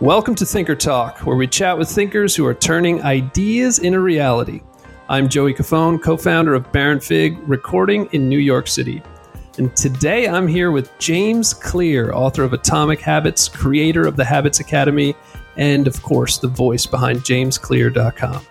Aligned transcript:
Welcome 0.00 0.36
to 0.36 0.46
Thinker 0.46 0.76
Talk, 0.76 1.26
where 1.26 1.34
we 1.34 1.48
chat 1.48 1.76
with 1.76 1.90
thinkers 1.90 2.36
who 2.36 2.46
are 2.46 2.54
turning 2.54 3.02
ideas 3.02 3.80
into 3.80 3.98
reality. 3.98 4.62
I'm 5.08 5.28
Joey 5.28 5.52
Cofone, 5.52 6.00
co 6.00 6.16
founder 6.16 6.54
of 6.54 6.70
Baron 6.70 7.00
Fig, 7.00 7.36
recording 7.48 8.08
in 8.12 8.28
New 8.28 8.38
York 8.38 8.68
City. 8.68 9.02
And 9.58 9.74
today 9.74 10.28
I'm 10.28 10.46
here 10.46 10.70
with 10.70 10.96
James 11.00 11.52
Clear, 11.52 12.12
author 12.12 12.44
of 12.44 12.52
Atomic 12.52 13.00
Habits, 13.00 13.48
creator 13.48 14.06
of 14.06 14.14
the 14.14 14.24
Habits 14.24 14.60
Academy, 14.60 15.16
and 15.56 15.88
of 15.88 16.00
course, 16.00 16.38
the 16.38 16.46
voice 16.46 16.86
behind 16.86 17.24
jamesclear.com. 17.24 18.46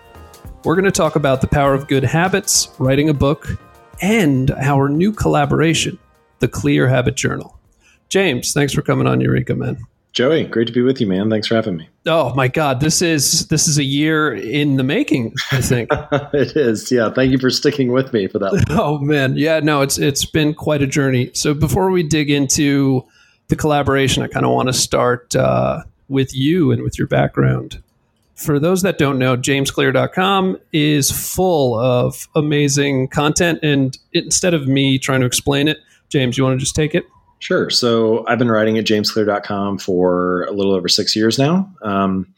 We're 0.64 0.74
going 0.74 0.84
to 0.84 0.90
talk 0.90 1.16
about 1.16 1.40
the 1.40 1.48
power 1.48 1.72
of 1.72 1.88
good 1.88 2.04
habits, 2.04 2.68
writing 2.78 3.08
a 3.08 3.14
book, 3.14 3.48
and 4.02 4.50
our 4.50 4.90
new 4.90 5.12
collaboration, 5.12 5.98
the 6.40 6.48
Clear 6.48 6.88
Habit 6.88 7.16
Journal. 7.16 7.58
James, 8.10 8.52
thanks 8.52 8.74
for 8.74 8.82
coming 8.82 9.06
on 9.06 9.22
Eureka, 9.22 9.54
man. 9.54 9.78
Joey, 10.18 10.42
great 10.42 10.66
to 10.66 10.72
be 10.72 10.82
with 10.82 11.00
you, 11.00 11.06
man. 11.06 11.30
Thanks 11.30 11.46
for 11.46 11.54
having 11.54 11.76
me. 11.76 11.88
Oh 12.04 12.34
my 12.34 12.48
God, 12.48 12.80
this 12.80 13.02
is 13.02 13.46
this 13.46 13.68
is 13.68 13.78
a 13.78 13.84
year 13.84 14.34
in 14.34 14.74
the 14.74 14.82
making. 14.82 15.32
I 15.52 15.60
think 15.60 15.90
it 16.32 16.56
is. 16.56 16.90
Yeah, 16.90 17.10
thank 17.14 17.30
you 17.30 17.38
for 17.38 17.50
sticking 17.50 17.92
with 17.92 18.12
me 18.12 18.26
for 18.26 18.40
that. 18.40 18.66
oh 18.70 18.98
man, 18.98 19.36
yeah, 19.36 19.60
no, 19.60 19.80
it's 19.80 19.96
it's 19.96 20.24
been 20.24 20.54
quite 20.54 20.82
a 20.82 20.88
journey. 20.88 21.30
So 21.34 21.54
before 21.54 21.92
we 21.92 22.02
dig 22.02 22.30
into 22.30 23.06
the 23.46 23.54
collaboration, 23.54 24.24
I 24.24 24.26
kind 24.26 24.44
of 24.44 24.50
want 24.50 24.68
to 24.68 24.72
start 24.72 25.36
uh, 25.36 25.84
with 26.08 26.34
you 26.34 26.72
and 26.72 26.82
with 26.82 26.98
your 26.98 27.06
background. 27.06 27.80
For 28.34 28.58
those 28.58 28.82
that 28.82 28.98
don't 28.98 29.20
know, 29.20 29.36
jamesclear.com 29.36 30.58
is 30.72 31.12
full 31.12 31.78
of 31.78 32.26
amazing 32.34 33.06
content. 33.06 33.60
And 33.62 33.96
instead 34.12 34.52
of 34.52 34.66
me 34.66 34.98
trying 34.98 35.20
to 35.20 35.26
explain 35.26 35.68
it, 35.68 35.78
James, 36.08 36.36
you 36.36 36.42
want 36.42 36.58
to 36.58 36.60
just 36.60 36.74
take 36.74 36.96
it? 36.96 37.04
Sure. 37.40 37.70
So 37.70 38.24
I've 38.26 38.38
been 38.38 38.50
writing 38.50 38.78
at 38.78 38.84
jamesclear.com 38.84 39.78
for 39.78 40.44
a 40.44 40.52
little 40.52 40.74
over 40.74 40.88
six 40.88 41.14
years 41.14 41.38
now. 41.38 41.72
Um, 41.82 42.34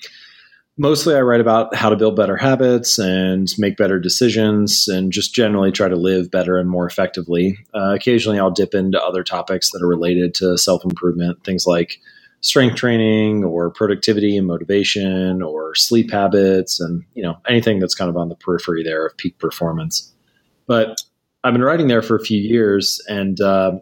mostly 0.77 1.15
I 1.15 1.21
write 1.21 1.41
about 1.41 1.75
how 1.75 1.91
to 1.91 1.97
build 1.97 2.17
better 2.17 2.37
habits 2.37 2.99
and 2.99 3.49
make 3.59 3.77
better 3.77 3.99
decisions 3.99 4.89
and 4.89 5.13
just 5.13 5.35
generally 5.35 5.73
try 5.73 5.89
to 5.89 5.97
live 5.97 6.31
better 6.31 6.59
and 6.59 6.69
more 6.69 6.87
effectively. 6.87 7.59
Uh, 7.75 7.95
occasionally 7.95 8.39
I'll 8.39 8.51
dip 8.51 8.75
into 8.75 9.03
other 9.03 9.25
topics 9.25 9.71
that 9.73 9.83
are 9.83 9.89
related 9.89 10.35
to 10.35 10.59
self 10.59 10.85
improvement, 10.85 11.45
things 11.45 11.67
like 11.67 11.99
strength 12.41 12.77
training 12.77 13.45
or 13.45 13.71
productivity 13.71 14.37
and 14.37 14.47
motivation 14.47 15.43
or 15.43 15.75
sleep 15.75 16.11
habits 16.11 16.81
and 16.81 17.05
you 17.15 17.23
know 17.23 17.37
anything 17.47 17.79
that's 17.79 17.95
kind 17.95 18.09
of 18.09 18.17
on 18.17 18.29
the 18.29 18.35
periphery 18.35 18.83
there 18.83 19.07
of 19.07 19.17
peak 19.19 19.39
performance 19.39 20.13
but 20.67 21.03
i've 21.45 21.53
been 21.53 21.63
writing 21.63 21.89
there 21.89 22.01
for 22.01 22.17
a 22.17 22.25
few 22.25 22.41
years 22.41 22.99
and 23.09 23.41
uh, 23.43 23.73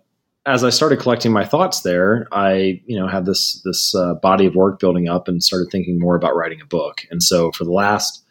as 0.49 0.65
i 0.65 0.71
started 0.71 0.99
collecting 0.99 1.33
my 1.33 1.45
thoughts 1.45 1.83
there 1.83 2.27
i 2.33 2.81
you 2.87 2.99
know 2.99 3.07
had 3.07 3.27
this 3.27 3.61
this 3.65 3.95
uh, 3.95 4.15
body 4.15 4.47
of 4.47 4.55
work 4.55 4.81
building 4.81 5.09
up 5.09 5.29
and 5.29 5.43
started 5.43 5.69
thinking 5.71 5.99
more 5.99 6.17
about 6.17 6.35
writing 6.35 6.61
a 6.61 6.67
book 6.67 7.03
and 7.11 7.23
so 7.23 7.53
for 7.53 7.65
the 7.65 7.73
last 7.73 8.25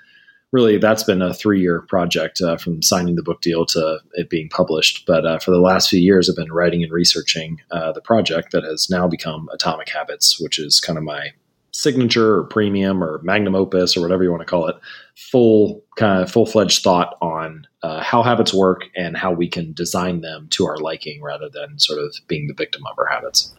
really 0.52 0.78
that's 0.78 1.04
been 1.04 1.22
a 1.22 1.34
three 1.34 1.62
year 1.62 1.82
project 1.82 2.42
uh, 2.42 2.58
from 2.58 2.82
signing 2.82 3.16
the 3.16 3.24
book 3.24 3.42
deal 3.42 3.66
to 3.66 4.00
it 4.14 4.30
being 4.30 4.50
published. 4.50 5.06
But 5.06 5.26
uh, 5.26 5.40
for 5.40 5.52
the 5.52 5.60
last 5.60 5.90
few 5.90 6.00
years, 6.00 6.30
I've 6.30 6.36
been 6.36 6.54
writing 6.54 6.84
and 6.84 6.92
researching 6.92 7.62
uh, 7.72 7.92
the 7.92 8.02
project 8.02 8.52
that 8.52 8.64
has 8.64 8.90
now 8.90 9.08
become 9.08 9.50
Atomic 9.54 9.90
Habits, 9.90 10.40
which 10.40 10.60
is 10.60 10.80
kind 10.80 10.98
of 10.98 11.04
my 11.04 11.32
signature 11.72 12.38
or 12.38 12.44
premium 12.46 13.04
or 13.04 13.20
magnum 13.24 13.56
opus 13.56 13.96
or 13.96 14.02
whatever 14.02 14.24
you 14.24 14.32
want 14.32 14.42
to 14.42 14.46
call 14.46 14.68
it. 14.68 14.78
Full 15.16 15.84
kind 15.98 16.24
of 16.24 16.32
full 16.32 16.46
fledged 16.46 16.82
thought 16.82 17.18
on 17.22 17.67
uh, 17.84 18.02
how 18.02 18.24
habits 18.24 18.54
work 18.54 18.86
and 18.96 19.16
how 19.16 19.32
we 19.32 19.48
can 19.48 19.74
design 19.74 20.22
them 20.22 20.48
to 20.50 20.66
our 20.66 20.78
liking 20.78 21.22
rather 21.22 21.50
than 21.50 21.78
sort 21.80 22.00
of 22.00 22.16
being 22.28 22.48
the 22.48 22.54
victim 22.54 22.82
of 22.90 22.98
our 22.98 23.08
habits. 23.08 23.54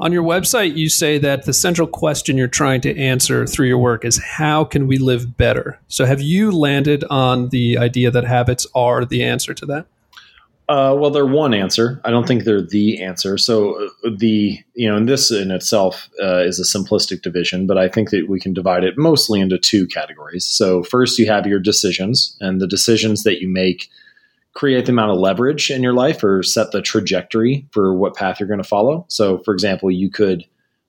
On 0.00 0.12
your 0.12 0.24
website, 0.24 0.76
you 0.76 0.88
say 0.88 1.18
that 1.18 1.44
the 1.44 1.52
central 1.52 1.86
question 1.86 2.36
you're 2.36 2.48
trying 2.48 2.80
to 2.80 2.98
answer 2.98 3.46
through 3.46 3.68
your 3.68 3.78
work 3.78 4.04
is 4.04 4.22
how 4.22 4.64
can 4.64 4.88
we 4.88 4.98
live 4.98 5.36
better? 5.36 5.78
So, 5.86 6.04
have 6.04 6.20
you 6.20 6.50
landed 6.50 7.04
on 7.10 7.50
the 7.50 7.78
idea 7.78 8.10
that 8.10 8.24
habits 8.24 8.66
are 8.74 9.04
the 9.04 9.22
answer 9.22 9.54
to 9.54 9.66
that? 9.66 9.86
Uh, 10.66 10.96
well, 10.98 11.10
they're 11.10 11.26
one 11.26 11.52
answer. 11.52 12.00
I 12.04 12.10
don't 12.10 12.26
think 12.26 12.44
they're 12.44 12.62
the 12.62 13.02
answer. 13.02 13.36
So, 13.36 13.84
uh, 13.84 14.10
the 14.16 14.58
you 14.74 14.88
know, 14.88 14.96
and 14.96 15.06
this 15.06 15.30
in 15.30 15.50
itself 15.50 16.08
uh, 16.22 16.38
is 16.38 16.58
a 16.58 16.78
simplistic 16.78 17.20
division, 17.20 17.66
but 17.66 17.76
I 17.76 17.88
think 17.88 18.10
that 18.10 18.28
we 18.30 18.40
can 18.40 18.54
divide 18.54 18.82
it 18.82 18.96
mostly 18.96 19.40
into 19.40 19.58
two 19.58 19.86
categories. 19.86 20.46
So, 20.46 20.82
first, 20.82 21.18
you 21.18 21.26
have 21.26 21.46
your 21.46 21.58
decisions, 21.60 22.34
and 22.40 22.62
the 22.62 22.66
decisions 22.66 23.24
that 23.24 23.42
you 23.42 23.48
make 23.48 23.90
create 24.54 24.86
the 24.86 24.92
amount 24.92 25.10
of 25.10 25.18
leverage 25.18 25.70
in 25.70 25.82
your 25.82 25.92
life 25.92 26.24
or 26.24 26.42
set 26.42 26.70
the 26.70 26.80
trajectory 26.80 27.66
for 27.72 27.94
what 27.94 28.14
path 28.14 28.40
you're 28.40 28.48
going 28.48 28.62
to 28.62 28.64
follow. 28.64 29.04
So, 29.08 29.38
for 29.38 29.52
example, 29.52 29.90
you 29.90 30.10
could 30.10 30.46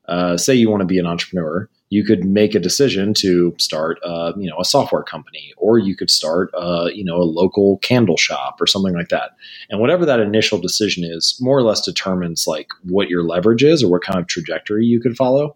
uh, 0.08 0.38
say 0.38 0.54
you 0.54 0.70
want 0.70 0.82
to 0.82 0.88
be 0.88 1.00
an 1.00 1.08
entrepreneur. 1.08 1.68
You 1.90 2.04
could 2.04 2.26
make 2.26 2.56
a 2.56 2.60
decision 2.60 3.14
to 3.16 3.56
start, 3.60 4.00
uh, 4.04 4.34
you 4.38 4.50
know, 4.50 4.58
a 4.60 4.66
software 4.66 5.04
company, 5.04 5.54
or 5.58 5.78
you 5.78 5.96
could 5.96 6.10
start, 6.10 6.50
uh, 6.58 6.90
you 6.94 7.06
know, 7.06 7.18
a 7.18 7.24
local 7.24 7.78
candle 7.78 8.18
shop 8.18 8.60
or 8.60 8.68
something 8.68 8.96
like 8.96 9.10
that. 9.10 9.32
And 9.70 9.80
whatever 9.80 10.06
that 10.06 10.20
initial 10.20 10.58
decision 10.58 11.04
is, 11.04 11.38
more 11.40 11.58
or 11.58 11.64
less 11.64 11.82
determines 11.82 12.48
like 12.48 12.70
what 12.84 13.10
your 13.10 13.24
leverage 13.24 13.64
is 13.64 13.84
or 13.84 13.92
what 13.92 14.04
kind 14.04 14.20
of 14.20 14.28
trajectory 14.28 14.86
you 14.86 15.00
could 15.00 15.16
follow. 15.16 15.56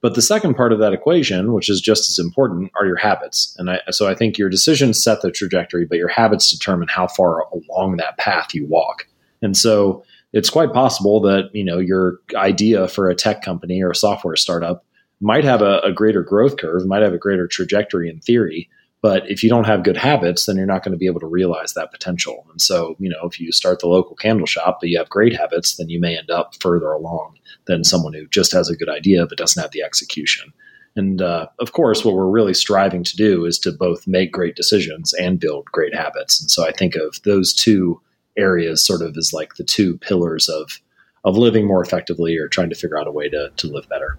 But 0.00 0.14
the 0.14 0.22
second 0.22 0.54
part 0.54 0.72
of 0.72 0.78
that 0.78 0.92
equation, 0.92 1.52
which 1.52 1.68
is 1.68 1.80
just 1.80 2.08
as 2.08 2.24
important, 2.24 2.70
are 2.78 2.86
your 2.86 2.96
habits. 2.96 3.54
And 3.58 3.68
I, 3.70 3.80
so 3.90 4.08
I 4.08 4.14
think 4.14 4.38
your 4.38 4.48
decisions 4.48 5.02
set 5.02 5.22
the 5.22 5.30
trajectory, 5.32 5.86
but 5.86 5.98
your 5.98 6.08
habits 6.08 6.50
determine 6.50 6.88
how 6.88 7.08
far 7.08 7.44
along 7.52 7.96
that 7.96 8.16
path 8.16 8.54
you 8.54 8.64
walk. 8.66 9.08
And 9.42 9.56
so 9.56 10.04
it's 10.32 10.50
quite 10.50 10.72
possible 10.72 11.20
that 11.22 11.50
you 11.52 11.64
know 11.64 11.78
your 11.78 12.18
idea 12.34 12.88
for 12.88 13.08
a 13.08 13.14
tech 13.14 13.42
company 13.42 13.82
or 13.82 13.90
a 13.90 13.96
software 13.96 14.36
startup 14.36 14.84
might 15.20 15.44
have 15.44 15.62
a, 15.62 15.80
a 15.80 15.92
greater 15.92 16.22
growth 16.22 16.56
curve, 16.56 16.86
might 16.86 17.02
have 17.02 17.14
a 17.14 17.18
greater 17.18 17.46
trajectory 17.46 18.08
in 18.08 18.20
theory, 18.20 18.68
but 19.00 19.30
if 19.30 19.42
you 19.42 19.48
don't 19.48 19.66
have 19.66 19.84
good 19.84 19.96
habits, 19.96 20.46
then 20.46 20.56
you're 20.56 20.66
not 20.66 20.82
going 20.82 20.92
to 20.92 20.98
be 20.98 21.06
able 21.06 21.20
to 21.20 21.26
realize 21.26 21.74
that 21.74 21.92
potential. 21.92 22.44
And 22.50 22.60
so, 22.60 22.96
you 22.98 23.08
know, 23.08 23.20
if 23.24 23.38
you 23.38 23.52
start 23.52 23.78
the 23.78 23.86
local 23.86 24.16
candle 24.16 24.46
shop, 24.46 24.78
but 24.80 24.90
you 24.90 24.98
have 24.98 25.08
great 25.08 25.36
habits, 25.36 25.76
then 25.76 25.88
you 25.88 26.00
may 26.00 26.18
end 26.18 26.30
up 26.30 26.54
further 26.60 26.90
along 26.90 27.38
than 27.66 27.84
someone 27.84 28.12
who 28.12 28.26
just 28.28 28.52
has 28.52 28.68
a 28.68 28.76
good 28.76 28.88
idea 28.88 29.26
but 29.26 29.38
doesn't 29.38 29.62
have 29.62 29.70
the 29.70 29.82
execution. 29.82 30.52
And 30.96 31.22
uh, 31.22 31.46
of 31.60 31.72
course, 31.72 32.04
what 32.04 32.14
we're 32.14 32.26
really 32.26 32.54
striving 32.54 33.04
to 33.04 33.16
do 33.16 33.44
is 33.44 33.58
to 33.60 33.70
both 33.70 34.08
make 34.08 34.32
great 34.32 34.56
decisions 34.56 35.14
and 35.14 35.38
build 35.38 35.66
great 35.66 35.94
habits. 35.94 36.40
And 36.40 36.50
so 36.50 36.66
I 36.66 36.72
think 36.72 36.96
of 36.96 37.22
those 37.22 37.52
two 37.52 38.00
areas 38.36 38.84
sort 38.84 39.02
of 39.02 39.16
as 39.16 39.32
like 39.32 39.54
the 39.54 39.64
two 39.64 39.98
pillars 39.98 40.48
of 40.48 40.80
of 41.24 41.36
living 41.36 41.66
more 41.66 41.82
effectively 41.82 42.36
or 42.36 42.48
trying 42.48 42.70
to 42.70 42.76
figure 42.76 42.98
out 42.98 43.08
a 43.08 43.12
way 43.12 43.28
to, 43.28 43.50
to 43.56 43.66
live 43.66 43.88
better. 43.88 44.18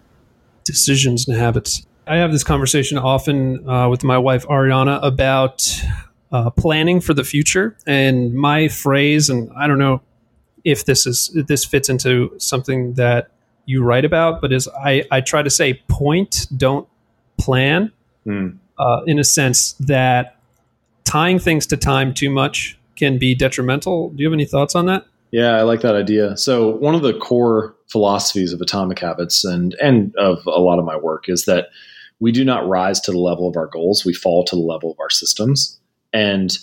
Decisions 0.64 1.28
and 1.28 1.38
habits. 1.38 1.86
I 2.08 2.18
have 2.18 2.32
this 2.32 2.44
conversation 2.44 2.98
often 2.98 3.68
uh, 3.70 3.88
with 3.90 4.04
my 4.04 4.18
wife 4.18 4.46
Ariana 4.48 5.00
about 5.04 5.68
uh, 6.32 6.50
planning 6.50 7.02
for 7.02 7.14
the 7.14 7.24
future, 7.24 7.78
and 7.86 8.34
my 8.34 8.68
phrase, 8.68 9.30
and 9.30 9.52
I 9.58 9.68
don't 9.68 9.80
know 9.80 10.02
if 10.64 10.86
this 10.86 11.06
is 11.06 11.32
if 11.36 11.48
this 11.48 11.66
fits 11.66 11.90
into 11.90 12.34
something 12.38 12.94
that 12.96 13.32
you 13.66 13.84
write 13.84 14.06
about, 14.06 14.42
but 14.42 14.52
is 14.52 14.68
I, 14.68 15.04
I 15.12 15.22
try 15.22 15.44
to 15.44 15.50
say 15.50 15.76
point, 15.88 16.48
don't 16.58 16.88
plan, 17.40 17.92
mm. 18.26 18.58
uh, 18.80 19.02
in 19.06 19.20
a 19.20 19.24
sense 19.24 19.74
that 19.74 20.38
tying 21.04 21.38
things 21.38 21.68
to 21.68 21.78
time 21.78 22.14
too 22.14 22.32
much 22.32 22.78
can 22.96 23.20
be 23.20 23.36
detrimental. 23.36 24.10
Do 24.10 24.24
you 24.24 24.28
have 24.28 24.34
any 24.34 24.46
thoughts 24.46 24.76
on 24.76 24.88
that? 24.88 25.06
Yeah, 25.32 25.56
I 25.56 25.62
like 25.62 25.82
that 25.82 25.96
idea. 25.96 26.36
So 26.38 26.76
one 26.78 26.96
of 26.96 27.02
the 27.02 27.14
core 27.14 27.76
philosophies 27.88 28.54
of 28.54 28.62
Atomic 28.62 29.00
Habits 29.00 29.44
and 29.44 29.76
and 29.82 30.16
of 30.18 30.46
a 30.48 30.62
lot 30.62 30.80
of 30.80 30.86
my 30.86 30.96
work 30.96 31.30
is 31.30 31.46
that 31.46 31.68
we 32.20 32.32
do 32.32 32.44
not 32.44 32.68
rise 32.68 33.00
to 33.02 33.12
the 33.12 33.20
level 33.20 33.48
of 33.48 33.56
our 33.56 33.68
goals; 33.68 34.06
we 34.06 34.14
fall 34.14 34.44
to 34.46 34.56
the 34.56 34.62
level 34.62 34.92
of 34.92 35.00
our 35.00 35.10
systems. 35.10 35.80
And 36.14 36.58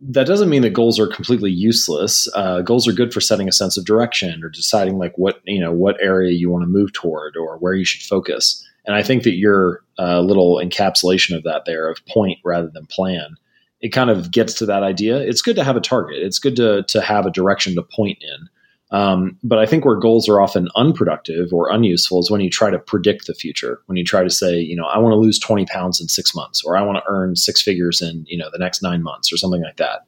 that 0.00 0.26
doesn't 0.26 0.48
mean 0.48 0.62
that 0.62 0.72
goals 0.72 0.98
are 0.98 1.06
completely 1.06 1.50
useless. 1.50 2.26
Uh, 2.34 2.62
goals 2.62 2.88
are 2.88 2.92
good 2.92 3.12
for 3.12 3.20
setting 3.20 3.48
a 3.48 3.52
sense 3.52 3.76
of 3.76 3.84
direction 3.84 4.42
or 4.42 4.48
deciding 4.48 4.98
like 4.98 5.16
what 5.16 5.40
you 5.44 5.60
know 5.60 5.72
what 5.72 6.00
area 6.00 6.32
you 6.32 6.48
want 6.50 6.62
to 6.62 6.68
move 6.68 6.92
toward 6.92 7.36
or 7.36 7.58
where 7.58 7.74
you 7.74 7.84
should 7.84 8.02
focus. 8.02 8.66
And 8.86 8.96
I 8.96 9.02
think 9.02 9.24
that 9.24 9.36
your 9.36 9.82
uh, 9.98 10.20
little 10.20 10.56
encapsulation 10.56 11.36
of 11.36 11.42
that 11.42 11.64
there 11.66 11.90
of 11.90 12.04
point 12.06 12.38
rather 12.44 12.70
than 12.72 12.86
plan, 12.86 13.36
it 13.80 13.90
kind 13.90 14.10
of 14.10 14.30
gets 14.30 14.54
to 14.54 14.66
that 14.66 14.82
idea. 14.82 15.18
It's 15.18 15.42
good 15.42 15.56
to 15.56 15.64
have 15.64 15.76
a 15.76 15.80
target. 15.80 16.22
It's 16.22 16.38
good 16.38 16.56
to 16.56 16.82
to 16.84 17.00
have 17.00 17.26
a 17.26 17.30
direction 17.30 17.74
to 17.74 17.82
point 17.82 18.18
in. 18.20 18.48
Um, 18.92 19.38
but 19.44 19.58
I 19.58 19.66
think 19.66 19.84
where 19.84 19.96
goals 19.96 20.28
are 20.28 20.40
often 20.40 20.68
unproductive 20.74 21.52
or 21.52 21.70
unuseful 21.70 22.20
is 22.20 22.30
when 22.30 22.40
you 22.40 22.50
try 22.50 22.70
to 22.70 22.78
predict 22.78 23.26
the 23.26 23.34
future. 23.34 23.80
When 23.86 23.96
you 23.96 24.04
try 24.04 24.24
to 24.24 24.30
say, 24.30 24.58
you 24.58 24.74
know, 24.74 24.84
I 24.84 24.98
want 24.98 25.12
to 25.12 25.18
lose 25.18 25.38
20 25.38 25.64
pounds 25.66 26.00
in 26.00 26.08
six 26.08 26.34
months, 26.34 26.64
or 26.64 26.76
I 26.76 26.82
want 26.82 26.98
to 26.98 27.04
earn 27.06 27.36
six 27.36 27.62
figures 27.62 28.02
in, 28.02 28.24
you 28.26 28.36
know, 28.36 28.48
the 28.52 28.58
next 28.58 28.82
nine 28.82 29.02
months, 29.02 29.32
or 29.32 29.36
something 29.36 29.62
like 29.62 29.76
that, 29.76 30.00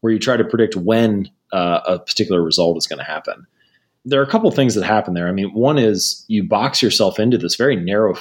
where 0.00 0.12
you 0.12 0.20
try 0.20 0.36
to 0.36 0.44
predict 0.44 0.76
when 0.76 1.28
uh, 1.52 1.80
a 1.86 1.98
particular 1.98 2.40
result 2.40 2.78
is 2.78 2.86
going 2.86 3.00
to 3.00 3.04
happen. 3.04 3.44
There 4.04 4.20
are 4.20 4.24
a 4.24 4.30
couple 4.30 4.50
things 4.52 4.76
that 4.76 4.84
happen 4.84 5.14
there. 5.14 5.26
I 5.26 5.32
mean, 5.32 5.52
one 5.52 5.76
is 5.76 6.24
you 6.28 6.44
box 6.44 6.80
yourself 6.80 7.18
into 7.18 7.38
this 7.38 7.56
very 7.56 7.74
narrow 7.74 8.14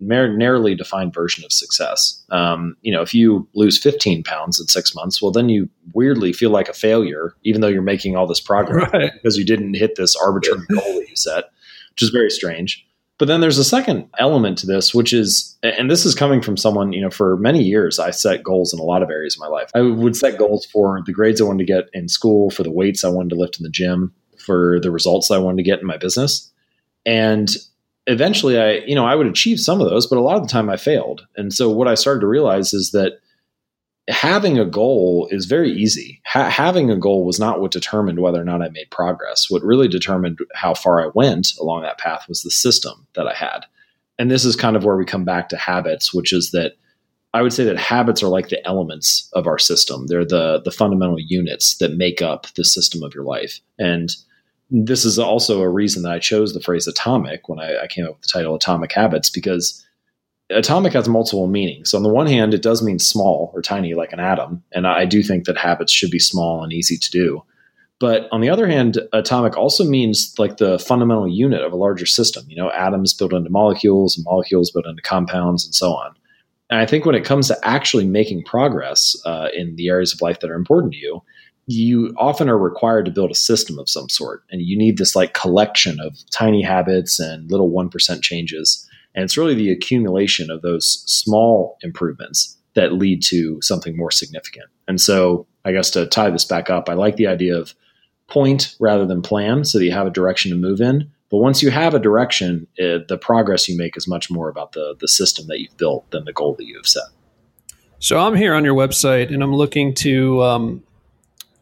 narrowly 0.00 0.74
defined 0.74 1.12
version 1.12 1.44
of 1.44 1.52
success. 1.52 2.22
Um, 2.30 2.76
you 2.82 2.92
know, 2.92 3.02
if 3.02 3.14
you 3.14 3.48
lose 3.54 3.78
15 3.80 4.22
pounds 4.22 4.60
in 4.60 4.66
six 4.68 4.94
months, 4.94 5.20
well, 5.20 5.32
then 5.32 5.48
you 5.48 5.68
weirdly 5.92 6.32
feel 6.32 6.50
like 6.50 6.68
a 6.68 6.74
failure, 6.74 7.34
even 7.44 7.60
though 7.60 7.68
you're 7.68 7.82
making 7.82 8.16
all 8.16 8.26
this 8.26 8.40
progress 8.40 8.90
right. 8.92 9.12
because 9.12 9.36
you 9.36 9.44
didn't 9.44 9.74
hit 9.74 9.96
this 9.96 10.14
arbitrary 10.16 10.64
goal 10.68 10.94
that 10.94 11.06
you 11.08 11.16
set, 11.16 11.44
which 11.90 12.02
is 12.02 12.10
very 12.10 12.30
strange. 12.30 12.84
But 13.18 13.26
then 13.26 13.40
there's 13.40 13.58
a 13.58 13.64
second 13.64 14.08
element 14.20 14.58
to 14.58 14.66
this, 14.66 14.94
which 14.94 15.12
is, 15.12 15.58
and 15.64 15.90
this 15.90 16.06
is 16.06 16.14
coming 16.14 16.40
from 16.40 16.56
someone, 16.56 16.92
you 16.92 17.00
know, 17.00 17.10
for 17.10 17.36
many 17.36 17.64
years, 17.64 17.98
I 17.98 18.12
set 18.12 18.44
goals 18.44 18.72
in 18.72 18.78
a 18.78 18.84
lot 18.84 19.02
of 19.02 19.10
areas 19.10 19.34
of 19.34 19.40
my 19.40 19.48
life. 19.48 19.70
I 19.74 19.80
would 19.80 20.14
set 20.14 20.38
goals 20.38 20.64
for 20.66 21.02
the 21.04 21.12
grades 21.12 21.40
I 21.40 21.44
wanted 21.44 21.66
to 21.66 21.72
get 21.72 21.90
in 21.92 22.08
school, 22.08 22.50
for 22.50 22.62
the 22.62 22.70
weights 22.70 23.02
I 23.02 23.08
wanted 23.08 23.30
to 23.30 23.34
lift 23.34 23.58
in 23.58 23.64
the 23.64 23.70
gym, 23.70 24.14
for 24.38 24.78
the 24.80 24.92
results 24.92 25.32
I 25.32 25.38
wanted 25.38 25.56
to 25.56 25.62
get 25.64 25.80
in 25.80 25.86
my 25.86 25.96
business. 25.96 26.52
And 27.04 27.50
eventually 28.08 28.58
I, 28.58 28.78
you 28.78 28.94
know, 28.94 29.04
I 29.04 29.14
would 29.14 29.26
achieve 29.26 29.60
some 29.60 29.80
of 29.80 29.88
those, 29.88 30.06
but 30.06 30.18
a 30.18 30.22
lot 30.22 30.36
of 30.36 30.42
the 30.42 30.48
time 30.48 30.70
I 30.70 30.76
failed. 30.76 31.26
And 31.36 31.52
so 31.52 31.68
what 31.68 31.88
I 31.88 31.94
started 31.94 32.20
to 32.20 32.26
realize 32.26 32.72
is 32.72 32.90
that 32.92 33.20
having 34.08 34.58
a 34.58 34.64
goal 34.64 35.28
is 35.30 35.44
very 35.44 35.70
easy. 35.70 36.22
Ha- 36.24 36.48
having 36.48 36.90
a 36.90 36.96
goal 36.96 37.26
was 37.26 37.38
not 37.38 37.60
what 37.60 37.70
determined 37.70 38.18
whether 38.18 38.40
or 38.40 38.44
not 38.44 38.62
I 38.62 38.70
made 38.70 38.90
progress. 38.90 39.50
What 39.50 39.62
really 39.62 39.88
determined 39.88 40.38
how 40.54 40.72
far 40.72 41.04
I 41.04 41.10
went 41.14 41.52
along 41.60 41.82
that 41.82 41.98
path 41.98 42.24
was 42.28 42.40
the 42.40 42.50
system 42.50 43.06
that 43.14 43.28
I 43.28 43.34
had. 43.34 43.66
And 44.18 44.30
this 44.30 44.46
is 44.46 44.56
kind 44.56 44.74
of 44.74 44.84
where 44.84 44.96
we 44.96 45.04
come 45.04 45.26
back 45.26 45.50
to 45.50 45.58
habits, 45.58 46.12
which 46.12 46.32
is 46.32 46.50
that 46.52 46.72
I 47.34 47.42
would 47.42 47.52
say 47.52 47.64
that 47.64 47.76
habits 47.76 48.22
are 48.22 48.28
like 48.28 48.48
the 48.48 48.66
elements 48.66 49.28
of 49.34 49.46
our 49.46 49.58
system. 49.58 50.06
They're 50.06 50.24
the 50.24 50.62
the 50.64 50.72
fundamental 50.72 51.20
units 51.20 51.76
that 51.76 51.98
make 51.98 52.22
up 52.22 52.46
the 52.56 52.64
system 52.64 53.02
of 53.02 53.14
your 53.14 53.24
life. 53.24 53.60
And 53.78 54.16
this 54.70 55.04
is 55.04 55.18
also 55.18 55.60
a 55.60 55.68
reason 55.68 56.02
that 56.02 56.12
I 56.12 56.18
chose 56.18 56.52
the 56.52 56.60
phrase 56.60 56.86
atomic 56.86 57.48
when 57.48 57.58
I, 57.58 57.84
I 57.84 57.86
came 57.86 58.04
up 58.04 58.12
with 58.12 58.22
the 58.22 58.28
title 58.28 58.54
Atomic 58.54 58.92
Habits 58.92 59.30
because 59.30 59.84
atomic 60.50 60.92
has 60.92 61.08
multiple 61.08 61.46
meanings. 61.46 61.90
So 61.90 61.96
on 61.96 62.02
the 62.02 62.08
one 62.08 62.26
hand, 62.26 62.54
it 62.54 62.62
does 62.62 62.82
mean 62.82 62.98
small 62.98 63.50
or 63.54 63.62
tiny, 63.62 63.94
like 63.94 64.12
an 64.12 64.20
atom, 64.20 64.62
and 64.72 64.86
I 64.86 65.04
do 65.04 65.22
think 65.22 65.44
that 65.44 65.56
habits 65.56 65.92
should 65.92 66.10
be 66.10 66.18
small 66.18 66.62
and 66.62 66.72
easy 66.72 66.96
to 66.96 67.10
do. 67.10 67.42
But 68.00 68.28
on 68.30 68.40
the 68.40 68.50
other 68.50 68.66
hand, 68.68 68.98
atomic 69.12 69.56
also 69.56 69.84
means 69.84 70.34
like 70.38 70.58
the 70.58 70.78
fundamental 70.78 71.26
unit 71.26 71.62
of 71.62 71.72
a 71.72 71.76
larger 71.76 72.06
system. 72.06 72.44
You 72.48 72.56
know, 72.56 72.70
atoms 72.70 73.12
built 73.12 73.32
into 73.32 73.50
molecules, 73.50 74.16
and 74.16 74.24
molecules 74.24 74.70
built 74.70 74.86
into 74.86 75.02
compounds, 75.02 75.64
and 75.64 75.74
so 75.74 75.92
on. 75.94 76.14
And 76.70 76.78
I 76.78 76.86
think 76.86 77.06
when 77.06 77.14
it 77.14 77.24
comes 77.24 77.48
to 77.48 77.58
actually 77.64 78.06
making 78.06 78.44
progress 78.44 79.16
uh, 79.24 79.48
in 79.54 79.74
the 79.76 79.88
areas 79.88 80.12
of 80.12 80.20
life 80.20 80.40
that 80.40 80.50
are 80.50 80.54
important 80.54 80.92
to 80.92 80.98
you, 80.98 81.22
you 81.68 82.12
often 82.16 82.48
are 82.48 82.58
required 82.58 83.04
to 83.04 83.12
build 83.12 83.30
a 83.30 83.36
system 83.36 83.78
of 83.78 83.88
some 83.88 84.08
sort, 84.08 84.42
and 84.50 84.62
you 84.62 84.76
need 84.76 84.98
this 84.98 85.14
like 85.14 85.34
collection 85.34 86.00
of 86.00 86.18
tiny 86.30 86.62
habits 86.62 87.20
and 87.20 87.50
little 87.50 87.70
one 87.70 87.88
percent 87.88 88.22
changes 88.22 88.88
and 89.18 89.24
it's 89.24 89.36
really 89.36 89.54
the 89.54 89.72
accumulation 89.72 90.48
of 90.48 90.62
those 90.62 91.02
small 91.06 91.76
improvements 91.82 92.56
that 92.74 92.92
lead 92.92 93.20
to 93.24 93.60
something 93.62 93.96
more 93.96 94.12
significant. 94.12 94.66
And 94.86 95.00
so, 95.00 95.44
I 95.64 95.72
guess 95.72 95.90
to 95.90 96.06
tie 96.06 96.30
this 96.30 96.44
back 96.44 96.70
up, 96.70 96.88
I 96.88 96.94
like 96.94 97.16
the 97.16 97.26
idea 97.26 97.58
of 97.58 97.74
point 98.28 98.76
rather 98.78 99.04
than 99.06 99.20
plan 99.20 99.64
so 99.64 99.78
that 99.78 99.84
you 99.84 99.90
have 99.90 100.06
a 100.06 100.10
direction 100.10 100.52
to 100.52 100.56
move 100.56 100.80
in. 100.80 101.10
But 101.30 101.38
once 101.38 101.64
you 101.64 101.70
have 101.70 101.94
a 101.94 101.98
direction, 101.98 102.68
it, 102.76 103.08
the 103.08 103.18
progress 103.18 103.68
you 103.68 103.76
make 103.76 103.96
is 103.96 104.06
much 104.06 104.30
more 104.30 104.48
about 104.48 104.72
the, 104.72 104.94
the 105.00 105.08
system 105.08 105.48
that 105.48 105.60
you've 105.60 105.76
built 105.76 106.08
than 106.12 106.24
the 106.24 106.32
goal 106.32 106.54
that 106.54 106.66
you 106.66 106.76
have 106.76 106.86
set. 106.86 107.08
So 107.98 108.20
I'm 108.20 108.36
here 108.36 108.54
on 108.54 108.64
your 108.64 108.76
website 108.76 109.34
and 109.34 109.42
I'm 109.42 109.54
looking 109.54 109.94
to 109.94 110.42
um, 110.44 110.84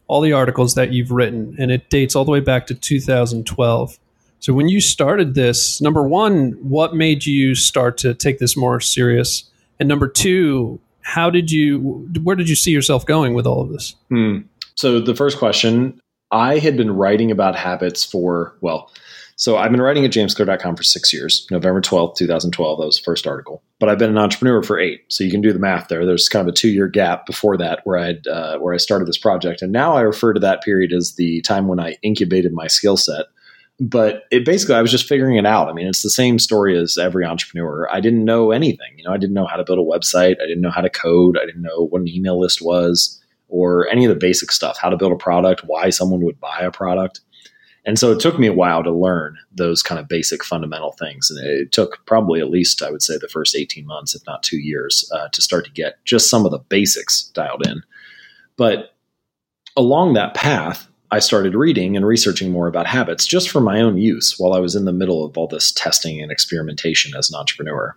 all 0.07 0.21
the 0.21 0.33
articles 0.33 0.75
that 0.75 0.91
you've 0.91 1.11
written, 1.11 1.55
and 1.59 1.71
it 1.71 1.89
dates 1.89 2.15
all 2.15 2.25
the 2.25 2.31
way 2.31 2.39
back 2.39 2.67
to 2.67 2.73
2012. 2.73 3.99
So 4.39 4.53
when 4.53 4.69
you 4.69 4.79
started 4.79 5.33
this, 5.33 5.81
number 5.81 6.07
one, 6.07 6.51
what 6.61 6.95
made 6.95 7.25
you 7.25 7.55
start 7.55 7.97
to 7.99 8.13
take 8.13 8.39
this 8.39 8.55
more 8.55 8.79
serious? 8.79 9.49
And 9.79 9.89
number 9.89 10.07
two, 10.07 10.79
how 11.01 11.29
did 11.29 11.51
you, 11.51 12.07
where 12.23 12.35
did 12.35 12.49
you 12.49 12.55
see 12.55 12.71
yourself 12.71 13.05
going 13.05 13.33
with 13.33 13.47
all 13.47 13.61
of 13.61 13.69
this? 13.69 13.95
Hmm. 14.09 14.39
So 14.75 14.99
the 14.99 15.15
first 15.15 15.37
question, 15.37 15.99
I 16.31 16.59
had 16.59 16.77
been 16.77 16.91
writing 16.91 17.31
about 17.31 17.55
habits 17.55 18.03
for, 18.03 18.55
well, 18.61 18.91
so 19.37 19.55
I've 19.55 19.71
been 19.71 19.81
writing 19.81 20.03
at 20.03 20.11
jamesclear.com 20.11 20.75
for 20.75 20.83
six 20.83 21.13
years, 21.13 21.47
November 21.49 21.79
12th, 21.79 22.15
2012. 22.15 22.79
That 22.79 22.85
was 22.85 22.97
the 22.97 23.03
first 23.03 23.25
article. 23.25 23.63
But 23.79 23.87
I've 23.87 23.99
been 23.99 24.09
an 24.09 24.17
entrepreneur 24.17 24.63
for 24.63 24.79
eight. 24.79 25.05
So 25.09 25.23
you 25.23 25.31
can 25.31 25.41
do 25.41 25.53
the 25.53 25.59
math 25.59 25.87
there. 25.87 26.05
There's 26.05 26.27
kind 26.27 26.47
of 26.47 26.51
a 26.51 26.55
two 26.55 26.69
year 26.69 26.87
gap 26.87 27.25
before 27.25 27.55
that 27.57 27.81
where 27.83 27.97
I 27.97 28.29
uh, 28.29 28.57
where 28.57 28.73
I 28.73 28.77
started 28.77 29.07
this 29.07 29.17
project. 29.17 29.61
And 29.61 29.71
now 29.71 29.95
I 29.95 30.01
refer 30.01 30.33
to 30.33 30.39
that 30.41 30.63
period 30.63 30.91
as 30.91 31.15
the 31.15 31.41
time 31.41 31.67
when 31.67 31.79
I 31.79 31.97
incubated 32.01 32.51
my 32.51 32.67
skill 32.67 32.97
set 32.97 33.27
but 33.79 34.23
it 34.31 34.45
basically 34.45 34.75
I 34.75 34.81
was 34.81 34.91
just 34.91 35.07
figuring 35.07 35.35
it 35.35 35.45
out. 35.45 35.69
I 35.69 35.73
mean, 35.73 35.87
it's 35.87 36.01
the 36.01 36.09
same 36.09 36.39
story 36.39 36.77
as 36.77 36.97
every 36.97 37.23
entrepreneur. 37.25 37.87
I 37.91 37.99
didn't 37.99 38.25
know 38.25 38.51
anything. 38.51 38.97
You 38.97 39.03
know, 39.03 39.13
I 39.13 39.17
didn't 39.17 39.35
know 39.35 39.45
how 39.45 39.55
to 39.55 39.63
build 39.63 39.79
a 39.79 39.83
website. 39.83 40.41
I 40.41 40.47
didn't 40.47 40.61
know 40.61 40.71
how 40.71 40.81
to 40.81 40.89
code. 40.89 41.37
I 41.37 41.45
didn't 41.45 41.61
know 41.61 41.85
what 41.85 42.01
an 42.01 42.07
email 42.07 42.39
list 42.39 42.61
was 42.61 43.21
or 43.49 43.87
any 43.89 44.03
of 44.03 44.09
the 44.09 44.19
basic 44.19 44.51
stuff, 44.51 44.77
how 44.77 44.89
to 44.89 44.97
build 44.97 45.11
a 45.11 45.17
product, 45.17 45.61
why 45.65 45.89
someone 45.89 46.21
would 46.21 46.39
buy 46.39 46.59
a 46.61 46.71
product. 46.71 47.21
And 47.87 47.97
so 47.97 48.11
it 48.11 48.19
took 48.19 48.37
me 48.37 48.47
a 48.47 48.53
while 48.53 48.83
to 48.83 48.91
learn 48.91 49.37
those 49.49 49.81
kind 49.81 49.97
of 49.97 50.09
basic 50.09 50.43
fundamental 50.43 50.91
things. 50.91 51.31
And 51.31 51.39
it 51.43 51.71
took 51.71 52.05
probably 52.05 52.41
at 52.41 52.49
least, 52.49 52.83
I 52.83 52.91
would 52.91 53.01
say, 53.01 53.17
the 53.17 53.29
first 53.29 53.55
18 53.55 53.87
months, 53.87 54.13
if 54.13 54.21
not 54.27 54.43
two 54.43 54.57
years, 54.57 55.09
uh, 55.15 55.29
to 55.29 55.41
start 55.41 55.63
to 55.65 55.71
get 55.71 56.03
just 56.03 56.29
some 56.29 56.45
of 56.45 56.51
the 56.51 56.59
basics 56.59 57.31
dialed 57.33 57.65
in. 57.65 57.81
But 58.57 58.93
along 59.77 60.13
that 60.13 60.33
path, 60.33 60.89
I 61.11 61.19
started 61.19 61.55
reading 61.55 61.95
and 61.95 62.05
researching 62.05 62.51
more 62.51 62.67
about 62.67 62.87
habits 62.87 63.25
just 63.25 63.49
for 63.49 63.61
my 63.61 63.79
own 63.79 63.97
use 63.97 64.35
while 64.37 64.51
I 64.51 64.59
was 64.59 64.75
in 64.75 64.83
the 64.83 64.91
middle 64.91 65.23
of 65.23 65.37
all 65.37 65.47
this 65.47 65.71
testing 65.71 66.21
and 66.21 66.29
experimentation 66.29 67.15
as 67.17 67.29
an 67.29 67.39
entrepreneur. 67.39 67.95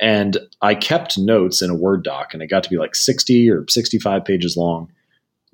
And 0.00 0.38
I 0.62 0.74
kept 0.74 1.18
notes 1.18 1.60
in 1.60 1.68
a 1.68 1.74
Word 1.74 2.02
doc, 2.02 2.32
and 2.32 2.42
it 2.42 2.46
got 2.46 2.62
to 2.62 2.70
be 2.70 2.78
like 2.78 2.94
60 2.94 3.50
or 3.50 3.66
65 3.68 4.24
pages 4.24 4.56
long, 4.56 4.90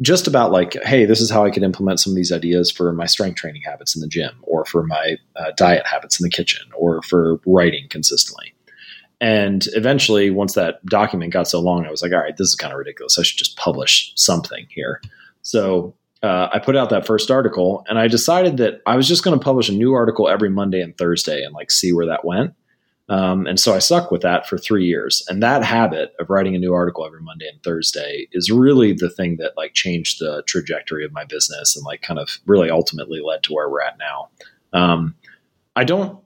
just 0.00 0.26
about 0.26 0.50
like, 0.50 0.76
hey, 0.84 1.04
this 1.04 1.20
is 1.20 1.30
how 1.30 1.44
I 1.44 1.50
could 1.50 1.62
implement 1.62 2.00
some 2.00 2.12
of 2.12 2.16
these 2.16 2.32
ideas 2.32 2.70
for 2.70 2.92
my 2.92 3.06
strength 3.06 3.36
training 3.36 3.62
habits 3.64 3.94
in 3.94 4.00
the 4.00 4.08
gym, 4.08 4.32
or 4.42 4.64
for 4.64 4.84
my 4.84 5.16
uh, 5.36 5.52
diet 5.56 5.86
habits 5.86 6.20
in 6.20 6.24
the 6.24 6.30
kitchen, 6.30 6.62
or 6.76 7.02
for 7.02 7.40
writing 7.46 7.86
consistently. 7.88 8.54
And 9.20 9.66
eventually, 9.72 10.30
once 10.30 10.54
that 10.54 10.84
document 10.86 11.32
got 11.32 11.48
so 11.48 11.60
long, 11.60 11.86
I 11.86 11.90
was 11.90 12.02
like, 12.02 12.12
all 12.12 12.18
right, 12.18 12.36
this 12.36 12.48
is 12.48 12.54
kind 12.54 12.72
of 12.72 12.78
ridiculous. 12.78 13.18
I 13.18 13.22
should 13.22 13.38
just 13.38 13.56
publish 13.56 14.12
something 14.16 14.66
here. 14.68 15.00
So 15.42 15.94
uh, 16.22 16.48
I 16.52 16.58
put 16.58 16.76
out 16.76 16.90
that 16.90 17.06
first 17.06 17.30
article 17.30 17.84
and 17.88 17.98
I 17.98 18.08
decided 18.08 18.56
that 18.56 18.80
I 18.86 18.96
was 18.96 19.06
just 19.06 19.22
going 19.22 19.38
to 19.38 19.44
publish 19.44 19.68
a 19.68 19.72
new 19.72 19.92
article 19.92 20.28
every 20.28 20.48
Monday 20.48 20.80
and 20.80 20.96
Thursday 20.96 21.42
and 21.42 21.54
like 21.54 21.70
see 21.70 21.92
where 21.92 22.06
that 22.06 22.24
went. 22.24 22.54
Um, 23.08 23.46
and 23.46 23.60
so 23.60 23.74
I 23.74 23.80
stuck 23.80 24.10
with 24.10 24.22
that 24.22 24.48
for 24.48 24.56
three 24.56 24.86
years. 24.86 25.22
And 25.28 25.42
that 25.42 25.62
habit 25.62 26.14
of 26.18 26.30
writing 26.30 26.54
a 26.54 26.58
new 26.58 26.72
article 26.72 27.04
every 27.04 27.20
Monday 27.20 27.48
and 27.48 27.62
Thursday 27.62 28.28
is 28.32 28.50
really 28.50 28.92
the 28.94 29.10
thing 29.10 29.36
that 29.36 29.56
like 29.56 29.74
changed 29.74 30.20
the 30.20 30.42
trajectory 30.46 31.04
of 31.04 31.12
my 31.12 31.24
business 31.24 31.76
and 31.76 31.84
like 31.84 32.00
kind 32.00 32.18
of 32.18 32.38
really 32.46 32.70
ultimately 32.70 33.20
led 33.20 33.42
to 33.42 33.52
where 33.52 33.68
we're 33.68 33.82
at 33.82 33.98
now. 33.98 34.28
Um, 34.72 35.14
I 35.76 35.84
don't 35.84 36.18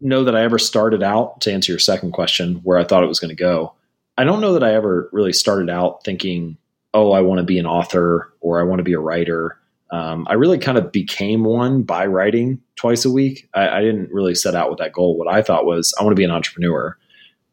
know 0.00 0.24
that 0.24 0.34
I 0.34 0.42
ever 0.42 0.58
started 0.58 1.02
out 1.02 1.42
to 1.42 1.52
answer 1.52 1.70
your 1.70 1.78
second 1.78 2.12
question 2.12 2.56
where 2.64 2.78
I 2.78 2.84
thought 2.84 3.04
it 3.04 3.08
was 3.08 3.20
going 3.20 3.28
to 3.28 3.42
go. 3.42 3.74
I 4.16 4.24
don't 4.24 4.40
know 4.40 4.54
that 4.54 4.64
I 4.64 4.74
ever 4.74 5.08
really 5.12 5.32
started 5.32 5.70
out 5.70 6.04
thinking 6.04 6.56
oh, 6.94 7.12
I 7.12 7.22
want 7.22 7.38
to 7.38 7.44
be 7.44 7.58
an 7.58 7.66
author 7.66 8.34
or 8.40 8.60
I 8.60 8.64
want 8.64 8.78
to 8.78 8.84
be 8.84 8.92
a 8.92 9.00
writer. 9.00 9.58
Um, 9.92 10.26
I 10.28 10.34
really 10.34 10.58
kind 10.58 10.78
of 10.78 10.90
became 10.90 11.44
one 11.44 11.82
by 11.82 12.06
writing 12.06 12.58
twice 12.76 13.04
a 13.04 13.10
week. 13.10 13.46
I, 13.52 13.68
I, 13.68 13.80
didn't 13.82 14.10
really 14.10 14.34
set 14.34 14.54
out 14.54 14.70
with 14.70 14.78
that 14.78 14.94
goal. 14.94 15.18
What 15.18 15.28
I 15.28 15.42
thought 15.42 15.66
was 15.66 15.92
I 16.00 16.02
want 16.02 16.12
to 16.12 16.20
be 16.20 16.24
an 16.24 16.30
entrepreneur. 16.30 16.96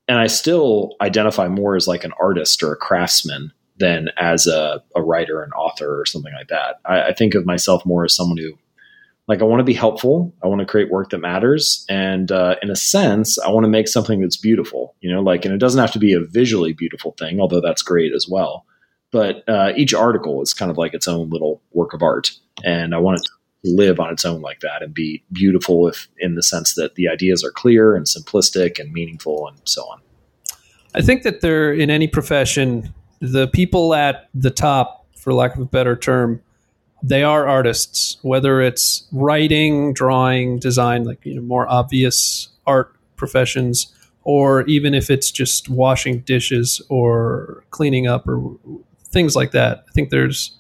And 0.07 0.17
I 0.17 0.27
still 0.27 0.95
identify 1.01 1.49
more 1.49 1.75
as 1.75 1.85
like 1.85 2.05
an 2.05 2.13
artist 2.19 2.63
or 2.63 2.71
a 2.71 2.77
craftsman 2.77 3.51
than 3.77 4.07
as 4.17 4.47
a, 4.47 4.81
a 4.95 5.01
writer, 5.01 5.43
an 5.43 5.51
author, 5.51 5.99
or 5.99 6.05
something 6.05 6.33
like 6.33 6.47
that. 6.47 6.79
I, 6.85 7.09
I 7.09 7.13
think 7.13 7.35
of 7.35 7.45
myself 7.45 7.85
more 7.85 8.05
as 8.05 8.15
someone 8.15 8.37
who, 8.37 8.57
like, 9.27 9.41
I 9.41 9.45
want 9.45 9.59
to 9.59 9.65
be 9.65 9.73
helpful. 9.73 10.33
I 10.41 10.47
want 10.47 10.59
to 10.59 10.65
create 10.65 10.89
work 10.89 11.09
that 11.09 11.19
matters. 11.19 11.85
And 11.89 12.31
uh, 12.31 12.55
in 12.63 12.71
a 12.71 12.75
sense, 12.75 13.37
I 13.37 13.49
want 13.49 13.65
to 13.65 13.69
make 13.69 13.89
something 13.89 14.21
that's 14.21 14.37
beautiful, 14.37 14.95
you 15.01 15.11
know, 15.11 15.21
like, 15.21 15.43
and 15.43 15.53
it 15.53 15.59
doesn't 15.59 15.79
have 15.79 15.91
to 15.91 15.99
be 15.99 16.13
a 16.13 16.21
visually 16.21 16.71
beautiful 16.71 17.15
thing, 17.19 17.41
although 17.41 17.61
that's 17.61 17.81
great 17.81 18.13
as 18.13 18.27
well 18.29 18.65
but 19.11 19.43
uh, 19.47 19.73
each 19.75 19.93
article 19.93 20.41
is 20.41 20.53
kind 20.53 20.69
of 20.69 20.77
like 20.77 20.93
its 20.93 21.07
own 21.07 21.29
little 21.29 21.61
work 21.73 21.93
of 21.93 22.01
art, 22.01 22.31
and 22.63 22.93
I 22.93 22.99
want 22.99 23.19
it 23.19 23.23
to 23.25 23.31
live 23.75 23.99
on 23.99 24.13
its 24.13 24.23
own 24.23 24.41
like 24.41 24.61
that 24.61 24.81
and 24.81 24.93
be 24.93 25.23
beautiful, 25.31 25.87
if 25.87 26.07
in 26.19 26.35
the 26.35 26.43
sense 26.43 26.75
that 26.75 26.95
the 26.95 27.09
ideas 27.09 27.43
are 27.43 27.51
clear 27.51 27.95
and 27.95 28.05
simplistic 28.05 28.79
and 28.79 28.91
meaningful 28.93 29.47
and 29.47 29.59
so 29.65 29.83
on. 29.83 29.99
I 30.95 31.01
think 31.01 31.23
that 31.23 31.41
there, 31.41 31.73
in 31.73 31.89
any 31.89 32.07
profession, 32.07 32.93
the 33.19 33.47
people 33.47 33.93
at 33.93 34.29
the 34.33 34.49
top, 34.49 35.05
for 35.17 35.33
lack 35.33 35.55
of 35.55 35.61
a 35.61 35.65
better 35.65 35.95
term, 35.95 36.41
they 37.03 37.23
are 37.23 37.47
artists. 37.47 38.17
Whether 38.21 38.61
it's 38.61 39.07
writing, 39.11 39.93
drawing, 39.93 40.59
design, 40.59 41.03
like 41.03 41.25
you 41.25 41.35
know, 41.35 41.41
more 41.41 41.69
obvious 41.69 42.49
art 42.65 42.95
professions, 43.17 43.93
or 44.23 44.63
even 44.63 44.93
if 44.93 45.09
it's 45.09 45.31
just 45.31 45.69
washing 45.69 46.19
dishes 46.19 46.81
or 46.89 47.63
cleaning 47.71 48.07
up 48.07 48.27
or 48.27 48.57
things 49.11 49.35
like 49.35 49.51
that. 49.51 49.85
I 49.87 49.91
think 49.91 50.09
there's 50.09 50.57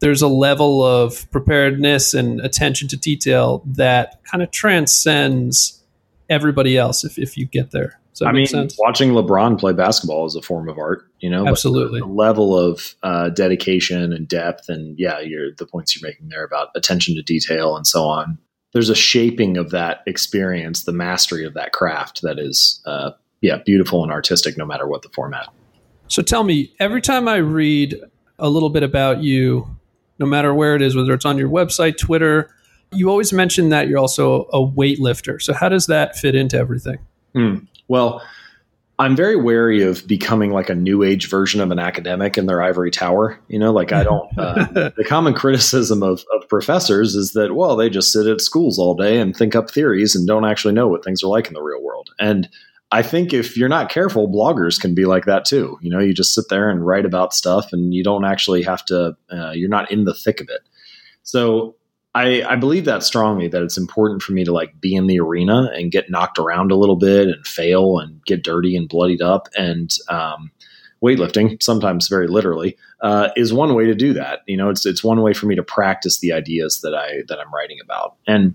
there's 0.00 0.22
a 0.22 0.28
level 0.28 0.84
of 0.84 1.30
preparedness 1.30 2.12
and 2.12 2.40
attention 2.40 2.88
to 2.88 2.96
detail 2.96 3.62
that 3.66 4.22
kind 4.30 4.42
of 4.42 4.50
transcends 4.50 5.82
everybody 6.28 6.76
else 6.76 7.02
if, 7.04 7.18
if 7.18 7.36
you 7.36 7.46
get 7.46 7.70
there. 7.70 7.98
So 8.12 8.26
I 8.26 8.32
mean, 8.32 8.46
sense? 8.46 8.76
watching 8.78 9.10
LeBron 9.10 9.58
play 9.58 9.74
basketball 9.74 10.24
is 10.24 10.34
a 10.34 10.42
form 10.42 10.68
of 10.68 10.78
art, 10.78 11.06
you 11.20 11.28
know, 11.28 11.46
absolutely. 11.46 12.00
The, 12.00 12.06
the 12.06 12.12
level 12.12 12.58
of 12.58 12.94
uh, 13.02 13.28
dedication 13.28 14.12
and 14.12 14.26
depth, 14.26 14.70
and 14.70 14.98
yeah, 14.98 15.20
you're, 15.20 15.52
the 15.52 15.66
points 15.66 15.94
you're 15.94 16.08
making 16.08 16.28
there 16.28 16.44
about 16.44 16.68
attention 16.74 17.14
to 17.16 17.22
detail 17.22 17.76
and 17.76 17.86
so 17.86 18.04
on. 18.04 18.38
there's 18.72 18.88
a 18.88 18.94
shaping 18.94 19.56
of 19.56 19.70
that 19.70 20.02
experience, 20.06 20.84
the 20.84 20.92
mastery 20.92 21.44
of 21.44 21.54
that 21.54 21.72
craft 21.72 22.22
that 22.22 22.38
is, 22.38 22.80
uh, 22.86 23.10
yeah, 23.42 23.58
beautiful 23.64 24.02
and 24.02 24.10
artistic, 24.10 24.56
no 24.56 24.64
matter 24.64 24.86
what 24.86 25.02
the 25.02 25.10
format. 25.10 25.48
So 26.08 26.22
tell 26.22 26.44
me, 26.44 26.72
every 26.78 27.00
time 27.00 27.28
I 27.28 27.36
read 27.36 27.96
a 28.38 28.48
little 28.48 28.70
bit 28.70 28.82
about 28.82 29.22
you, 29.22 29.76
no 30.18 30.26
matter 30.26 30.54
where 30.54 30.74
it 30.74 30.82
is, 30.82 30.96
whether 30.96 31.12
it's 31.12 31.24
on 31.24 31.38
your 31.38 31.48
website, 31.48 31.98
Twitter, 31.98 32.50
you 32.92 33.10
always 33.10 33.32
mention 33.32 33.68
that 33.70 33.88
you're 33.88 33.98
also 33.98 34.42
a 34.44 34.58
weightlifter. 34.58 35.40
So 35.42 35.52
how 35.52 35.68
does 35.68 35.86
that 35.86 36.16
fit 36.16 36.34
into 36.34 36.56
everything? 36.56 36.98
Mm. 37.34 37.66
Well, 37.88 38.22
I'm 38.98 39.14
very 39.14 39.36
wary 39.36 39.82
of 39.82 40.06
becoming 40.06 40.52
like 40.52 40.70
a 40.70 40.74
new 40.74 41.02
age 41.02 41.28
version 41.28 41.60
of 41.60 41.70
an 41.70 41.78
academic 41.78 42.38
in 42.38 42.46
their 42.46 42.62
ivory 42.62 42.90
tower. 42.90 43.38
You 43.48 43.58
know, 43.58 43.72
like 43.72 43.92
I 43.92 44.04
don't. 44.04 44.38
Uh, 44.38 44.90
the 44.96 45.04
common 45.06 45.34
criticism 45.34 46.02
of, 46.02 46.24
of 46.34 46.48
professors 46.48 47.14
is 47.14 47.32
that 47.32 47.54
well, 47.54 47.76
they 47.76 47.90
just 47.90 48.12
sit 48.12 48.26
at 48.26 48.40
schools 48.40 48.78
all 48.78 48.94
day 48.94 49.18
and 49.20 49.36
think 49.36 49.54
up 49.54 49.70
theories 49.70 50.16
and 50.16 50.26
don't 50.26 50.46
actually 50.46 50.74
know 50.74 50.88
what 50.88 51.04
things 51.04 51.22
are 51.22 51.28
like 51.28 51.48
in 51.48 51.54
the 51.54 51.62
real 51.62 51.82
world. 51.82 52.10
And 52.18 52.48
I 52.92 53.02
think 53.02 53.32
if 53.32 53.56
you're 53.56 53.68
not 53.68 53.90
careful, 53.90 54.28
bloggers 54.28 54.80
can 54.80 54.94
be 54.94 55.06
like 55.06 55.24
that 55.24 55.44
too. 55.44 55.76
You 55.82 55.90
know, 55.90 55.98
you 55.98 56.14
just 56.14 56.34
sit 56.34 56.44
there 56.48 56.70
and 56.70 56.86
write 56.86 57.04
about 57.04 57.34
stuff, 57.34 57.72
and 57.72 57.92
you 57.92 58.04
don't 58.04 58.24
actually 58.24 58.62
have 58.62 58.84
to. 58.86 59.16
Uh, 59.30 59.50
you're 59.50 59.68
not 59.68 59.90
in 59.90 60.04
the 60.04 60.14
thick 60.14 60.40
of 60.40 60.48
it. 60.48 60.60
So 61.22 61.74
I, 62.14 62.42
I, 62.44 62.56
believe 62.56 62.86
that 62.86 63.02
strongly 63.02 63.48
that 63.48 63.62
it's 63.62 63.76
important 63.76 64.22
for 64.22 64.32
me 64.32 64.42
to 64.44 64.52
like 64.52 64.80
be 64.80 64.94
in 64.94 65.06
the 65.06 65.20
arena 65.20 65.70
and 65.74 65.92
get 65.92 66.08
knocked 66.08 66.38
around 66.38 66.70
a 66.70 66.76
little 66.76 66.96
bit 66.96 67.28
and 67.28 67.46
fail 67.46 67.98
and 67.98 68.24
get 68.24 68.42
dirty 68.42 68.74
and 68.74 68.88
bloodied 68.88 69.20
up. 69.20 69.48
And 69.54 69.90
um, 70.08 70.50
weightlifting, 71.04 71.62
sometimes 71.62 72.08
very 72.08 72.26
literally, 72.26 72.78
uh, 73.02 73.28
is 73.36 73.52
one 73.52 73.74
way 73.74 73.84
to 73.84 73.94
do 73.94 74.14
that. 74.14 74.40
You 74.46 74.56
know, 74.56 74.70
it's 74.70 74.86
it's 74.86 75.04
one 75.04 75.20
way 75.20 75.34
for 75.34 75.44
me 75.44 75.56
to 75.56 75.62
practice 75.62 76.20
the 76.20 76.32
ideas 76.32 76.80
that 76.80 76.94
I 76.94 77.22
that 77.28 77.38
I'm 77.38 77.52
writing 77.52 77.78
about. 77.82 78.16
And 78.26 78.54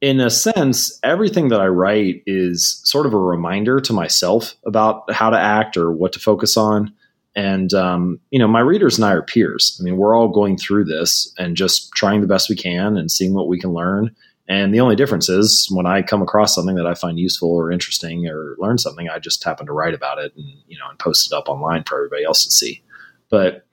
in 0.00 0.20
a 0.20 0.30
sense, 0.30 0.98
everything 1.02 1.48
that 1.48 1.60
I 1.60 1.66
write 1.66 2.22
is 2.26 2.80
sort 2.84 3.06
of 3.06 3.14
a 3.14 3.18
reminder 3.18 3.80
to 3.80 3.92
myself 3.92 4.54
about 4.64 5.10
how 5.12 5.30
to 5.30 5.38
act 5.38 5.76
or 5.76 5.92
what 5.92 6.12
to 6.12 6.20
focus 6.20 6.56
on. 6.56 6.92
And, 7.34 7.72
um, 7.74 8.20
you 8.30 8.38
know, 8.38 8.48
my 8.48 8.60
readers 8.60 8.96
and 8.98 9.04
I 9.04 9.12
are 9.12 9.22
peers. 9.22 9.76
I 9.80 9.84
mean, 9.84 9.96
we're 9.96 10.16
all 10.16 10.28
going 10.28 10.56
through 10.56 10.84
this 10.84 11.32
and 11.38 11.56
just 11.56 11.92
trying 11.92 12.20
the 12.20 12.26
best 12.26 12.48
we 12.48 12.56
can 12.56 12.96
and 12.96 13.10
seeing 13.10 13.34
what 13.34 13.48
we 13.48 13.60
can 13.60 13.72
learn. 13.72 14.14
And 14.48 14.72
the 14.72 14.80
only 14.80 14.96
difference 14.96 15.28
is 15.28 15.68
when 15.70 15.84
I 15.84 16.02
come 16.02 16.22
across 16.22 16.54
something 16.54 16.76
that 16.76 16.86
I 16.86 16.94
find 16.94 17.18
useful 17.18 17.50
or 17.50 17.70
interesting 17.70 18.26
or 18.26 18.56
learn 18.58 18.78
something, 18.78 19.08
I 19.08 19.18
just 19.18 19.44
happen 19.44 19.66
to 19.66 19.72
write 19.72 19.94
about 19.94 20.18
it 20.18 20.32
and, 20.36 20.46
you 20.66 20.78
know, 20.78 20.88
and 20.88 20.98
post 20.98 21.30
it 21.30 21.36
up 21.36 21.48
online 21.48 21.84
for 21.84 21.96
everybody 21.96 22.24
else 22.24 22.44
to 22.44 22.50
see. 22.50 22.82
But 23.30 23.66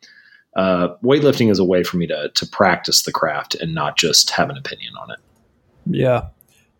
uh, 0.55 0.95
weightlifting 1.03 1.49
is 1.49 1.59
a 1.59 1.65
way 1.65 1.83
for 1.83 1.97
me 1.97 2.07
to, 2.07 2.29
to 2.33 2.45
practice 2.47 3.03
the 3.03 3.11
craft 3.11 3.55
and 3.55 3.73
not 3.73 3.97
just 3.97 4.31
have 4.31 4.49
an 4.49 4.57
opinion 4.57 4.93
on 5.01 5.11
it. 5.11 5.19
Yeah. 5.85 6.27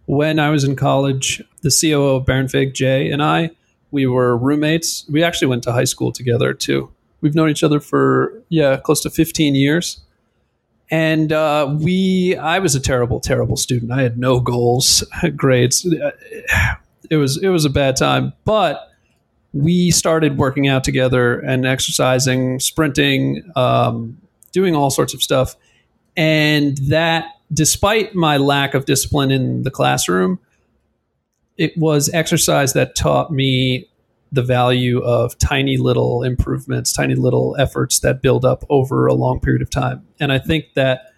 When 0.06 0.40
I 0.40 0.50
was 0.50 0.64
in 0.64 0.76
college, 0.76 1.42
the 1.62 1.76
COO 1.82 2.18
of 2.18 2.26
Baron 2.26 2.48
Fig, 2.48 2.74
Jay, 2.74 3.10
and 3.10 3.24
I, 3.24 3.52
we 3.92 4.06
were 4.06 4.38
roommates. 4.38 5.06
We 5.10 5.24
actually 5.24 5.48
went 5.48 5.64
to 5.64 5.72
high 5.72 5.86
school 5.86 6.12
together 6.12 6.54
too. 6.54 6.92
We've 7.22 7.34
known 7.34 7.50
each 7.50 7.64
other 7.64 7.80
for, 7.80 8.44
yeah, 8.50 8.78
close 8.78 9.02
to 9.02 9.10
15 9.10 9.56
years. 9.56 10.02
And 10.92 11.32
uh, 11.32 11.76
we, 11.80 12.36
I 12.36 12.60
was 12.60 12.76
a 12.76 12.80
terrible, 12.80 13.20
terrible 13.20 13.58
student. 13.58 13.92
I 13.92 14.04
had 14.04 14.20
no 14.20 14.40
goals, 14.40 15.04
grades. 15.36 15.88
It 17.10 17.16
was, 17.18 17.42
it 17.42 17.50
was 17.50 17.66
a 17.66 17.70
bad 17.70 17.96
time. 17.96 18.34
But 18.44 18.92
we 19.54 19.90
started 19.90 20.38
working 20.38 20.68
out 20.68 20.84
together 20.84 21.40
and 21.40 21.66
exercising, 21.66 22.60
sprinting, 22.60 23.50
um, 23.56 24.18
doing 24.52 24.76
all 24.76 24.90
sorts 24.90 25.14
of 25.14 25.24
stuff. 25.24 25.56
And 26.18 26.78
that 26.90 27.26
despite 27.52 28.16
my 28.16 28.38
lack 28.38 28.74
of 28.74 28.86
discipline 28.86 29.32
in 29.32 29.64
the 29.64 29.72
classroom, 29.72 30.40
it 31.58 31.78
was 31.78 32.10
exercise 32.14 32.74
that 32.74 32.96
taught 32.96 33.32
me 33.32 33.88
the 34.32 34.44
value 34.44 35.00
of 35.00 35.38
tiny 35.38 35.78
little 35.78 36.24
improvements, 36.24 36.92
tiny 36.92 37.16
little 37.16 37.56
efforts 37.58 38.00
that 38.00 38.22
build 38.22 38.44
up 38.44 38.66
over 38.70 39.08
a 39.08 39.14
long 39.14 39.40
period 39.40 39.62
of 39.62 39.70
time. 39.70 40.06
And 40.20 40.32
I 40.32 40.40
think 40.40 40.66
that 40.76 41.14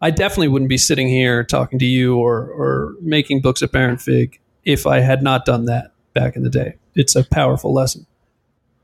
I 0.00 0.10
definitely 0.10 0.48
wouldn't 0.48 0.68
be 0.68 0.78
sitting 0.78 1.08
here 1.08 1.42
talking 1.42 1.78
to 1.78 1.86
you 1.86 2.18
or, 2.18 2.50
or 2.50 2.94
making 3.00 3.40
books 3.40 3.62
at 3.62 3.72
Baron 3.72 3.96
Fig 3.96 4.38
if 4.64 4.86
I 4.86 5.00
had 5.00 5.22
not 5.22 5.44
done 5.44 5.64
that 5.64 5.92
back 6.12 6.36
in 6.36 6.42
the 6.42 6.50
day. 6.50 6.74
It's 6.94 7.16
a 7.16 7.24
powerful 7.24 7.72
lesson. 7.72 8.06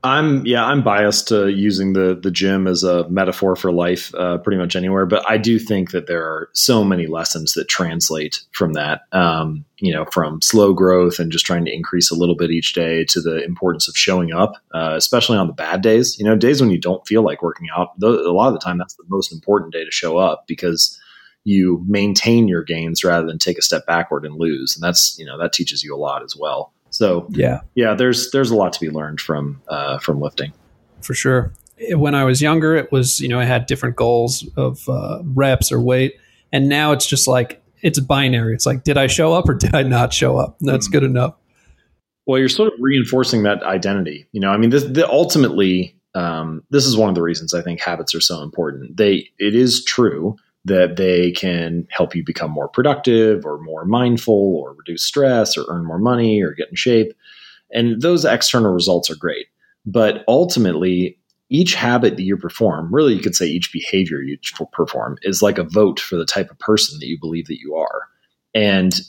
I'm 0.05 0.45
yeah, 0.45 0.63
I'm 0.63 0.83
biased 0.83 1.27
to 1.29 1.47
using 1.49 1.93
the 1.93 2.17
the 2.21 2.29
gym 2.29 2.67
as 2.67 2.83
a 2.83 3.09
metaphor 3.09 3.55
for 3.55 3.71
life, 3.71 4.13
uh, 4.13 4.37
pretty 4.37 4.57
much 4.57 4.75
anywhere. 4.75 5.07
But 5.07 5.27
I 5.27 5.37
do 5.37 5.57
think 5.57 5.91
that 5.91 6.05
there 6.05 6.23
are 6.23 6.49
so 6.53 6.83
many 6.83 7.07
lessons 7.07 7.53
that 7.53 7.67
translate 7.67 8.41
from 8.51 8.73
that. 8.73 9.01
Um, 9.11 9.65
you 9.79 9.91
know, 9.91 10.05
from 10.11 10.41
slow 10.41 10.73
growth 10.73 11.17
and 11.17 11.31
just 11.31 11.45
trying 11.45 11.65
to 11.65 11.73
increase 11.73 12.11
a 12.11 12.15
little 12.15 12.35
bit 12.35 12.51
each 12.51 12.73
day 12.73 13.03
to 13.05 13.19
the 13.19 13.43
importance 13.43 13.89
of 13.89 13.97
showing 13.97 14.31
up, 14.31 14.53
uh, 14.75 14.93
especially 14.95 15.37
on 15.37 15.47
the 15.47 15.53
bad 15.53 15.81
days. 15.81 16.19
You 16.19 16.25
know, 16.25 16.35
days 16.35 16.61
when 16.61 16.69
you 16.69 16.79
don't 16.79 17.05
feel 17.07 17.23
like 17.23 17.41
working 17.41 17.67
out. 17.75 17.89
a 18.03 18.07
lot 18.07 18.47
of 18.47 18.53
the 18.53 18.59
time, 18.59 18.77
that's 18.77 18.95
the 18.95 19.03
most 19.09 19.33
important 19.33 19.73
day 19.73 19.83
to 19.83 19.91
show 19.91 20.17
up 20.17 20.45
because 20.47 20.99
you 21.45 21.83
maintain 21.87 22.47
your 22.47 22.63
gains 22.63 23.03
rather 23.03 23.25
than 23.25 23.39
take 23.39 23.57
a 23.57 23.63
step 23.63 23.87
backward 23.87 24.23
and 24.23 24.35
lose. 24.35 24.75
And 24.75 24.83
that's 24.83 25.17
you 25.17 25.25
know 25.25 25.39
that 25.39 25.53
teaches 25.53 25.83
you 25.83 25.95
a 25.95 25.97
lot 25.97 26.21
as 26.21 26.35
well. 26.35 26.73
So 26.95 27.27
yeah, 27.29 27.59
yeah, 27.75 27.93
there's 27.93 28.31
there's 28.31 28.51
a 28.51 28.55
lot 28.55 28.71
to 28.71 28.79
be 28.79 28.89
learned 28.89 29.19
from 29.19 29.61
uh, 29.67 29.99
from 29.99 30.21
lifting. 30.21 30.53
For 31.01 31.13
sure. 31.13 31.51
When 31.91 32.15
I 32.15 32.23
was 32.23 32.41
younger, 32.41 32.73
it 32.77 32.89
was 32.89 33.19
you 33.19 33.27
know 33.27 33.37
I 33.37 33.43
had 33.43 33.65
different 33.65 33.97
goals 33.97 34.47
of 34.55 34.87
uh, 34.87 35.19
reps 35.25 35.73
or 35.73 35.81
weight, 35.81 36.15
and 36.53 36.69
now 36.69 36.93
it's 36.93 37.05
just 37.05 37.27
like 37.27 37.61
it's 37.81 37.99
binary. 37.99 38.53
It's 38.53 38.65
like 38.65 38.85
did 38.85 38.97
I 38.97 39.07
show 39.07 39.33
up 39.33 39.49
or 39.49 39.55
did 39.55 39.75
I 39.75 39.83
not 39.83 40.13
show 40.13 40.37
up? 40.37 40.55
That's 40.61 40.87
mm-hmm. 40.87 40.93
good 40.93 41.03
enough. 41.03 41.35
Well, 42.25 42.39
you're 42.39 42.47
sort 42.47 42.71
of 42.73 42.79
reinforcing 42.79 43.43
that 43.43 43.61
identity. 43.63 44.25
You 44.31 44.39
know, 44.39 44.51
I 44.51 44.57
mean, 44.57 44.69
this 44.69 44.85
the, 44.85 45.07
ultimately, 45.09 45.97
um, 46.15 46.63
this 46.69 46.85
is 46.85 46.95
one 46.95 47.09
of 47.09 47.15
the 47.15 47.21
reasons 47.21 47.53
I 47.53 47.61
think 47.61 47.81
habits 47.81 48.15
are 48.15 48.21
so 48.21 48.41
important. 48.41 48.95
They 48.95 49.27
it 49.37 49.53
is 49.53 49.83
true 49.83 50.37
that 50.65 50.97
they 50.97 51.31
can 51.31 51.87
help 51.91 52.15
you 52.15 52.23
become 52.25 52.51
more 52.51 52.67
productive 52.67 53.45
or 53.45 53.59
more 53.61 53.85
mindful 53.85 54.55
or 54.57 54.73
reduce 54.73 55.03
stress 55.03 55.57
or 55.57 55.65
earn 55.69 55.85
more 55.85 55.99
money 55.99 56.41
or 56.41 56.53
get 56.53 56.69
in 56.69 56.75
shape. 56.75 57.13
And 57.71 58.01
those 58.01 58.25
external 58.25 58.73
results 58.73 59.09
are 59.09 59.15
great. 59.15 59.47
But 59.85 60.23
ultimately, 60.27 61.17
each 61.49 61.75
habit 61.75 62.15
that 62.15 62.23
you 62.23 62.35
perform, 62.37 62.93
really, 62.93 63.13
you 63.13 63.21
could 63.21 63.35
say 63.35 63.45
each 63.45 63.71
behavior 63.71 64.21
you 64.21 64.37
perform, 64.71 65.17
is 65.21 65.43
like 65.43 65.59
a 65.59 65.63
vote 65.63 65.99
for 65.99 66.15
the 66.15 66.25
type 66.25 66.49
of 66.49 66.57
person 66.57 66.99
that 66.99 67.07
you 67.07 67.19
believe 67.19 67.45
that 67.47 67.59
you 67.59 67.75
are. 67.75 68.07
And 68.55 68.99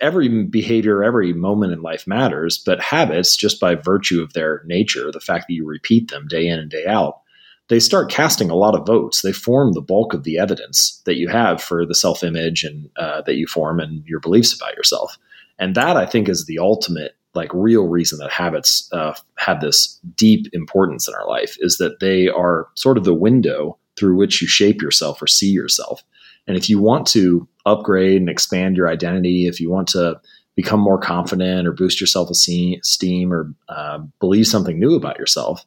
every 0.00 0.44
behavior, 0.44 1.04
every 1.04 1.32
moment 1.32 1.72
in 1.72 1.82
life 1.82 2.06
matters, 2.06 2.58
but 2.58 2.80
habits, 2.80 3.36
just 3.36 3.60
by 3.60 3.76
virtue 3.76 4.20
of 4.20 4.32
their 4.32 4.62
nature, 4.66 5.12
the 5.12 5.20
fact 5.20 5.46
that 5.48 5.54
you 5.54 5.64
repeat 5.64 6.10
them 6.10 6.26
day 6.26 6.48
in 6.48 6.58
and 6.58 6.70
day 6.70 6.86
out, 6.86 7.20
they 7.68 7.78
start 7.78 8.10
casting 8.10 8.50
a 8.50 8.56
lot 8.56 8.74
of 8.74 8.86
votes. 8.86 9.22
They 9.22 9.32
form 9.32 9.72
the 9.72 9.82
bulk 9.82 10.14
of 10.14 10.24
the 10.24 10.38
evidence 10.38 11.02
that 11.04 11.16
you 11.16 11.28
have 11.28 11.62
for 11.62 11.86
the 11.86 11.94
self 11.94 12.24
image 12.24 12.64
and 12.64 12.88
uh, 12.96 13.22
that 13.22 13.36
you 13.36 13.46
form 13.46 13.78
and 13.78 14.04
your 14.06 14.20
beliefs 14.20 14.54
about 14.54 14.76
yourself. 14.76 15.18
And 15.58 15.74
that 15.74 15.96
I 15.96 16.06
think 16.06 16.28
is 16.28 16.46
the 16.46 16.58
ultimate, 16.58 17.16
like, 17.34 17.52
real 17.52 17.88
reason 17.88 18.18
that 18.18 18.30
habits 18.30 18.88
uh, 18.92 19.14
have 19.36 19.60
this 19.60 19.98
deep 20.16 20.46
importance 20.52 21.08
in 21.08 21.14
our 21.14 21.28
life 21.28 21.56
is 21.60 21.78
that 21.78 22.00
they 22.00 22.28
are 22.28 22.68
sort 22.74 22.96
of 22.96 23.04
the 23.04 23.14
window 23.14 23.76
through 23.98 24.16
which 24.16 24.40
you 24.40 24.48
shape 24.48 24.80
yourself 24.80 25.20
or 25.20 25.26
see 25.26 25.50
yourself. 25.50 26.02
And 26.46 26.56
if 26.56 26.70
you 26.70 26.80
want 26.80 27.06
to 27.08 27.46
upgrade 27.66 28.20
and 28.20 28.30
expand 28.30 28.76
your 28.76 28.88
identity, 28.88 29.46
if 29.46 29.60
you 29.60 29.70
want 29.70 29.88
to 29.88 30.20
become 30.54 30.80
more 30.80 30.98
confident 30.98 31.68
or 31.68 31.72
boost 31.72 32.00
your 32.00 32.06
self 32.06 32.30
esteem 32.30 33.32
or 33.32 33.52
uh, 33.68 33.98
believe 34.20 34.46
something 34.46 34.78
new 34.78 34.94
about 34.94 35.18
yourself, 35.18 35.66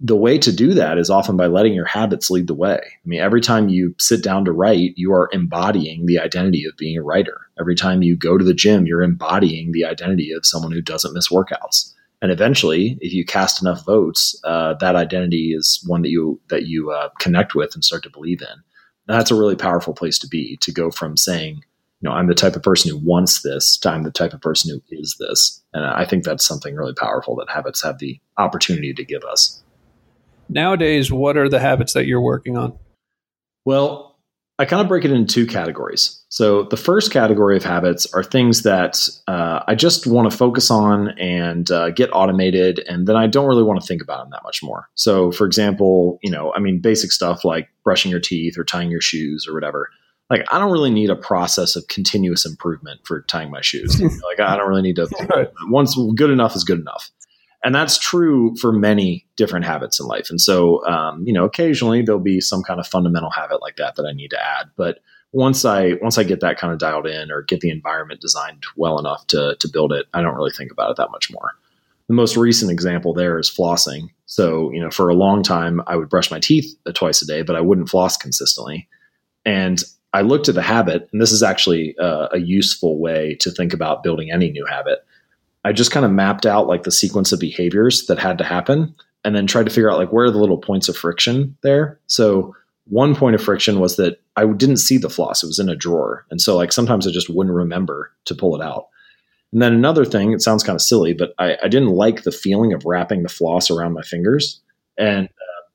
the 0.00 0.16
way 0.16 0.38
to 0.38 0.52
do 0.52 0.74
that 0.74 0.96
is 0.96 1.10
often 1.10 1.36
by 1.36 1.46
letting 1.46 1.74
your 1.74 1.84
habits 1.84 2.30
lead 2.30 2.46
the 2.46 2.54
way. 2.54 2.80
I 2.82 3.08
mean, 3.08 3.20
every 3.20 3.40
time 3.40 3.68
you 3.68 3.94
sit 3.98 4.22
down 4.22 4.44
to 4.44 4.52
write, 4.52 4.94
you 4.96 5.12
are 5.12 5.28
embodying 5.32 6.06
the 6.06 6.20
identity 6.20 6.64
of 6.66 6.76
being 6.76 6.96
a 6.96 7.02
writer. 7.02 7.40
Every 7.58 7.74
time 7.74 8.02
you 8.02 8.16
go 8.16 8.38
to 8.38 8.44
the 8.44 8.54
gym, 8.54 8.86
you're 8.86 9.02
embodying 9.02 9.72
the 9.72 9.84
identity 9.84 10.32
of 10.32 10.46
someone 10.46 10.70
who 10.70 10.80
doesn't 10.80 11.14
miss 11.14 11.30
workouts. 11.30 11.92
And 12.22 12.30
eventually, 12.30 12.98
if 13.00 13.12
you 13.12 13.24
cast 13.24 13.60
enough 13.60 13.84
votes, 13.84 14.40
uh, 14.44 14.74
that 14.74 14.96
identity 14.96 15.52
is 15.52 15.82
one 15.86 16.02
that 16.02 16.10
you 16.10 16.40
that 16.48 16.66
you 16.66 16.90
uh, 16.90 17.10
connect 17.20 17.54
with 17.54 17.74
and 17.74 17.84
start 17.84 18.02
to 18.04 18.10
believe 18.10 18.42
in. 18.42 18.48
And 18.48 19.18
that's 19.18 19.30
a 19.30 19.36
really 19.36 19.56
powerful 19.56 19.94
place 19.94 20.18
to 20.20 20.28
be. 20.28 20.56
To 20.58 20.72
go 20.72 20.90
from 20.90 21.16
saying, 21.16 21.56
you 22.00 22.08
know, 22.08 22.12
I'm 22.12 22.26
the 22.26 22.34
type 22.34 22.56
of 22.56 22.62
person 22.62 22.90
who 22.90 22.98
wants 22.98 23.42
this 23.42 23.76
to 23.78 23.90
I'm 23.90 24.02
the 24.02 24.10
type 24.10 24.32
of 24.32 24.40
person 24.40 24.70
who 24.70 24.96
is 24.96 25.16
this. 25.18 25.62
And 25.72 25.84
I 25.84 26.04
think 26.04 26.24
that's 26.24 26.46
something 26.46 26.74
really 26.74 26.94
powerful 26.94 27.36
that 27.36 27.50
habits 27.50 27.82
have 27.82 27.98
the 27.98 28.20
opportunity 28.36 28.92
to 28.94 29.04
give 29.04 29.22
us. 29.24 29.62
Nowadays, 30.48 31.12
what 31.12 31.36
are 31.36 31.48
the 31.48 31.60
habits 31.60 31.92
that 31.92 32.06
you're 32.06 32.20
working 32.20 32.56
on? 32.56 32.78
Well, 33.64 34.08
I 34.60 34.64
kind 34.64 34.82
of 34.82 34.88
break 34.88 35.04
it 35.04 35.12
into 35.12 35.32
two 35.32 35.46
categories. 35.46 36.20
So 36.30 36.64
the 36.64 36.76
first 36.76 37.12
category 37.12 37.56
of 37.56 37.62
habits 37.62 38.12
are 38.12 38.24
things 38.24 38.62
that 38.62 39.08
uh, 39.28 39.60
I 39.68 39.76
just 39.76 40.06
want 40.06 40.30
to 40.30 40.36
focus 40.36 40.68
on 40.70 41.10
and 41.10 41.70
uh, 41.70 41.90
get 41.90 42.10
automated, 42.12 42.80
and 42.88 43.06
then 43.06 43.14
I 43.14 43.28
don't 43.28 43.46
really 43.46 43.62
want 43.62 43.80
to 43.80 43.86
think 43.86 44.02
about 44.02 44.24
them 44.24 44.30
that 44.30 44.42
much 44.42 44.60
more. 44.62 44.88
So, 44.94 45.30
for 45.30 45.46
example, 45.46 46.18
you 46.22 46.30
know, 46.30 46.52
I 46.54 46.58
mean, 46.58 46.80
basic 46.80 47.12
stuff 47.12 47.44
like 47.44 47.68
brushing 47.84 48.10
your 48.10 48.20
teeth 48.20 48.58
or 48.58 48.64
tying 48.64 48.90
your 48.90 49.00
shoes 49.00 49.46
or 49.48 49.54
whatever. 49.54 49.90
like 50.28 50.44
I 50.50 50.58
don't 50.58 50.72
really 50.72 50.90
need 50.90 51.08
a 51.10 51.16
process 51.16 51.76
of 51.76 51.86
continuous 51.86 52.44
improvement 52.44 53.00
for 53.04 53.22
tying 53.22 53.50
my 53.52 53.60
shoes. 53.60 54.00
like 54.24 54.40
I 54.40 54.56
don't 54.56 54.68
really 54.68 54.82
need 54.82 54.96
to. 54.96 55.50
Once 55.68 55.96
good 56.16 56.30
enough 56.30 56.56
is 56.56 56.64
good 56.64 56.80
enough, 56.80 57.10
and 57.64 57.74
that's 57.74 57.98
true 57.98 58.54
for 58.56 58.72
many 58.72 59.26
different 59.36 59.64
habits 59.64 59.98
in 59.98 60.06
life. 60.06 60.30
And 60.30 60.40
so, 60.40 60.86
um, 60.86 61.24
you 61.26 61.32
know, 61.32 61.44
occasionally 61.44 62.02
there'll 62.02 62.20
be 62.20 62.40
some 62.40 62.62
kind 62.62 62.80
of 62.80 62.86
fundamental 62.86 63.30
habit 63.30 63.60
like 63.60 63.76
that 63.76 63.96
that 63.96 64.06
I 64.06 64.12
need 64.12 64.30
to 64.30 64.42
add, 64.42 64.70
but 64.76 64.98
once 65.32 65.64
I 65.64 65.92
once 66.00 66.16
I 66.16 66.24
get 66.24 66.40
that 66.40 66.58
kind 66.58 66.72
of 66.72 66.78
dialed 66.78 67.06
in 67.06 67.30
or 67.30 67.42
get 67.42 67.60
the 67.60 67.70
environment 67.70 68.20
designed 68.20 68.64
well 68.76 68.98
enough 68.98 69.26
to 69.28 69.56
to 69.60 69.68
build 69.68 69.92
it, 69.92 70.06
I 70.14 70.22
don't 70.22 70.34
really 70.34 70.52
think 70.52 70.72
about 70.72 70.90
it 70.90 70.96
that 70.96 71.10
much 71.10 71.30
more. 71.30 71.50
The 72.08 72.14
most 72.14 72.36
recent 72.36 72.70
example 72.70 73.12
there 73.12 73.38
is 73.38 73.50
flossing. 73.50 74.08
So, 74.24 74.72
you 74.72 74.80
know, 74.80 74.90
for 74.90 75.10
a 75.10 75.14
long 75.14 75.42
time 75.42 75.82
I 75.86 75.96
would 75.96 76.08
brush 76.08 76.30
my 76.30 76.40
teeth 76.40 76.74
twice 76.94 77.20
a 77.20 77.26
day, 77.26 77.42
but 77.42 77.56
I 77.56 77.60
wouldn't 77.60 77.90
floss 77.90 78.16
consistently. 78.16 78.88
And 79.44 79.82
I 80.14 80.22
looked 80.22 80.48
at 80.48 80.54
the 80.54 80.62
habit, 80.62 81.08
and 81.12 81.20
this 81.20 81.32
is 81.32 81.42
actually 81.42 81.94
uh, 81.98 82.28
a 82.32 82.38
useful 82.38 82.98
way 82.98 83.34
to 83.40 83.50
think 83.50 83.74
about 83.74 84.02
building 84.02 84.30
any 84.32 84.50
new 84.50 84.64
habit. 84.64 85.00
I 85.68 85.72
just 85.72 85.90
kind 85.90 86.06
of 86.06 86.12
mapped 86.12 86.46
out 86.46 86.66
like 86.66 86.84
the 86.84 86.90
sequence 86.90 87.30
of 87.30 87.40
behaviors 87.40 88.06
that 88.06 88.18
had 88.18 88.38
to 88.38 88.44
happen 88.44 88.94
and 89.22 89.36
then 89.36 89.46
tried 89.46 89.66
to 89.66 89.70
figure 89.70 89.90
out 89.90 89.98
like 89.98 90.10
where 90.10 90.24
are 90.24 90.30
the 90.30 90.38
little 90.38 90.56
points 90.56 90.88
of 90.88 90.96
friction 90.96 91.54
there. 91.62 92.00
So 92.06 92.56
one 92.86 93.14
point 93.14 93.34
of 93.34 93.42
friction 93.42 93.78
was 93.78 93.96
that 93.96 94.18
I 94.36 94.46
didn't 94.46 94.78
see 94.78 94.96
the 94.96 95.10
floss. 95.10 95.42
It 95.42 95.46
was 95.46 95.58
in 95.58 95.68
a 95.68 95.76
drawer. 95.76 96.24
And 96.30 96.40
so 96.40 96.56
like 96.56 96.72
sometimes 96.72 97.06
I 97.06 97.10
just 97.10 97.28
wouldn't 97.28 97.54
remember 97.54 98.10
to 98.24 98.34
pull 98.34 98.58
it 98.58 98.64
out. 98.64 98.86
And 99.52 99.60
then 99.60 99.74
another 99.74 100.06
thing, 100.06 100.32
it 100.32 100.40
sounds 100.40 100.62
kind 100.62 100.74
of 100.74 100.80
silly, 100.80 101.12
but 101.12 101.34
I, 101.38 101.58
I 101.62 101.68
didn't 101.68 101.90
like 101.90 102.22
the 102.22 102.32
feeling 102.32 102.72
of 102.72 102.86
wrapping 102.86 103.22
the 103.22 103.28
floss 103.28 103.70
around 103.70 103.92
my 103.92 104.00
fingers. 104.00 104.62
And 104.96 105.28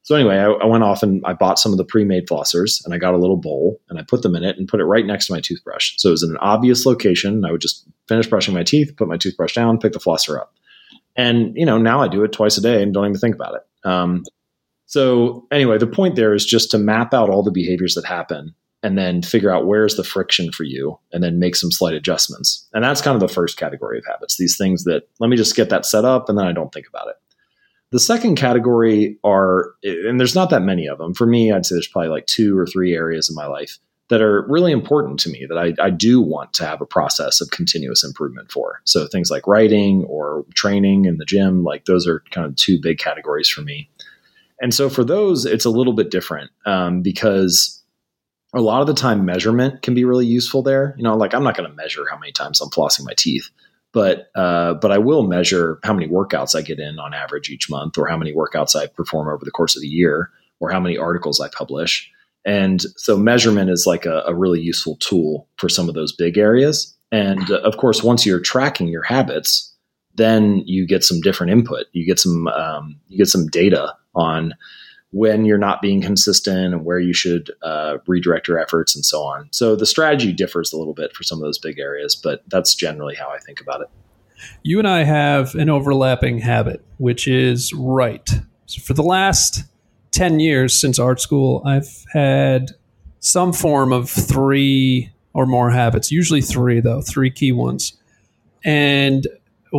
so 0.03 0.15
anyway, 0.15 0.37
I, 0.37 0.51
I, 0.51 0.65
went 0.65 0.83
off 0.83 1.01
and 1.01 1.23
I 1.25 1.31
bought 1.31 1.59
some 1.59 1.71
of 1.71 1.77
the 1.77 1.85
pre-made 1.85 2.27
flossers 2.27 2.83
and 2.83 2.93
I 2.93 2.97
got 2.97 3.13
a 3.13 3.17
little 3.17 3.37
bowl 3.37 3.79
and 3.87 3.97
I 3.97 4.03
put 4.03 4.21
them 4.21 4.35
in 4.35 4.43
it 4.43 4.57
and 4.57 4.67
put 4.67 4.81
it 4.81 4.85
right 4.85 5.05
next 5.05 5.27
to 5.27 5.33
my 5.33 5.39
toothbrush. 5.39 5.93
So 5.97 6.09
it 6.09 6.11
was 6.11 6.23
in 6.23 6.31
an 6.31 6.37
obvious 6.37 6.85
location. 6.85 7.45
I 7.45 7.51
would 7.51 7.61
just 7.61 7.87
finish 8.09 8.27
brushing 8.27 8.53
my 8.53 8.63
teeth, 8.63 8.95
put 8.97 9.07
my 9.07 9.15
toothbrush 9.15 9.55
down, 9.55 9.79
pick 9.79 9.93
the 9.93 9.99
flosser 9.99 10.37
up. 10.37 10.53
And, 11.15 11.55
you 11.55 11.65
know, 11.65 11.77
now 11.77 12.01
I 12.01 12.09
do 12.09 12.23
it 12.23 12.33
twice 12.33 12.57
a 12.57 12.61
day 12.61 12.83
and 12.83 12.93
don't 12.93 13.05
even 13.05 13.17
think 13.17 13.35
about 13.35 13.55
it. 13.55 13.89
Um, 13.89 14.23
so 14.87 15.47
anyway, 15.51 15.77
the 15.77 15.87
point 15.87 16.17
there 16.17 16.33
is 16.33 16.45
just 16.45 16.69
to 16.71 16.77
map 16.77 17.13
out 17.13 17.29
all 17.29 17.41
the 17.41 17.51
behaviors 17.51 17.95
that 17.95 18.05
happen 18.05 18.53
and 18.83 18.97
then 18.97 19.21
figure 19.21 19.51
out 19.51 19.65
where's 19.65 19.95
the 19.95 20.03
friction 20.03 20.51
for 20.51 20.65
you 20.65 20.99
and 21.13 21.23
then 21.23 21.39
make 21.39 21.55
some 21.55 21.71
slight 21.71 21.93
adjustments. 21.93 22.67
And 22.73 22.83
that's 22.83 23.01
kind 23.01 23.15
of 23.15 23.21
the 23.21 23.33
first 23.33 23.57
category 23.57 23.99
of 23.99 24.05
habits, 24.05 24.35
these 24.35 24.57
things 24.57 24.83
that 24.83 25.03
let 25.19 25.29
me 25.29 25.37
just 25.37 25.55
get 25.55 25.69
that 25.69 25.85
set 25.85 26.03
up 26.03 26.27
and 26.27 26.37
then 26.37 26.45
I 26.45 26.51
don't 26.51 26.73
think 26.73 26.87
about 26.89 27.07
it. 27.07 27.15
The 27.93 27.99
second 27.99 28.37
category 28.37 29.19
are, 29.23 29.75
and 29.83 30.19
there's 30.19 30.33
not 30.33 30.49
that 30.49 30.63
many 30.63 30.87
of 30.87 30.97
them. 30.97 31.13
For 31.13 31.27
me, 31.27 31.51
I'd 31.51 31.63
say 31.63 31.75
there's 31.75 31.87
probably 31.87 32.09
like 32.09 32.25
two 32.25 32.57
or 32.57 32.65
three 32.65 32.95
areas 32.95 33.29
in 33.29 33.35
my 33.35 33.45
life 33.45 33.77
that 34.09 34.19
are 34.19 34.47
really 34.49 34.71
important 34.71 35.19
to 35.19 35.29
me 35.29 35.45
that 35.47 35.59
I, 35.59 35.75
I 35.79 35.91
do 35.91 36.19
want 36.19 36.53
to 36.53 36.65
have 36.65 36.81
a 36.81 36.87
process 36.87 37.39
of 37.39 37.51
continuous 37.51 38.03
improvement 38.03 38.51
for. 38.51 38.81
So 38.83 39.05
things 39.05 39.29
like 39.29 39.45
writing 39.45 40.05
or 40.05 40.43
training 40.55 41.05
in 41.05 41.17
the 41.17 41.25
gym, 41.25 41.63
like 41.63 41.85
those 41.85 42.07
are 42.07 42.23
kind 42.31 42.47
of 42.47 42.55
two 42.55 42.79
big 42.81 42.97
categories 42.97 43.47
for 43.47 43.61
me. 43.61 43.91
And 44.59 44.73
so 44.73 44.89
for 44.89 45.03
those, 45.03 45.45
it's 45.45 45.65
a 45.65 45.69
little 45.69 45.93
bit 45.93 46.09
different 46.09 46.49
um, 46.65 47.03
because 47.03 47.79
a 48.55 48.61
lot 48.61 48.81
of 48.81 48.87
the 48.87 48.95
time 48.95 49.23
measurement 49.23 49.83
can 49.83 49.93
be 49.93 50.03
really 50.03 50.25
useful 50.25 50.63
there. 50.63 50.95
You 50.97 51.03
know, 51.03 51.15
like 51.15 51.35
I'm 51.35 51.43
not 51.43 51.55
going 51.55 51.69
to 51.69 51.75
measure 51.75 52.05
how 52.09 52.17
many 52.17 52.31
times 52.31 52.59
I'm 52.59 52.71
flossing 52.71 53.05
my 53.05 53.13
teeth, 53.15 53.51
but 53.93 54.29
uh, 54.35 54.73
but 54.73 54.91
I 54.91 54.97
will 54.97 55.23
measure 55.23 55.79
how 55.83 55.93
many 55.93 56.07
workouts 56.07 56.55
I 56.55 56.61
get 56.61 56.79
in 56.79 56.99
on 56.99 57.13
average 57.13 57.49
each 57.49 57.69
month, 57.69 57.97
or 57.97 58.07
how 58.07 58.17
many 58.17 58.33
workouts 58.33 58.75
I 58.75 58.87
perform 58.87 59.29
over 59.29 59.45
the 59.45 59.51
course 59.51 59.75
of 59.75 59.81
the 59.81 59.87
year, 59.87 60.31
or 60.59 60.71
how 60.71 60.79
many 60.79 60.97
articles 60.97 61.39
I 61.39 61.47
publish. 61.49 62.11
And 62.45 62.81
so 62.97 63.17
measurement 63.17 63.69
is 63.69 63.85
like 63.87 64.05
a, 64.05 64.23
a 64.27 64.35
really 64.35 64.59
useful 64.59 64.97
tool 64.97 65.47
for 65.57 65.69
some 65.69 65.87
of 65.87 65.95
those 65.95 66.11
big 66.11 66.37
areas. 66.37 66.93
And 67.11 67.49
uh, 67.49 67.59
of 67.59 67.77
course, 67.77 68.03
once 68.03 68.25
you're 68.25 68.41
tracking 68.41 68.87
your 68.87 69.03
habits, 69.03 69.73
then 70.15 70.63
you 70.65 70.85
get 70.85 71.03
some 71.03 71.21
different 71.21 71.51
input. 71.51 71.85
You 71.93 72.05
get 72.05 72.19
some 72.19 72.47
um, 72.47 72.99
you 73.07 73.17
get 73.17 73.27
some 73.27 73.47
data 73.47 73.95
on 74.15 74.53
when 75.13 75.45
you're 75.45 75.59
not 75.59 75.79
being 75.79 76.01
consistent 76.01 76.73
and 76.73 76.83
where 76.83 76.97
you 76.97 77.13
should 77.13 77.51
uh, 77.61 77.97
redirect 78.07 78.47
your 78.47 78.57
efforts 78.57 78.95
and 78.95 79.05
so 79.05 79.21
on. 79.21 79.47
So 79.51 79.75
the 79.75 79.85
strategy 79.85 80.33
differs 80.33 80.73
a 80.73 80.77
little 80.77 80.95
bit 80.95 81.15
for 81.15 81.21
some 81.21 81.37
of 81.37 81.43
those 81.43 81.59
big 81.59 81.79
areas, 81.79 82.15
but 82.15 82.41
that's 82.47 82.73
generally 82.73 83.13
how 83.13 83.29
I 83.29 83.37
think 83.37 83.61
about 83.61 83.81
it. 83.81 83.89
You 84.63 84.79
and 84.79 84.87
I 84.87 85.03
have 85.03 85.53
an 85.53 85.69
overlapping 85.69 86.39
habit, 86.39 86.83
which 86.97 87.27
is 87.27 87.71
write. 87.73 88.31
So 88.65 88.81
for 88.81 88.95
the 88.95 89.03
last 89.03 89.63
10 90.11 90.39
years 90.39 90.81
since 90.81 90.97
art 90.97 91.21
school, 91.21 91.61
I've 91.63 92.05
had 92.11 92.71
some 93.19 93.53
form 93.53 93.93
of 93.93 94.09
three 94.09 95.11
or 95.33 95.45
more 95.45 95.69
habits, 95.69 96.11
usually 96.11 96.41
three, 96.41 96.79
though, 96.79 97.01
three 97.01 97.29
key 97.29 97.51
ones. 97.51 97.93
And 98.65 99.27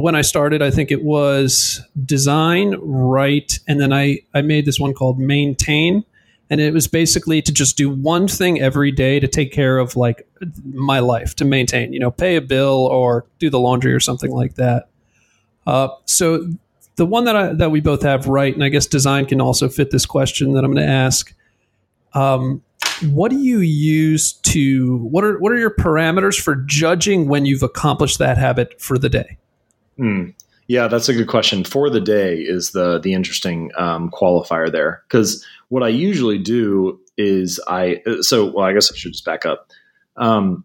when 0.01 0.17
I 0.17 0.23
started, 0.23 0.61
I 0.61 0.71
think 0.71 0.91
it 0.91 1.05
was 1.05 1.81
design, 2.05 2.75
write, 2.81 3.61
and 3.69 3.81
then 3.81 3.93
I, 3.93 4.21
I 4.35 4.43
made 4.43 4.65
this 4.65 4.81
one 4.81 4.93
called 4.93 5.21
maintain. 5.21 6.05
And 6.51 6.61
it 6.61 6.75
was 6.75 6.87
basically 6.87 7.41
to 7.43 7.53
just 7.53 7.77
do 7.77 7.89
one 7.89 8.29
thing 8.29 8.61
every 8.61 8.93
day 8.93 9.19
to 9.19 9.27
take 9.29 9.53
care 9.53 9.79
of 9.79 9.97
like 9.97 10.29
my 10.65 10.99
life, 10.99 11.37
to 11.37 11.45
maintain, 11.45 11.93
you 11.93 12.01
know, 12.01 12.11
pay 12.11 12.37
a 12.37 12.41
bill 12.41 12.87
or 12.87 13.25
do 13.39 13.49
the 13.49 13.59
laundry 13.59 13.93
or 13.93 14.01
something 14.01 14.31
like 14.31 14.55
that. 14.57 14.89
Uh, 15.67 15.89
so 16.05 16.49
the 16.97 17.07
one 17.07 17.25
that 17.25 17.37
I, 17.37 17.53
that 17.55 17.71
we 17.71 17.81
both 17.81 18.03
have 18.03 18.27
right, 18.27 18.53
and 18.53 18.63
I 18.63 18.69
guess 18.69 18.87
design 18.87 19.27
can 19.27 19.41
also 19.41 19.69
fit 19.69 19.91
this 19.91 20.07
question 20.07 20.53
that 20.53 20.65
I'm 20.65 20.73
going 20.73 20.87
to 20.87 20.93
ask. 20.93 21.35
Um, 22.13 22.63
what 23.11 23.31
do 23.31 23.39
you 23.39 23.61
use 23.61 24.33
to 24.33 24.99
what 24.99 25.25
are 25.25 25.39
what 25.39 25.51
are 25.51 25.59
your 25.59 25.75
parameters 25.75 26.41
for 26.41 26.55
judging 26.55 27.27
when 27.27 27.45
you've 27.45 27.63
accomplished 27.63 28.19
that 28.19 28.39
habit 28.39 28.81
for 28.81 28.99
the 28.99 29.09
day? 29.09 29.39
Mm. 29.99 30.35
Yeah, 30.67 30.89
that's 30.89 31.09
a 31.09 31.13
good 31.15 31.29
question. 31.29 31.65
For 31.65 31.91
the 31.91 32.01
day 32.01 32.39
is 32.39 32.71
the 32.71 32.99
the 32.99 33.13
interesting 33.13 33.71
um, 33.77 34.11
qualifier 34.11 34.71
there 34.73 35.03
because 35.09 35.45
what 35.69 35.83
I 35.83 35.89
usually 35.89 36.39
do 36.39 37.01
is 37.17 37.61
I 37.69 38.03
so 38.21 38.47
well 38.47 38.65
I 38.65 38.73
guess 38.73 38.91
I 38.91 38.97
should 38.97 39.13
just 39.13 39.25
back 39.25 39.45
up. 39.45 39.69
Um, 40.17 40.65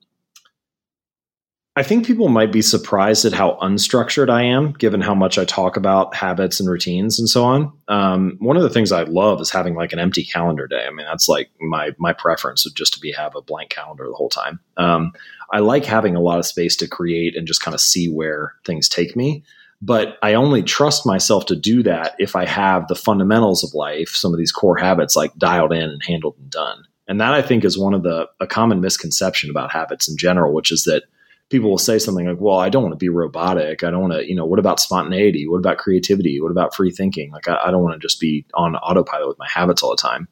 I 1.76 1.84
think 1.84 2.06
people 2.06 2.28
might 2.28 2.52
be 2.52 2.62
surprised 2.62 3.24
at 3.24 3.32
how 3.32 3.58
unstructured 3.62 4.30
I 4.30 4.44
am, 4.44 4.74
given 4.74 5.00
how 5.00 5.16
much 5.16 5.38
I 5.38 5.46
talk 5.46 5.78
about 5.78 6.14
habits 6.14 6.60
and 6.60 6.70
routines 6.70 7.18
and 7.20 7.30
so 7.30 7.46
on. 7.46 7.72
Um, 7.88 8.36
one 8.40 8.58
of 8.58 8.64
the 8.64 8.70
things 8.70 8.92
I 8.92 9.04
love 9.04 9.40
is 9.40 9.50
having 9.50 9.76
like 9.76 9.94
an 9.94 10.00
empty 10.00 10.26
calendar 10.26 10.68
day. 10.68 10.86
I 10.86 10.90
mean, 10.92 11.06
that's 11.06 11.30
like 11.30 11.50
my 11.62 11.92
my 11.98 12.12
preference 12.12 12.66
would 12.66 12.76
just 12.76 12.94
to 12.96 13.00
be 13.00 13.12
have 13.14 13.36
a 13.36 13.42
blank 13.42 13.70
calendar 13.70 14.06
the 14.08 14.16
whole 14.16 14.30
time. 14.30 14.60
Um, 14.76 15.14
I 15.52 15.60
like 15.60 15.86
having 15.86 16.16
a 16.16 16.22
lot 16.22 16.40
of 16.40 16.46
space 16.46 16.76
to 16.78 16.88
create 16.88 17.36
and 17.36 17.48
just 17.48 17.62
kind 17.62 17.76
of 17.76 17.82
see 17.82 18.08
where 18.10 18.56
things 18.66 18.88
take 18.88 19.16
me. 19.16 19.44
But 19.82 20.18
I 20.22 20.34
only 20.34 20.62
trust 20.62 21.06
myself 21.06 21.46
to 21.48 21.56
do 21.56 21.84
that 21.84 22.16
if 22.20 22.36
I 22.36 22.46
have 22.46 22.88
the 22.88 22.96
fundamentals 22.96 23.64
of 23.64 23.74
life, 23.74 24.10
some 24.10 24.34
of 24.34 24.38
these 24.38 24.52
core 24.52 24.78
habits 24.78 25.16
like 25.16 25.34
dialed 25.38 25.72
in 25.72 25.84
and 25.84 26.04
handled 26.04 26.36
and 26.38 26.50
done. 26.50 26.84
And 27.08 27.20
that 27.22 27.34
I 27.34 27.42
think 27.42 27.64
is 27.64 27.78
one 27.78 27.94
of 27.94 28.04
the 28.04 28.28
a 28.40 28.46
common 28.46 28.82
misconception 28.82 29.50
about 29.50 29.72
habits 29.72 30.10
in 30.10 30.18
general, 30.18 30.54
which 30.54 30.72
is 30.72 30.84
that 30.84 31.04
people 31.50 31.70
will 31.70 31.78
say 31.80 31.98
something 31.98 32.28
like, 32.28 32.40
"Well, 32.40 32.60
I 32.60 32.70
don't 32.70 32.84
want 32.84 32.94
to 32.94 32.98
be 32.98 33.10
robotic. 33.10 33.84
I 33.84 33.90
don't 33.90 34.02
want 34.02 34.14
to, 34.14 34.28
you 34.28 34.36
know, 34.36 34.46
what 34.46 34.60
about 34.60 34.80
spontaneity? 34.80 35.48
What 35.48 35.58
about 35.58 35.80
creativity? 35.80 36.40
What 36.40 36.52
about 36.52 36.76
free 36.76 36.92
thinking? 36.92 37.32
Like, 37.32 37.48
I, 37.48 37.58
I 37.66 37.72
don't 37.72 37.82
want 37.82 38.00
to 38.00 38.06
just 38.06 38.20
be 38.20 38.46
on 38.54 38.76
autopilot 38.76 39.28
with 39.28 39.40
my 39.40 39.48
habits 39.48 39.82
all 39.82 39.92
the 39.92 39.98
time." 39.98 40.28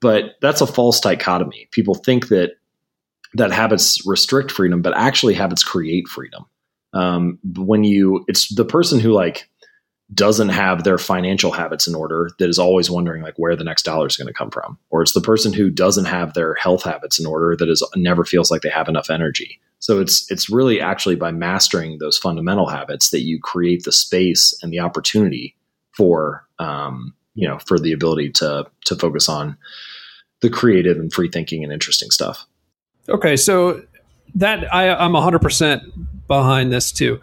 But 0.00 0.36
that's 0.40 0.60
a 0.60 0.66
false 0.66 1.00
dichotomy. 1.00 1.68
People 1.70 1.94
think 1.94 2.28
that 2.28 2.52
that 3.34 3.52
habits 3.52 4.04
restrict 4.06 4.50
freedom, 4.50 4.82
but 4.82 4.96
actually 4.96 5.34
habits 5.34 5.62
create 5.62 6.08
freedom. 6.08 6.44
Um, 6.92 7.38
when 7.56 7.84
you, 7.84 8.24
it's 8.26 8.52
the 8.54 8.64
person 8.64 8.98
who 8.98 9.12
like 9.12 9.48
doesn't 10.12 10.48
have 10.48 10.82
their 10.82 10.98
financial 10.98 11.52
habits 11.52 11.86
in 11.86 11.94
order 11.94 12.30
that 12.38 12.48
is 12.48 12.58
always 12.58 12.90
wondering 12.90 13.22
like 13.22 13.38
where 13.38 13.54
the 13.54 13.64
next 13.64 13.84
dollar 13.84 14.06
is 14.06 14.16
going 14.16 14.26
to 14.26 14.34
come 14.34 14.50
from, 14.50 14.78
or 14.90 15.02
it's 15.02 15.12
the 15.12 15.20
person 15.20 15.52
who 15.52 15.70
doesn't 15.70 16.06
have 16.06 16.34
their 16.34 16.54
health 16.54 16.82
habits 16.82 17.18
in 17.18 17.26
order 17.26 17.56
that 17.56 17.68
is 17.68 17.86
never 17.94 18.24
feels 18.24 18.50
like 18.50 18.62
they 18.62 18.70
have 18.70 18.88
enough 18.88 19.10
energy. 19.10 19.60
So 19.78 20.00
it's 20.00 20.30
it's 20.30 20.50
really 20.50 20.80
actually 20.80 21.16
by 21.16 21.30
mastering 21.30 21.98
those 21.98 22.18
fundamental 22.18 22.68
habits 22.68 23.10
that 23.10 23.22
you 23.22 23.38
create 23.40 23.84
the 23.84 23.92
space 23.92 24.52
and 24.62 24.72
the 24.72 24.80
opportunity 24.80 25.56
for 25.92 26.44
um, 26.58 27.14
you 27.34 27.48
know 27.48 27.58
for 27.60 27.78
the 27.78 27.92
ability 27.92 28.30
to 28.32 28.66
to 28.86 28.96
focus 28.96 29.28
on 29.28 29.56
the 30.40 30.50
creative 30.50 30.98
and 30.98 31.12
free 31.12 31.28
thinking 31.28 31.62
and 31.62 31.72
interesting 31.72 32.10
stuff. 32.10 32.46
Okay, 33.10 33.36
so 33.36 33.82
that 34.36 34.72
I, 34.72 34.90
I'm 34.90 35.12
100% 35.12 35.80
behind 36.28 36.72
this 36.72 36.92
too. 36.92 37.20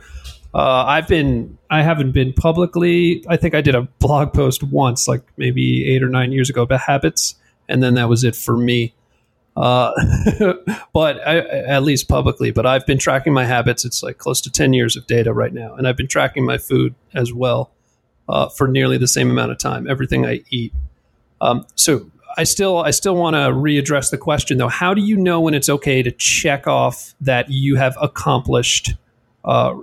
Uh, 0.54 0.84
I've 0.86 1.08
been, 1.08 1.58
I 1.70 1.82
haven't 1.82 2.12
been 2.12 2.34
publicly. 2.34 3.24
I 3.28 3.38
think 3.38 3.54
I 3.54 3.62
did 3.62 3.76
a 3.76 3.84
blog 3.84 4.34
post 4.34 4.64
once, 4.64 5.08
like 5.08 5.22
maybe 5.38 5.88
eight 5.88 6.04
or 6.04 6.10
nine 6.10 6.32
years 6.32 6.50
ago, 6.50 6.64
about 6.64 6.82
habits, 6.82 7.36
and 7.70 7.82
then 7.82 7.94
that 7.96 8.10
was 8.10 8.24
it 8.24 8.36
for 8.36 8.58
me. 8.58 8.94
Uh, 9.56 9.92
but 10.94 11.26
I, 11.28 11.40
at 11.40 11.84
least 11.84 12.08
publicly. 12.08 12.52
But 12.52 12.66
I've 12.66 12.86
been 12.86 12.98
tracking 12.98 13.34
my 13.34 13.46
habits. 13.46 13.86
It's 13.86 14.04
like 14.04 14.18
close 14.18 14.42
to 14.42 14.52
10 14.52 14.74
years 14.74 14.96
of 14.96 15.08
data 15.08 15.34
right 15.34 15.54
now, 15.54 15.76
and 15.76 15.88
I've 15.88 15.98
been 15.98 16.08
tracking 16.08 16.46
my 16.46 16.58
food 16.58 16.96
as 17.14 17.34
well 17.34 17.72
uh, 18.30 18.50
for 18.50 18.68
nearly 18.68 18.98
the 18.98 19.08
same 19.08 19.30
amount 19.30 19.52
of 19.52 19.58
time. 19.58 19.90
Everything 19.90 20.26
I 20.26 20.44
eat. 20.50 20.74
Um, 21.40 21.66
so 21.76 22.10
I 22.38 22.44
still 22.44 22.78
I 22.78 22.92
still 22.92 23.16
want 23.16 23.34
to 23.34 23.40
readdress 23.52 24.12
the 24.12 24.18
question 24.18 24.58
though. 24.58 24.68
How 24.68 24.94
do 24.94 25.02
you 25.02 25.18
know 25.18 25.42
when 25.42 25.54
it's 25.54 25.70
okay 25.70 26.04
to 26.04 26.12
check 26.12 26.68
off 26.68 27.16
that 27.22 27.50
you 27.50 27.76
have 27.76 27.98
accomplished 28.02 28.94
uh, 29.44 29.76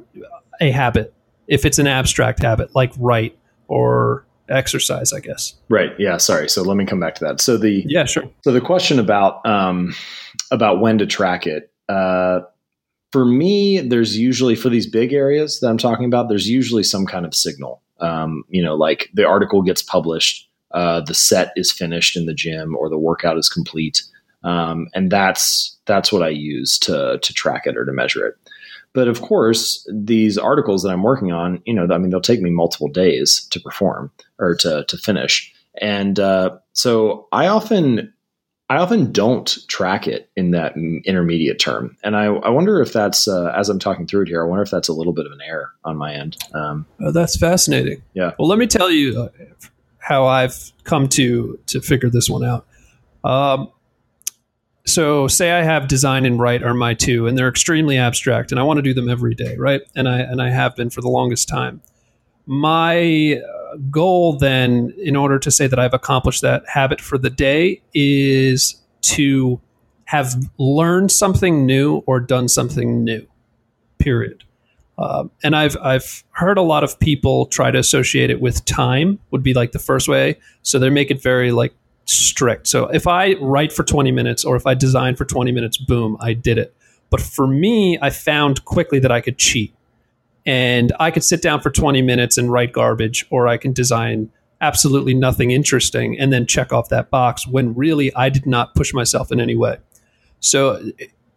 a 0.60 0.70
habit? 0.70 1.12
If 1.48 1.64
it's 1.64 1.78
an 1.78 1.86
abstract 1.86 2.42
habit 2.42 2.74
like 2.74 2.92
write 2.96 3.36
or 3.68 4.24
exercise, 4.48 5.12
I 5.12 5.20
guess. 5.20 5.54
Right. 5.68 5.90
Yeah. 5.98 6.16
Sorry. 6.18 6.48
So 6.48 6.62
let 6.62 6.76
me 6.76 6.86
come 6.86 7.00
back 7.00 7.16
to 7.16 7.24
that. 7.24 7.40
So 7.40 7.56
the 7.56 7.84
yeah 7.86 8.04
sure. 8.04 8.24
So 8.42 8.52
the 8.52 8.60
question 8.60 8.98
about 8.98 9.44
um, 9.44 9.94
about 10.50 10.80
when 10.80 10.98
to 10.98 11.06
track 11.06 11.46
it. 11.46 11.70
Uh, 11.88 12.40
for 13.12 13.24
me, 13.24 13.80
there's 13.80 14.18
usually 14.18 14.56
for 14.56 14.68
these 14.68 14.88
big 14.88 15.12
areas 15.12 15.60
that 15.60 15.68
I'm 15.68 15.78
talking 15.78 16.04
about. 16.04 16.28
There's 16.28 16.48
usually 16.48 16.82
some 16.82 17.06
kind 17.06 17.24
of 17.24 17.34
signal. 17.34 17.82
Um, 18.00 18.44
you 18.48 18.62
know, 18.62 18.74
like 18.74 19.08
the 19.14 19.24
article 19.24 19.62
gets 19.62 19.82
published 19.82 20.48
uh, 20.74 21.00
the 21.00 21.14
set 21.14 21.52
is 21.56 21.72
finished 21.72 22.16
in 22.16 22.26
the 22.26 22.34
gym 22.34 22.76
or 22.76 22.90
the 22.90 22.98
workout 22.98 23.38
is 23.38 23.48
complete. 23.48 24.02
Um, 24.42 24.88
and 24.94 25.10
that's 25.10 25.74
that's 25.86 26.12
what 26.12 26.22
I 26.22 26.28
use 26.28 26.78
to 26.80 27.18
to 27.22 27.32
track 27.32 27.62
it 27.66 27.76
or 27.76 27.84
to 27.86 27.92
measure 27.92 28.26
it. 28.26 28.34
But 28.92 29.08
of 29.08 29.22
course, 29.22 29.88
these 29.92 30.36
articles 30.36 30.82
that 30.82 30.90
I'm 30.90 31.02
working 31.02 31.32
on, 31.32 31.62
you 31.64 31.74
know, 31.74 31.86
I 31.92 31.98
mean, 31.98 32.10
they'll 32.10 32.20
take 32.20 32.42
me 32.42 32.50
multiple 32.50 32.88
days 32.88 33.46
to 33.50 33.60
perform 33.60 34.10
or 34.38 34.54
to 34.56 34.84
to 34.84 34.98
finish, 34.98 35.52
and 35.80 36.20
uh, 36.20 36.58
so 36.74 37.26
I 37.32 37.46
often 37.46 38.12
I 38.68 38.76
often 38.76 39.12
don't 39.12 39.56
track 39.68 40.06
it 40.06 40.30
in 40.36 40.50
that 40.52 40.76
intermediate 40.76 41.58
term, 41.58 41.96
and 42.04 42.16
I, 42.16 42.26
I 42.26 42.50
wonder 42.50 42.80
if 42.82 42.92
that's 42.92 43.26
uh, 43.26 43.52
as 43.56 43.68
I'm 43.68 43.78
talking 43.78 44.06
through 44.06 44.22
it 44.22 44.28
here. 44.28 44.44
I 44.44 44.46
wonder 44.46 44.62
if 44.62 44.70
that's 44.70 44.88
a 44.88 44.92
little 44.92 45.12
bit 45.12 45.26
of 45.26 45.32
an 45.32 45.40
error 45.44 45.72
on 45.84 45.96
my 45.96 46.14
end. 46.14 46.36
Um, 46.52 46.86
oh, 47.00 47.12
that's 47.12 47.36
fascinating. 47.36 48.02
Yeah. 48.12 48.32
Well, 48.38 48.48
let 48.48 48.58
me 48.58 48.66
tell 48.66 48.90
you, 48.90 49.22
uh, 49.22 49.28
how 50.04 50.26
I've 50.26 50.72
come 50.84 51.08
to 51.08 51.58
to 51.66 51.80
figure 51.80 52.10
this 52.10 52.28
one 52.28 52.44
out. 52.44 52.66
Um, 53.24 53.70
so 54.86 55.28
say 55.28 55.52
I 55.52 55.62
have 55.62 55.88
design 55.88 56.26
and 56.26 56.38
write 56.38 56.62
are 56.62 56.74
my 56.74 56.92
two, 56.92 57.26
and 57.26 57.38
they're 57.38 57.48
extremely 57.48 57.96
abstract, 57.96 58.52
and 58.52 58.60
I 58.60 58.64
want 58.64 58.76
to 58.76 58.82
do 58.82 58.92
them 58.92 59.08
every 59.08 59.34
day, 59.34 59.56
right? 59.56 59.80
And 59.96 60.06
I 60.06 60.18
and 60.18 60.42
I 60.42 60.50
have 60.50 60.76
been 60.76 60.90
for 60.90 61.00
the 61.00 61.08
longest 61.08 61.48
time. 61.48 61.80
My 62.44 63.40
uh, 63.40 63.76
goal 63.90 64.36
then, 64.36 64.92
in 64.98 65.16
order 65.16 65.38
to 65.38 65.50
say 65.50 65.66
that 65.66 65.78
I've 65.78 65.94
accomplished 65.94 66.42
that 66.42 66.68
habit 66.68 67.00
for 67.00 67.16
the 67.16 67.30
day, 67.30 67.80
is 67.94 68.82
to 69.02 69.58
have 70.04 70.34
learned 70.58 71.10
something 71.10 71.64
new 71.64 72.02
or 72.06 72.20
done 72.20 72.48
something 72.48 73.02
new. 73.02 73.26
Period. 73.98 74.44
Uh, 74.96 75.24
and 75.42 75.56
I've 75.56 75.76
I've 75.82 76.24
heard 76.30 76.56
a 76.56 76.62
lot 76.62 76.84
of 76.84 76.98
people 77.00 77.46
try 77.46 77.70
to 77.70 77.78
associate 77.78 78.30
it 78.30 78.40
with 78.40 78.64
time 78.64 79.18
would 79.30 79.42
be 79.42 79.54
like 79.54 79.72
the 79.72 79.78
first 79.78 80.08
way. 80.08 80.38
So 80.62 80.78
they 80.78 80.90
make 80.90 81.10
it 81.10 81.20
very 81.20 81.50
like 81.50 81.74
strict. 82.06 82.68
So 82.68 82.86
if 82.86 83.06
I 83.06 83.34
write 83.34 83.72
for 83.72 83.82
20 83.82 84.12
minutes 84.12 84.44
or 84.44 84.56
if 84.56 84.66
I 84.66 84.74
design 84.74 85.16
for 85.16 85.24
20 85.24 85.52
minutes, 85.52 85.76
boom, 85.78 86.16
I 86.20 86.32
did 86.32 86.58
it. 86.58 86.74
But 87.10 87.20
for 87.20 87.46
me, 87.46 87.98
I 88.00 88.10
found 88.10 88.64
quickly 88.64 88.98
that 89.00 89.12
I 89.12 89.20
could 89.20 89.38
cheat. 89.38 89.74
And 90.46 90.92
I 91.00 91.10
could 91.10 91.24
sit 91.24 91.40
down 91.40 91.60
for 91.60 91.70
20 91.70 92.02
minutes 92.02 92.36
and 92.36 92.52
write 92.52 92.72
garbage, 92.72 93.24
or 93.30 93.48
I 93.48 93.56
can 93.56 93.72
design 93.72 94.30
absolutely 94.60 95.14
nothing 95.14 95.50
interesting 95.50 96.18
and 96.18 96.32
then 96.32 96.46
check 96.46 96.72
off 96.72 96.88
that 96.88 97.10
box 97.10 97.46
when 97.46 97.74
really 97.74 98.14
I 98.14 98.28
did 98.28 98.46
not 98.46 98.74
push 98.74 98.92
myself 98.92 99.32
in 99.32 99.40
any 99.40 99.56
way. 99.56 99.78
So 100.40 100.82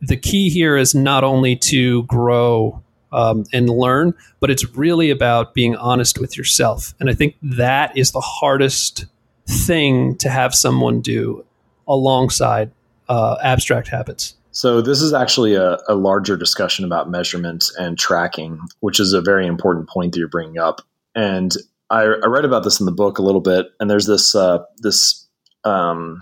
the 0.02 0.18
key 0.18 0.50
here 0.50 0.78
is 0.78 0.94
not 0.94 1.24
only 1.24 1.56
to 1.56 2.04
grow 2.04 2.84
um, 3.12 3.46
and 3.54 3.70
learn, 3.70 4.14
but 4.40 4.50
it's 4.50 4.66
really 4.76 5.10
about 5.10 5.54
being 5.54 5.76
honest 5.76 6.20
with 6.20 6.38
yourself. 6.38 6.94
And 7.00 7.10
I 7.10 7.14
think 7.14 7.36
that 7.42 7.98
is 7.98 8.12
the 8.12 8.22
hardest 8.22 9.06
thing 9.48 10.16
to 10.18 10.30
have 10.30 10.54
someone 10.54 11.02
do 11.02 11.46
alongside 11.88 12.72
uh, 13.10 13.38
abstract 13.42 13.88
habits. 13.88 14.36
So, 14.52 14.82
this 14.82 15.02
is 15.02 15.14
actually 15.14 15.54
a, 15.54 15.78
a, 15.88 15.94
larger 15.94 16.36
discussion 16.36 16.84
about 16.84 17.12
measurement 17.12 17.66
and 17.78 17.98
tracking, 17.98 18.60
which 18.80 19.00
is 19.00 19.14
a 19.14 19.22
very 19.22 19.46
important 19.46 19.88
point 19.88 20.14
that 20.14 20.20
you're 20.20 20.28
bringing 20.28 20.58
up. 20.58 20.82
And 21.14 21.54
I, 21.92 22.02
I 22.02 22.26
read 22.26 22.44
about 22.44 22.64
this 22.64 22.80
in 22.80 22.88
the 22.88 22.92
book 22.92 23.20
a 23.20 23.22
little 23.22 23.40
bit, 23.40 23.68
and 23.80 23.90
there's 23.90 24.08
this 24.08 24.34
uh, 24.34 24.64
this 24.80 25.28
um, 25.64 26.22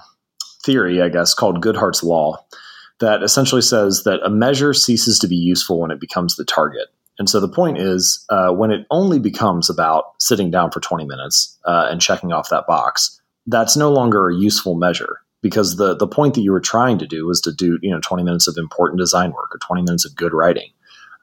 theory, 0.65 1.01
I 1.01 1.09
guess, 1.09 1.33
called 1.33 1.61
Goodhart's 1.63 2.03
law, 2.03 2.43
that 2.99 3.23
essentially 3.23 3.61
says 3.61 4.03
that 4.03 4.21
a 4.23 4.29
measure 4.29 4.73
ceases 4.73 5.19
to 5.19 5.27
be 5.27 5.35
useful 5.35 5.79
when 5.79 5.91
it 5.91 5.99
becomes 5.99 6.35
the 6.35 6.45
target. 6.45 6.87
And 7.17 7.29
so 7.29 7.39
the 7.39 7.47
point 7.47 7.77
is, 7.77 8.25
uh, 8.29 8.51
when 8.51 8.71
it 8.71 8.85
only 8.91 9.19
becomes 9.19 9.69
about 9.69 10.13
sitting 10.19 10.51
down 10.51 10.71
for 10.71 10.79
20 10.79 11.05
minutes 11.05 11.57
uh, 11.65 11.87
and 11.89 12.01
checking 12.01 12.33
off 12.33 12.49
that 12.49 12.67
box, 12.67 13.21
that's 13.47 13.77
no 13.77 13.91
longer 13.91 14.29
a 14.29 14.35
useful 14.35 14.75
measure 14.75 15.21
because 15.41 15.75
the 15.75 15.95
the 15.95 16.07
point 16.07 16.33
that 16.33 16.41
you 16.41 16.51
were 16.51 16.59
trying 16.59 16.97
to 16.97 17.05
do 17.05 17.25
was 17.25 17.39
to 17.41 17.53
do 17.53 17.77
you 17.81 17.91
know 17.91 17.99
20 17.99 18.23
minutes 18.23 18.47
of 18.47 18.57
important 18.57 18.99
design 18.99 19.31
work 19.31 19.53
or 19.53 19.59
20 19.59 19.83
minutes 19.83 20.05
of 20.05 20.15
good 20.15 20.33
writing. 20.33 20.71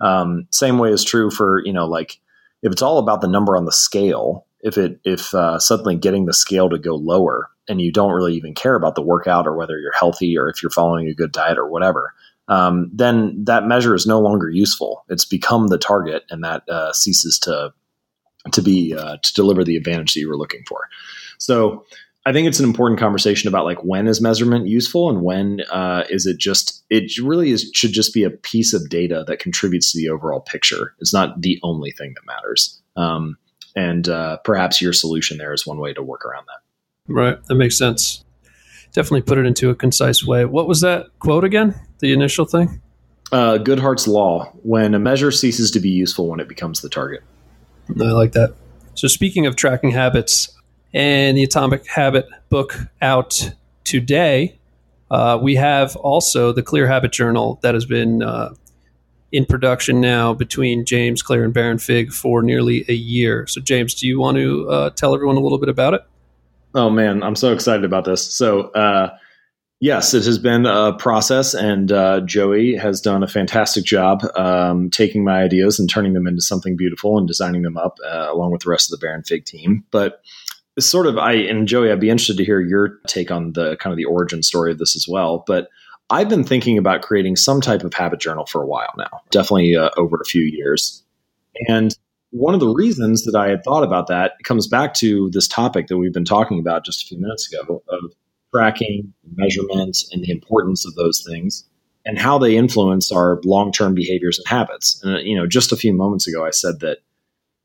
Um, 0.00 0.46
same 0.50 0.78
way 0.78 0.90
is 0.90 1.04
true 1.04 1.30
for 1.30 1.62
you 1.64 1.72
know 1.72 1.86
like 1.86 2.20
if 2.62 2.70
it's 2.70 2.82
all 2.82 2.98
about 2.98 3.20
the 3.20 3.28
number 3.28 3.56
on 3.56 3.64
the 3.64 3.72
scale, 3.72 4.46
if 4.62 4.78
it 4.78 5.00
if 5.04 5.34
uh, 5.34 5.58
suddenly 5.58 5.96
getting 5.96 6.26
the 6.26 6.32
scale 6.32 6.70
to 6.70 6.78
go 6.78 6.94
lower 6.94 7.50
and 7.68 7.80
you 7.80 7.92
don't 7.92 8.12
really 8.12 8.34
even 8.34 8.54
care 8.54 8.74
about 8.74 8.94
the 8.94 9.02
workout 9.02 9.46
or 9.46 9.56
whether 9.56 9.78
you're 9.78 9.92
healthy 9.92 10.36
or 10.38 10.48
if 10.48 10.62
you're 10.62 10.70
following 10.70 11.08
a 11.08 11.14
good 11.14 11.32
diet 11.32 11.58
or 11.58 11.68
whatever, 11.68 12.14
um, 12.48 12.90
then 12.92 13.44
that 13.44 13.66
measure 13.66 13.94
is 13.94 14.06
no 14.06 14.20
longer 14.20 14.48
useful. 14.48 15.04
It's 15.08 15.24
become 15.24 15.68
the 15.68 15.78
target, 15.78 16.24
and 16.30 16.44
that 16.44 16.68
uh, 16.68 16.92
ceases 16.92 17.38
to 17.40 17.72
to 18.52 18.62
be 18.62 18.94
uh, 18.94 19.16
to 19.22 19.34
deliver 19.34 19.64
the 19.64 19.76
advantage 19.76 20.14
that 20.14 20.20
you 20.20 20.28
were 20.28 20.38
looking 20.38 20.62
for. 20.68 20.88
So. 21.38 21.84
I 22.24 22.32
think 22.32 22.46
it's 22.46 22.60
an 22.60 22.66
important 22.66 23.00
conversation 23.00 23.48
about 23.48 23.64
like 23.64 23.82
when 23.82 24.06
is 24.06 24.20
measurement 24.20 24.68
useful 24.68 25.10
and 25.10 25.22
when 25.22 25.62
uh, 25.72 26.04
is 26.08 26.24
it 26.24 26.38
just 26.38 26.84
it 26.88 27.10
really 27.20 27.50
is 27.50 27.68
should 27.74 27.90
just 27.90 28.14
be 28.14 28.22
a 28.22 28.30
piece 28.30 28.72
of 28.72 28.88
data 28.88 29.24
that 29.26 29.40
contributes 29.40 29.90
to 29.90 29.98
the 29.98 30.08
overall 30.08 30.38
picture. 30.38 30.94
It's 31.00 31.12
not 31.12 31.42
the 31.42 31.58
only 31.64 31.90
thing 31.90 32.14
that 32.14 32.24
matters. 32.24 32.80
Um, 32.94 33.38
and 33.76 34.08
uh, 34.08 34.38
perhaps 34.38 34.80
your 34.80 34.92
solution 34.92 35.38
there 35.38 35.52
is 35.52 35.66
one 35.66 35.78
way 35.78 35.92
to 35.92 36.02
work 36.02 36.24
around 36.24 36.46
that. 36.46 37.12
Right. 37.12 37.42
That 37.44 37.54
makes 37.54 37.76
sense. 37.76 38.24
Definitely 38.92 39.22
put 39.22 39.38
it 39.38 39.46
into 39.46 39.70
a 39.70 39.74
concise 39.74 40.24
way. 40.24 40.44
What 40.44 40.68
was 40.68 40.82
that 40.82 41.06
quote 41.18 41.44
again? 41.44 41.74
The 42.00 42.12
initial 42.12 42.44
thing? 42.44 42.80
Uh, 43.30 43.56
Goodhart's 43.58 44.06
law 44.06 44.52
when 44.62 44.94
a 44.94 44.98
measure 44.98 45.30
ceases 45.30 45.70
to 45.70 45.80
be 45.80 45.88
useful 45.88 46.28
when 46.28 46.40
it 46.40 46.48
becomes 46.48 46.82
the 46.82 46.90
target. 46.90 47.22
I 47.88 48.04
like 48.04 48.32
that. 48.32 48.54
So, 48.94 49.08
speaking 49.08 49.46
of 49.46 49.56
tracking 49.56 49.90
habits 49.90 50.54
and 50.92 51.36
the 51.36 51.42
Atomic 51.42 51.86
Habit 51.86 52.26
book 52.50 52.76
out 53.00 53.52
today, 53.84 54.58
uh, 55.10 55.38
we 55.40 55.54
have 55.56 55.96
also 55.96 56.52
the 56.52 56.62
Clear 56.62 56.86
Habit 56.86 57.12
Journal 57.12 57.58
that 57.62 57.72
has 57.74 57.86
been 57.86 58.22
uh, 58.22 58.54
in 59.32 59.46
production 59.46 60.00
now 60.00 60.34
between 60.34 60.84
James 60.84 61.22
Clear 61.22 61.44
and 61.44 61.54
Baron 61.54 61.78
Fig 61.78 62.12
for 62.12 62.42
nearly 62.42 62.84
a 62.88 62.94
year. 62.94 63.46
So, 63.46 63.60
James, 63.60 63.94
do 63.94 64.06
you 64.06 64.20
want 64.20 64.36
to 64.36 64.68
uh, 64.68 64.90
tell 64.90 65.14
everyone 65.14 65.36
a 65.36 65.40
little 65.40 65.58
bit 65.58 65.70
about 65.70 65.94
it? 65.94 66.02
Oh 66.74 66.90
man, 66.90 67.22
I'm 67.22 67.36
so 67.36 67.52
excited 67.52 67.84
about 67.84 68.04
this. 68.04 68.34
So, 68.34 68.70
uh, 68.70 69.14
yes, 69.80 70.14
it 70.14 70.24
has 70.24 70.38
been 70.38 70.64
a 70.64 70.94
process, 70.94 71.54
and 71.54 71.92
uh, 71.92 72.20
Joey 72.20 72.76
has 72.76 73.00
done 73.00 73.22
a 73.22 73.28
fantastic 73.28 73.84
job 73.84 74.22
um, 74.36 74.90
taking 74.90 75.24
my 75.24 75.42
ideas 75.42 75.78
and 75.78 75.88
turning 75.88 76.12
them 76.12 76.26
into 76.26 76.40
something 76.40 76.76
beautiful 76.76 77.18
and 77.18 77.26
designing 77.26 77.62
them 77.62 77.76
up 77.76 77.98
uh, 78.06 78.28
along 78.30 78.52
with 78.52 78.62
the 78.62 78.70
rest 78.70 78.92
of 78.92 78.98
the 78.98 79.04
Baron 79.04 79.22
Fig 79.22 79.44
team. 79.44 79.84
But 79.90 80.22
sort 80.78 81.06
of, 81.06 81.18
I 81.18 81.32
and 81.32 81.68
Joey, 81.68 81.90
I'd 81.90 82.00
be 82.00 82.10
interested 82.10 82.38
to 82.38 82.44
hear 82.44 82.60
your 82.60 82.98
take 83.06 83.30
on 83.30 83.52
the 83.52 83.76
kind 83.76 83.92
of 83.92 83.98
the 83.98 84.06
origin 84.06 84.42
story 84.42 84.72
of 84.72 84.78
this 84.78 84.96
as 84.96 85.06
well. 85.08 85.44
But 85.46 85.68
I've 86.12 86.28
been 86.28 86.44
thinking 86.44 86.78
about 86.78 87.02
creating 87.02 87.36
some 87.36 87.60
type 87.60 87.82
of 87.82 87.94
habit 87.94 88.20
journal 88.20 88.46
for 88.46 88.62
a 88.62 88.66
while 88.66 88.92
now, 88.98 89.22
definitely 89.30 89.74
uh, 89.74 89.90
over 89.96 90.18
a 90.20 90.24
few 90.24 90.42
years, 90.42 91.02
and 91.68 91.96
one 92.30 92.54
of 92.54 92.60
the 92.60 92.68
reasons 92.68 93.24
that 93.24 93.34
I 93.34 93.48
had 93.48 93.64
thought 93.64 93.82
about 93.82 94.06
that 94.08 94.32
comes 94.44 94.66
back 94.66 94.94
to 94.94 95.30
this 95.30 95.46
topic 95.48 95.86
that 95.88 95.98
we've 95.98 96.12
been 96.12 96.24
talking 96.24 96.58
about 96.58 96.84
just 96.84 97.02
a 97.02 97.06
few 97.06 97.18
minutes 97.18 97.52
ago 97.52 97.82
of 97.88 98.12
tracking, 98.54 99.12
measurement, 99.36 99.98
and 100.12 100.22
the 100.22 100.30
importance 100.30 100.86
of 100.86 100.94
those 100.94 101.24
things 101.26 101.64
and 102.04 102.18
how 102.18 102.38
they 102.38 102.56
influence 102.56 103.12
our 103.12 103.40
long-term 103.44 103.94
behaviors 103.94 104.38
and 104.38 104.46
habits. 104.48 105.00
And 105.02 105.26
you 105.26 105.36
know, 105.36 105.46
just 105.46 105.72
a 105.72 105.76
few 105.76 105.92
moments 105.92 106.26
ago 106.26 106.44
I 106.44 106.50
said 106.50 106.80
that 106.80 106.98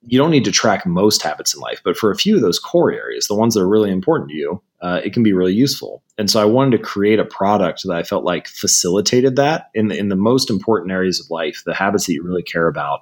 you 0.08 0.18
don't 0.18 0.32
need 0.32 0.46
to 0.46 0.52
track 0.52 0.86
most 0.86 1.22
habits 1.22 1.54
in 1.54 1.60
life, 1.60 1.82
but 1.84 1.98
for 1.98 2.12
a 2.12 2.16
few 2.16 2.36
of 2.36 2.42
those 2.42 2.60
core 2.60 2.94
areas, 2.94 3.28
the 3.28 3.36
ones 3.36 3.54
that 3.54 3.62
are 3.62 3.68
really 3.68 3.92
important 3.92 4.30
to 4.30 4.36
you, 4.36 4.62
uh, 4.82 5.02
it 5.04 5.12
can 5.12 5.22
be 5.22 5.34
really 5.34 5.54
useful. 5.54 6.02
And 6.18 6.32
so 6.32 6.42
I 6.42 6.46
wanted 6.46 6.78
to 6.78 6.84
create 6.84 7.20
a 7.20 7.26
product 7.26 7.84
that 7.84 7.94
I 7.94 8.04
felt 8.04 8.24
like 8.24 8.48
facilitated 8.48 9.36
that 9.36 9.70
in 9.74 9.90
the, 9.90 9.98
in 9.98 10.08
the 10.08 10.16
most 10.16 10.50
important 10.50 10.92
areas 10.92 11.20
of 11.20 11.30
life, 11.30 11.62
the 11.66 11.74
habits 11.74 12.06
that 12.06 12.14
you 12.14 12.24
really 12.24 12.44
care 12.44 12.68
about 12.68 13.02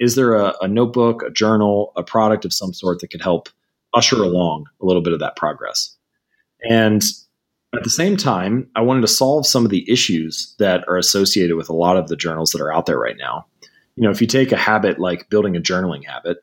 is 0.00 0.16
there 0.16 0.34
a, 0.34 0.54
a 0.62 0.66
notebook, 0.66 1.22
a 1.22 1.30
journal, 1.30 1.92
a 1.94 2.02
product 2.02 2.44
of 2.44 2.52
some 2.52 2.72
sort 2.72 3.00
that 3.00 3.08
could 3.08 3.22
help 3.22 3.48
usher 3.94 4.22
along 4.22 4.66
a 4.80 4.86
little 4.86 5.02
bit 5.02 5.12
of 5.12 5.20
that 5.20 5.36
progress? 5.36 5.94
And 6.68 7.02
at 7.74 7.84
the 7.84 7.90
same 7.90 8.16
time, 8.16 8.68
I 8.74 8.80
wanted 8.80 9.02
to 9.02 9.08
solve 9.08 9.46
some 9.46 9.64
of 9.64 9.70
the 9.70 9.88
issues 9.88 10.54
that 10.58 10.88
are 10.88 10.96
associated 10.96 11.56
with 11.56 11.68
a 11.68 11.74
lot 11.74 11.96
of 11.96 12.08
the 12.08 12.16
journals 12.16 12.50
that 12.50 12.60
are 12.60 12.72
out 12.72 12.86
there 12.86 12.98
right 12.98 13.16
now. 13.16 13.46
You 13.96 14.04
know, 14.04 14.10
if 14.10 14.20
you 14.20 14.26
take 14.26 14.52
a 14.52 14.56
habit 14.56 14.98
like 14.98 15.28
building 15.28 15.56
a 15.56 15.60
journaling 15.60 16.06
habit, 16.06 16.38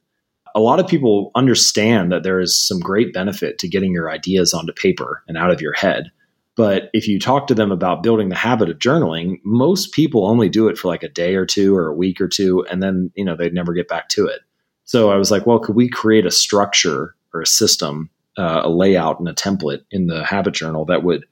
a 0.56 0.60
lot 0.60 0.80
of 0.80 0.88
people 0.88 1.32
understand 1.36 2.12
that 2.12 2.24
there 2.24 2.40
is 2.40 2.58
some 2.58 2.80
great 2.80 3.14
benefit 3.14 3.60
to 3.60 3.68
getting 3.68 3.92
your 3.92 4.10
ideas 4.10 4.54
onto 4.54 4.74
paper 4.74 5.24
and 5.28 5.38
out 5.38 5.52
of 5.52 5.62
your 5.62 5.74
head. 5.74 6.12
But 6.56 6.90
if 6.94 7.08
you 7.08 7.20
talk 7.20 7.46
to 7.48 7.54
them 7.54 7.72
about 7.72 8.02
building 8.02 8.30
the 8.30 8.36
habit 8.36 8.70
of 8.70 8.80
journaling, 8.80 9.40
most 9.44 9.92
people 9.92 10.26
only 10.26 10.50
do 10.50 10.68
it 10.68 10.78
for 10.78 10.88
like 10.88 11.04
a 11.04 11.10
day 11.10 11.36
or 11.36 11.46
two 11.46 11.76
or 11.76 11.88
a 11.88 11.94
week 11.94 12.20
or 12.20 12.28
two, 12.28 12.66
and 12.72 12.82
then 12.82 13.12
you 13.16 13.24
know 13.24 13.36
they'd 13.36 13.54
never 13.54 13.74
get 13.74 13.88
back 13.88 14.10
to 14.10 14.26
it. 14.26 14.42
So 14.84 15.12
I 15.12 15.18
was 15.18 15.30
like, 15.30 15.46
well, 15.46 15.60
could 15.60 15.76
we 15.76 15.88
create 15.88 16.26
a 16.26 16.32
structure 16.32 17.16
or 17.34 17.42
a 17.42 17.46
system, 17.46 18.10
uh, 18.38 18.62
a 18.64 18.70
layout 18.70 19.20
and 19.20 19.30
a 19.30 19.34
template 19.34 19.82
in 19.92 20.08
the 20.08 20.26
habit 20.26 20.56
journal 20.56 20.86
that 20.86 21.04
would 21.04 21.26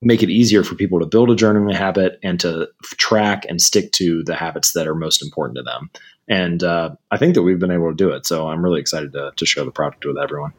make 0.00 0.22
it 0.22 0.30
easier 0.30 0.62
for 0.62 0.74
people 0.74 1.00
to 1.00 1.06
build 1.06 1.30
a 1.30 1.34
journaling 1.34 1.74
habit 1.74 2.18
and 2.22 2.38
to 2.40 2.68
track 2.98 3.44
and 3.48 3.60
stick 3.60 3.92
to 3.92 4.22
the 4.24 4.34
habits 4.34 4.72
that 4.72 4.86
are 4.86 4.94
most 4.94 5.22
important 5.22 5.56
to 5.56 5.62
them. 5.62 5.90
And 6.28 6.62
uh, 6.62 6.90
I 7.10 7.16
think 7.16 7.34
that 7.34 7.42
we've 7.42 7.58
been 7.58 7.70
able 7.70 7.90
to 7.90 7.96
do 7.96 8.10
it. 8.10 8.26
So 8.26 8.48
I'm 8.48 8.62
really 8.62 8.80
excited 8.80 9.12
to, 9.12 9.32
to 9.34 9.46
share 9.46 9.64
the 9.64 9.70
product 9.70 10.04
with 10.04 10.18
everyone. 10.18 10.52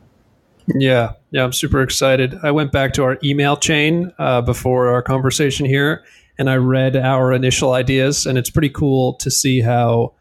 Yeah, 0.75 1.13
yeah, 1.31 1.43
I'm 1.43 1.53
super 1.53 1.81
excited. 1.81 2.37
I 2.43 2.51
went 2.51 2.71
back 2.71 2.93
to 2.93 3.03
our 3.03 3.17
email 3.23 3.57
chain 3.57 4.11
uh, 4.19 4.41
before 4.41 4.89
our 4.89 5.01
conversation 5.01 5.65
here, 5.65 6.03
and 6.37 6.49
I 6.49 6.57
read 6.57 6.95
our 6.95 7.33
initial 7.33 7.73
ideas, 7.73 8.27
and 8.27 8.37
it's 8.37 8.51
pretty 8.51 8.69
cool 8.69 9.13
to 9.15 9.31
see 9.31 9.61
how 9.61 10.13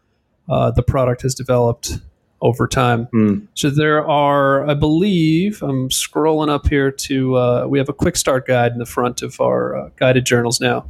uh, 0.47 0.71
the 0.71 0.81
product 0.81 1.21
has 1.21 1.35
developed 1.35 1.99
over 2.41 2.67
time. 2.67 3.07
Mm. 3.13 3.47
So 3.53 3.69
there 3.69 4.07
are, 4.07 4.67
I 4.69 4.73
believe, 4.73 5.61
I'm 5.61 5.89
scrolling 5.89 6.49
up 6.49 6.67
here 6.67 6.91
to, 6.91 7.35
uh, 7.35 7.65
we 7.67 7.77
have 7.79 7.89
a 7.89 7.93
quick 7.93 8.15
start 8.15 8.47
guide 8.47 8.71
in 8.71 8.79
the 8.79 8.85
front 8.85 9.21
of 9.21 9.39
our 9.41 9.75
uh, 9.75 9.89
guided 9.97 10.25
journals 10.25 10.61
now. 10.61 10.85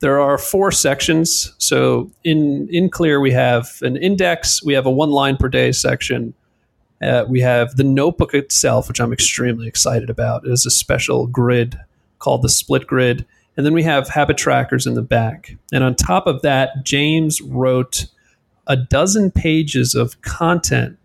There 0.00 0.20
are 0.20 0.38
four 0.38 0.72
sections. 0.72 1.54
So 1.58 2.10
in 2.22 2.68
in 2.70 2.90
Clear, 2.90 3.18
we 3.18 3.32
have 3.32 3.78
an 3.80 3.96
index, 3.96 4.62
we 4.62 4.74
have 4.74 4.86
a 4.86 4.90
one 4.90 5.10
line 5.10 5.36
per 5.36 5.48
day 5.48 5.72
section. 5.72 6.34
Uh, 7.02 7.24
we 7.28 7.40
have 7.40 7.76
the 7.76 7.84
notebook 7.84 8.34
itself, 8.34 8.88
which 8.88 9.00
I'm 9.00 9.12
extremely 9.12 9.66
excited 9.66 10.10
about. 10.10 10.46
It 10.46 10.52
is 10.52 10.66
a 10.66 10.70
special 10.70 11.26
grid 11.26 11.78
called 12.18 12.42
the 12.42 12.48
split 12.48 12.86
grid. 12.86 13.26
And 13.56 13.64
then 13.64 13.72
we 13.72 13.82
have 13.84 14.08
habit 14.08 14.36
trackers 14.36 14.86
in 14.86 14.94
the 14.94 15.02
back. 15.02 15.56
And 15.72 15.82
on 15.82 15.94
top 15.94 16.26
of 16.26 16.42
that, 16.42 16.84
James 16.84 17.40
wrote 17.40 18.06
a 18.66 18.76
dozen 18.76 19.30
pages 19.30 19.94
of 19.94 20.20
content, 20.22 20.98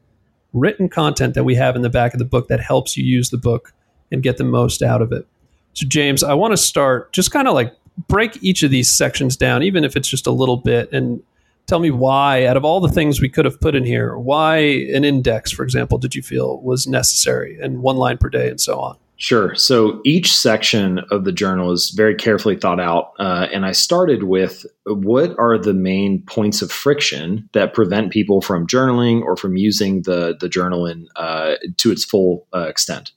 written 0.54 0.90
content 0.90 1.34
that 1.36 1.44
we 1.44 1.56
have 1.56 1.76
in 1.76 1.82
the 1.82 1.90
back 1.90 2.14
of 2.14 2.20
the 2.20 2.26
book 2.26 2.48
that 2.48 2.60
helps 2.60 2.98
you 2.98 3.04
use 3.04 3.30
the 3.30 3.38
book 3.38 3.74
and 4.12 4.24
get 4.24 4.38
the 4.38 4.44
most 4.44 4.82
out 4.82 5.02
of 5.02 5.12
it. 5.12 5.28
So, 5.74 5.88
James, 5.88 6.24
I 6.24 6.34
want 6.34 6.52
to 6.52 6.58
start 6.58 7.14
just 7.14 7.32
kind 7.32 7.48
of 7.48 7.54
like 7.54 7.74
break 8.08 8.42
each 8.44 8.64
of 8.64 8.72
these 8.72 8.90
sections 8.90 9.38
down, 9.38 9.64
even 9.64 9.84
if 9.84 9.96
it's 9.96 10.08
just 10.08 10.28
a 10.28 10.32
little 10.32 10.58
bit, 10.58 10.92
and 10.92 11.24
tell 11.68 11.80
me 11.80 11.92
why, 11.92 12.46
out 12.46 12.58
of 12.58 12.66
all 12.66 12.80
the 12.80 12.90
things 12.90 13.22
we 13.22 13.30
could 13.30 13.46
have 13.46 13.60
put 13.62 13.76
in 13.76 13.86
here, 13.86 14.18
why 14.18 14.58
an 14.58 15.06
index, 15.06 15.52
for 15.52 15.64
example, 15.64 15.98
did 15.98 16.16
you 16.16 16.22
feel 16.22 16.60
was 16.62 16.88
necessary 16.88 17.58
and 17.62 17.82
one 17.82 17.96
line 17.96 18.18
per 18.18 18.30
day 18.30 18.50
and 18.50 18.60
so 18.60 18.80
on? 18.80 18.98
Sure. 19.22 19.54
So 19.54 20.02
each 20.04 20.36
section 20.36 20.98
of 21.12 21.26
the 21.26 21.32
journal 21.32 21.72
is 21.72 21.92
very 21.92 22.16
carefully 22.16 22.56
thought 22.56 22.80
out. 22.80 23.12
Uh, 23.20 23.46
and 23.54 23.68
I 23.68 23.72
started 23.72 24.24
with 24.24 24.66
what 24.86 25.38
are 25.38 25.60
the 25.60 25.76
main 25.76 26.24
points 26.24 26.64
of 26.64 26.72
friction 26.72 27.48
that 27.54 27.76
prevent 27.76 28.12
people 28.12 28.42
from 28.42 28.66
journaling 28.66 29.22
or 29.22 29.38
from 29.38 29.58
using 29.58 30.02
the, 30.02 30.36
the 30.40 30.50
journal 30.50 30.88
in, 30.88 31.08
uh, 31.16 31.54
to 31.78 31.92
its 31.92 32.04
full 32.04 32.48
uh, 32.52 32.62
extent. 32.62 33.12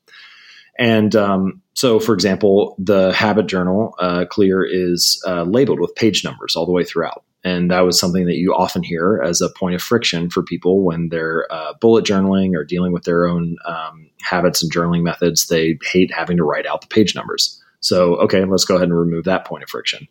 And 0.79 1.17
um, 1.17 1.63
so, 1.73 1.99
for 1.99 2.13
example, 2.13 2.77
the 2.79 3.15
habit 3.15 3.47
journal, 3.47 3.95
uh, 3.99 4.27
Clear, 4.29 4.63
is 4.63 5.25
uh, 5.27 5.45
labeled 5.45 5.81
with 5.81 5.95
page 5.95 6.23
numbers 6.23 6.55
all 6.55 6.67
the 6.67 6.73
way 6.73 6.85
throughout. 6.85 7.25
And 7.45 7.71
that 7.71 7.81
was 7.81 8.01
something 8.01 8.25
that 8.25 8.37
you 8.37 8.55
often 8.55 8.83
hear 8.83 9.23
as 9.23 9.43
a 9.43 9.51
point 9.51 9.75
of 9.75 9.83
friction 9.83 10.31
for 10.31 10.43
people 10.43 10.83
when 10.83 11.11
they're 11.11 11.47
uh, 11.53 11.75
bullet 11.79 12.05
journaling 12.05 12.57
or 12.57 12.65
dealing 12.65 12.93
with 12.93 13.05
their 13.05 13.27
own 13.27 13.57
um, 13.67 14.09
habits 14.23 14.63
and 14.63 14.73
journaling 14.73 15.03
methods. 15.03 15.47
They 15.47 15.79
hate 15.85 16.13
having 16.13 16.39
to 16.39 16.45
write 16.45 16.67
out 16.67 16.81
the 16.81 16.87
page 16.87 17.15
numbers. 17.15 17.61
So, 17.81 18.17
okay, 18.17 18.47
let's 18.47 18.65
go 18.65 18.77
ahead 18.77 18.89
and 18.89 18.99
remove 18.99 19.25
that 19.25 19.45
point 19.45 19.63
of 19.63 19.69
friction. 19.69 20.09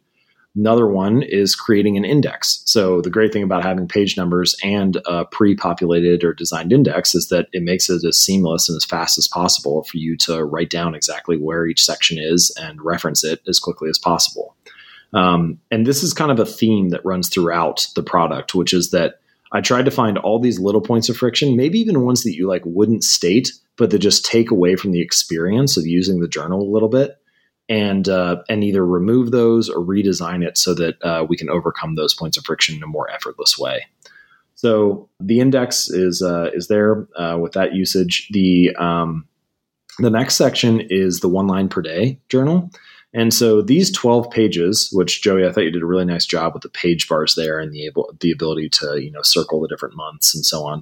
Another 0.56 0.86
one 0.88 1.24
is 1.24 1.56
creating 1.56 1.98
an 1.98 2.06
index. 2.06 2.62
So, 2.66 3.02
the 3.02 3.10
great 3.10 3.34
thing 3.34 3.42
about 3.42 3.64
having 3.64 3.88
page 3.88 4.16
numbers 4.16 4.56
and 4.64 4.98
a 5.08 5.26
pre 5.26 5.56
populated 5.56 6.24
or 6.24 6.36
designed 6.36 6.72
index 6.72 7.16
is 7.16 7.30
that 7.30 7.48
it 7.52 7.64
makes 7.64 7.90
it 7.90 8.04
as 8.06 8.20
seamless 8.20 8.70
and 8.70 8.76
as 8.76 8.86
fast 8.86 9.18
as 9.18 9.28
possible 9.28 9.84
for 9.86 9.98
you 9.98 10.16
to 10.18 10.44
write 10.44 10.70
down 10.70 10.94
exactly 10.94 11.38
where 11.38 11.66
each 11.66 11.84
section 11.84 12.20
is 12.20 12.56
and 12.62 12.80
reference 12.84 13.24
it 13.24 13.42
as 13.48 13.60
quickly 13.60 13.90
as 13.90 13.98
possible. 13.98 14.56
Um, 15.14 15.60
and 15.70 15.86
this 15.86 16.04
is 16.04 16.14
kind 16.14 16.32
of 16.32 16.40
a 16.40 16.46
theme 16.46 16.90
that 16.90 17.06
runs 17.06 17.30
throughout 17.30 17.88
the 17.96 18.04
product, 18.04 18.56
which 18.56 18.74
is 18.74 18.92
that 18.92 19.20
I 19.52 19.62
tried 19.62 19.86
to 19.86 19.92
find 19.92 20.18
all 20.18 20.40
these 20.40 20.60
little 20.60 20.82
points 20.82 21.10
of 21.10 21.18
friction, 21.18 21.56
maybe 21.56 21.80
even 21.80 22.02
ones 22.02 22.24
that 22.24 22.36
you 22.36 22.48
like 22.48 22.64
wouldn't 22.66 23.04
state, 23.04 23.52
but 23.78 23.92
that 23.92 24.00
just 24.00 24.26
take 24.26 24.50
away 24.50 24.76
from 24.76 24.92
the 24.92 25.02
experience 25.02 25.78
of 25.78 25.86
using 25.86 26.20
the 26.20 26.28
journal 26.28 26.62
a 26.62 26.74
little 26.74 26.90
bit, 26.90 27.18
and 27.70 28.10
uh, 28.10 28.38
and 28.50 28.64
either 28.64 28.86
remove 28.86 29.32
those 29.32 29.70
or 29.70 29.78
redesign 29.78 30.44
it 30.44 30.58
so 30.58 30.74
that 30.74 30.96
uh, 31.04 31.26
we 31.28 31.38
can 31.38 31.50
overcome 31.50 31.96
those 31.96 32.16
points 32.16 32.38
of 32.38 32.46
friction 32.46 32.76
in 32.76 32.84
a 32.84 32.88
more 32.88 33.10
effortless 33.12 33.58
way. 33.58 33.86
So 34.56 35.10
the 35.20 35.40
index 35.40 35.90
is 35.90 36.22
uh, 36.22 36.50
is 36.54 36.68
there 36.68 37.08
uh, 37.16 37.38
with 37.40 37.54
that 37.54 37.76
usage. 37.76 38.30
The 38.32 38.76
um, 38.78 39.28
the 40.00 40.10
next 40.10 40.36
section 40.36 40.82
is 40.82 41.20
the 41.20 41.30
one 41.30 41.48
line 41.48 41.70
per 41.70 41.82
day 41.82 42.20
journal. 42.30 42.72
And 43.14 43.34
so 43.34 43.62
these 43.62 43.92
12 43.92 44.32
pages, 44.32 44.90
which 44.92 45.22
Joey, 45.22 45.46
I 45.46 45.52
thought 45.52 45.64
you 45.64 45.72
did 45.72 45.84
a 45.84 45.88
really 45.88 46.06
nice 46.06 46.26
job 46.26 46.54
with 46.54 46.64
the 46.64 46.70
page 46.70 47.08
bars 47.08 47.36
there 47.36 47.60
and 47.60 47.72
the 47.72 47.86
able 47.86 48.16
the 48.20 48.32
ability 48.32 48.70
to, 48.70 49.00
you 49.02 49.12
know, 49.12 49.22
circle 49.22 49.62
the 49.62 49.68
different 49.68 49.96
months 49.96 50.34
and 50.34 50.46
so 50.46 50.66
on. 50.66 50.82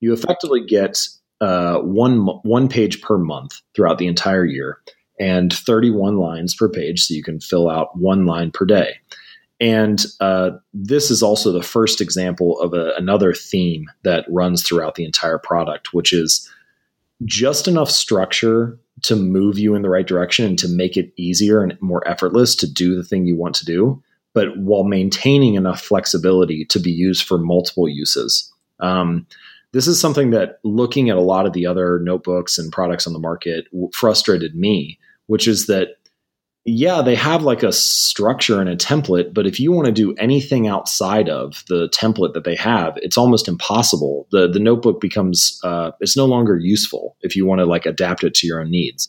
You 0.00 0.12
effectively 0.12 0.64
get 0.64 0.98
uh, 1.40 1.78
one 1.78 2.26
one 2.42 2.68
page 2.68 3.00
per 3.00 3.16
month 3.16 3.60
throughout 3.74 3.98
the 3.98 4.06
entire 4.06 4.44
year 4.44 4.78
and 5.18 5.52
31 5.52 6.18
lines 6.18 6.54
per 6.54 6.68
page 6.68 7.02
so 7.02 7.14
you 7.14 7.22
can 7.22 7.40
fill 7.40 7.70
out 7.70 7.96
one 7.96 8.26
line 8.26 8.50
per 8.50 8.66
day. 8.66 8.94
And 9.60 10.04
uh, 10.20 10.52
this 10.72 11.10
is 11.10 11.22
also 11.22 11.52
the 11.52 11.62
first 11.62 12.00
example 12.00 12.58
of 12.60 12.72
a, 12.72 12.94
another 12.96 13.34
theme 13.34 13.86
that 14.04 14.24
runs 14.30 14.62
throughout 14.62 14.94
the 14.94 15.04
entire 15.04 15.38
product, 15.38 15.92
which 15.92 16.14
is 16.14 16.50
just 17.24 17.68
enough 17.68 17.90
structure 17.90 18.78
to 19.02 19.16
move 19.16 19.58
you 19.58 19.74
in 19.74 19.82
the 19.82 19.90
right 19.90 20.06
direction 20.06 20.44
and 20.44 20.58
to 20.58 20.68
make 20.68 20.96
it 20.96 21.12
easier 21.16 21.62
and 21.62 21.80
more 21.80 22.06
effortless 22.06 22.54
to 22.56 22.70
do 22.70 22.94
the 22.94 23.04
thing 23.04 23.26
you 23.26 23.36
want 23.36 23.54
to 23.56 23.64
do, 23.64 24.02
but 24.34 24.56
while 24.58 24.84
maintaining 24.84 25.54
enough 25.54 25.80
flexibility 25.80 26.64
to 26.66 26.78
be 26.78 26.90
used 26.90 27.26
for 27.26 27.38
multiple 27.38 27.88
uses. 27.88 28.52
Um, 28.80 29.26
this 29.72 29.86
is 29.86 30.00
something 30.00 30.30
that 30.30 30.58
looking 30.64 31.10
at 31.10 31.16
a 31.16 31.22
lot 31.22 31.46
of 31.46 31.52
the 31.52 31.66
other 31.66 32.00
notebooks 32.00 32.58
and 32.58 32.72
products 32.72 33.06
on 33.06 33.12
the 33.12 33.18
market 33.18 33.66
frustrated 33.92 34.54
me, 34.54 34.98
which 35.26 35.46
is 35.46 35.66
that 35.66 35.96
yeah, 36.70 37.02
they 37.02 37.14
have 37.14 37.42
like 37.42 37.62
a 37.62 37.72
structure 37.72 38.60
and 38.60 38.68
a 38.68 38.76
template, 38.76 39.34
but 39.34 39.46
if 39.46 39.58
you 39.58 39.72
want 39.72 39.86
to 39.86 39.92
do 39.92 40.14
anything 40.14 40.68
outside 40.68 41.28
of 41.28 41.64
the 41.68 41.88
template 41.88 42.32
that 42.34 42.44
they 42.44 42.54
have, 42.56 42.96
it's 42.98 43.18
almost 43.18 43.48
impossible. 43.48 44.26
the 44.30 44.48
The 44.48 44.60
notebook 44.60 45.00
becomes 45.00 45.60
uh, 45.64 45.90
it's 46.00 46.16
no 46.16 46.26
longer 46.26 46.56
useful 46.56 47.16
if 47.22 47.34
you 47.34 47.44
want 47.44 47.58
to 47.58 47.64
like 47.64 47.86
adapt 47.86 48.24
it 48.24 48.34
to 48.34 48.46
your 48.46 48.60
own 48.60 48.70
needs. 48.70 49.08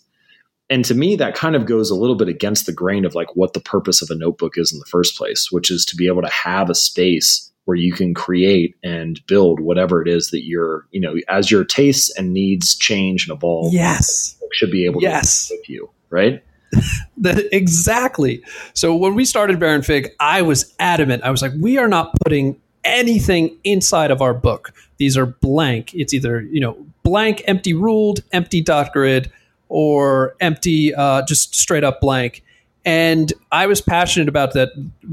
And 0.70 0.86
to 0.86 0.96
me, 0.96 1.16
that 1.18 1.36
kind 1.36 1.56
of 1.56 1.66
goes 1.66 1.92
a 1.92 1.96
little 1.96 2.16
bit 2.16 2.30
against 2.30 2.66
the 2.66 2.74
grain 2.74 3.06
of 3.06 3.14
like 3.14 3.36
what 3.36 3.54
the 3.54 3.60
purpose 3.60 4.02
of 4.02 4.10
a 4.10 4.16
notebook 4.16 4.58
is 4.58 4.72
in 4.72 4.80
the 4.80 4.86
first 4.86 5.18
place, 5.18 5.52
which 5.52 5.70
is 5.70 5.86
to 5.86 5.96
be 5.96 6.08
able 6.08 6.22
to 6.22 6.30
have 6.30 6.70
a 6.70 6.76
space 6.76 7.52
where 7.66 7.78
you 7.78 7.94
can 7.94 8.14
create 8.14 8.76
and 8.82 9.20
build 9.28 9.60
whatever 9.60 10.02
it 10.02 10.08
is 10.08 10.32
that 10.32 10.46
you're, 10.46 10.88
you 10.92 11.02
know, 11.02 11.16
as 11.28 11.52
your 11.52 11.64
tastes 11.64 12.12
and 12.18 12.34
needs 12.34 12.76
change 12.76 13.28
and 13.28 13.36
evolve. 13.36 13.74
Yes, 13.74 14.38
should 14.54 14.72
be 14.72 14.86
able 14.86 15.02
to 15.02 15.06
yes. 15.06 15.50
to 15.50 15.56
with 15.56 15.70
you, 15.70 15.90
right? 16.10 16.42
that 17.18 17.44
exactly. 17.52 18.44
So 18.74 18.96
when 18.96 19.16
we 19.16 19.26
started 19.26 19.60
Baron 19.60 19.82
Fig, 19.82 20.10
I 20.20 20.42
was 20.42 20.74
adamant. 20.80 21.24
I 21.24 21.32
was 21.32 21.42
like, 21.42 21.52
we 21.60 21.78
are 21.78 21.88
not 21.88 22.14
putting 22.24 22.60
anything 22.84 23.58
inside 23.64 24.12
of 24.12 24.22
our 24.22 24.34
book. 24.34 24.74
These 24.98 25.18
are 25.18 25.26
blank. 25.26 25.94
It's 25.94 26.14
either 26.14 26.42
you 26.42 26.62
know 26.62 26.78
blank, 27.04 27.44
empty 27.48 27.74
ruled, 27.74 28.22
empty 28.32 28.62
dot 28.62 28.94
grid, 28.94 29.32
or 29.70 30.36
empty, 30.40 30.94
uh, 30.94 31.24
just 31.26 31.56
straight 31.56 31.84
up 31.84 32.02
blank. 32.02 32.44
And 32.84 33.32
I 33.52 33.68
was 33.68 33.80
passionate 33.80 34.28
about 34.28 34.54
that. 34.54 34.70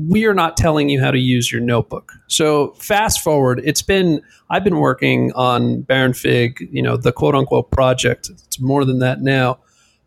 We 0.09 0.25
are 0.25 0.33
not 0.33 0.57
telling 0.57 0.89
you 0.89 1.03
how 1.03 1.11
to 1.11 1.19
use 1.19 1.53
your 1.53 1.61
notebook. 1.61 2.15
So 2.27 2.69
fast 2.79 3.21
forward, 3.23 3.61
it's 3.63 3.83
been 3.83 4.23
I've 4.49 4.65
been 4.65 4.79
working 4.79 5.33
on 5.35 5.83
Baron 5.83 6.15
Fig, 6.15 6.67
you 6.73 6.81
know, 6.81 6.97
the 6.97 7.13
quote 7.13 7.35
unquote 7.35 7.71
project. 7.71 8.31
It's 8.31 8.59
more 8.59 8.85
than 8.85 9.01
that 9.01 9.21
now 9.21 9.59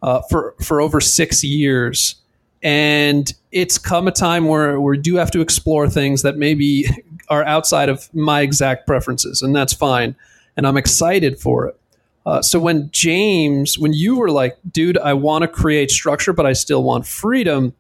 uh, 0.02 0.22
for 0.30 0.56
for 0.64 0.82
over 0.82 1.00
six 1.00 1.44
years, 1.44 2.16
and 2.64 3.34
it's 3.52 3.78
come 3.78 4.08
a 4.08 4.12
time 4.12 4.48
where 4.48 4.80
we 4.80 4.98
do 4.98 5.16
have 5.16 5.32
to 5.32 5.42
explore 5.42 5.90
things 5.90 6.22
that 6.22 6.38
maybe 6.38 6.86
are 7.30 7.44
outside 7.46 7.90
of 7.90 8.14
my 8.14 8.42
exact 8.42 8.88
preferences, 8.88 9.42
and 9.42 9.56
that's 9.56 9.74
fine. 9.74 10.16
And 10.58 10.68
I'm 10.68 10.78
excited 10.78 11.40
for 11.40 11.68
it. 11.68 11.80
Uh, 12.26 12.42
so 12.42 12.60
when 12.60 12.90
James, 12.92 13.80
when 13.80 13.94
you 13.94 14.18
were 14.18 14.30
like, 14.30 14.58
"Dude, 14.70 14.98
I 14.98 15.14
want 15.14 15.44
to 15.44 15.48
create 15.48 15.90
structure, 15.90 16.34
but 16.34 16.46
I 16.46 16.54
still 16.54 16.84
want 16.84 17.08
freedom," 17.08 17.74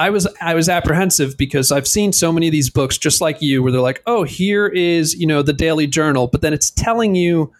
I 0.00 0.10
was 0.10 0.26
I 0.40 0.54
was 0.54 0.68
apprehensive 0.68 1.36
because 1.36 1.70
I've 1.70 1.86
seen 1.86 2.12
so 2.12 2.32
many 2.32 2.46
of 2.48 2.52
these 2.52 2.70
books, 2.70 2.96
just 2.96 3.20
like 3.20 3.42
you, 3.42 3.62
where 3.62 3.70
they're 3.72 3.80
like, 3.80 4.02
"Oh, 4.06 4.22
here 4.22 4.66
is 4.66 5.14
you 5.14 5.26
know 5.26 5.42
the 5.42 5.52
daily 5.52 5.86
journal," 5.86 6.26
but 6.26 6.40
then 6.40 6.52
it's 6.52 6.70
telling 6.70 7.14
you 7.14 7.52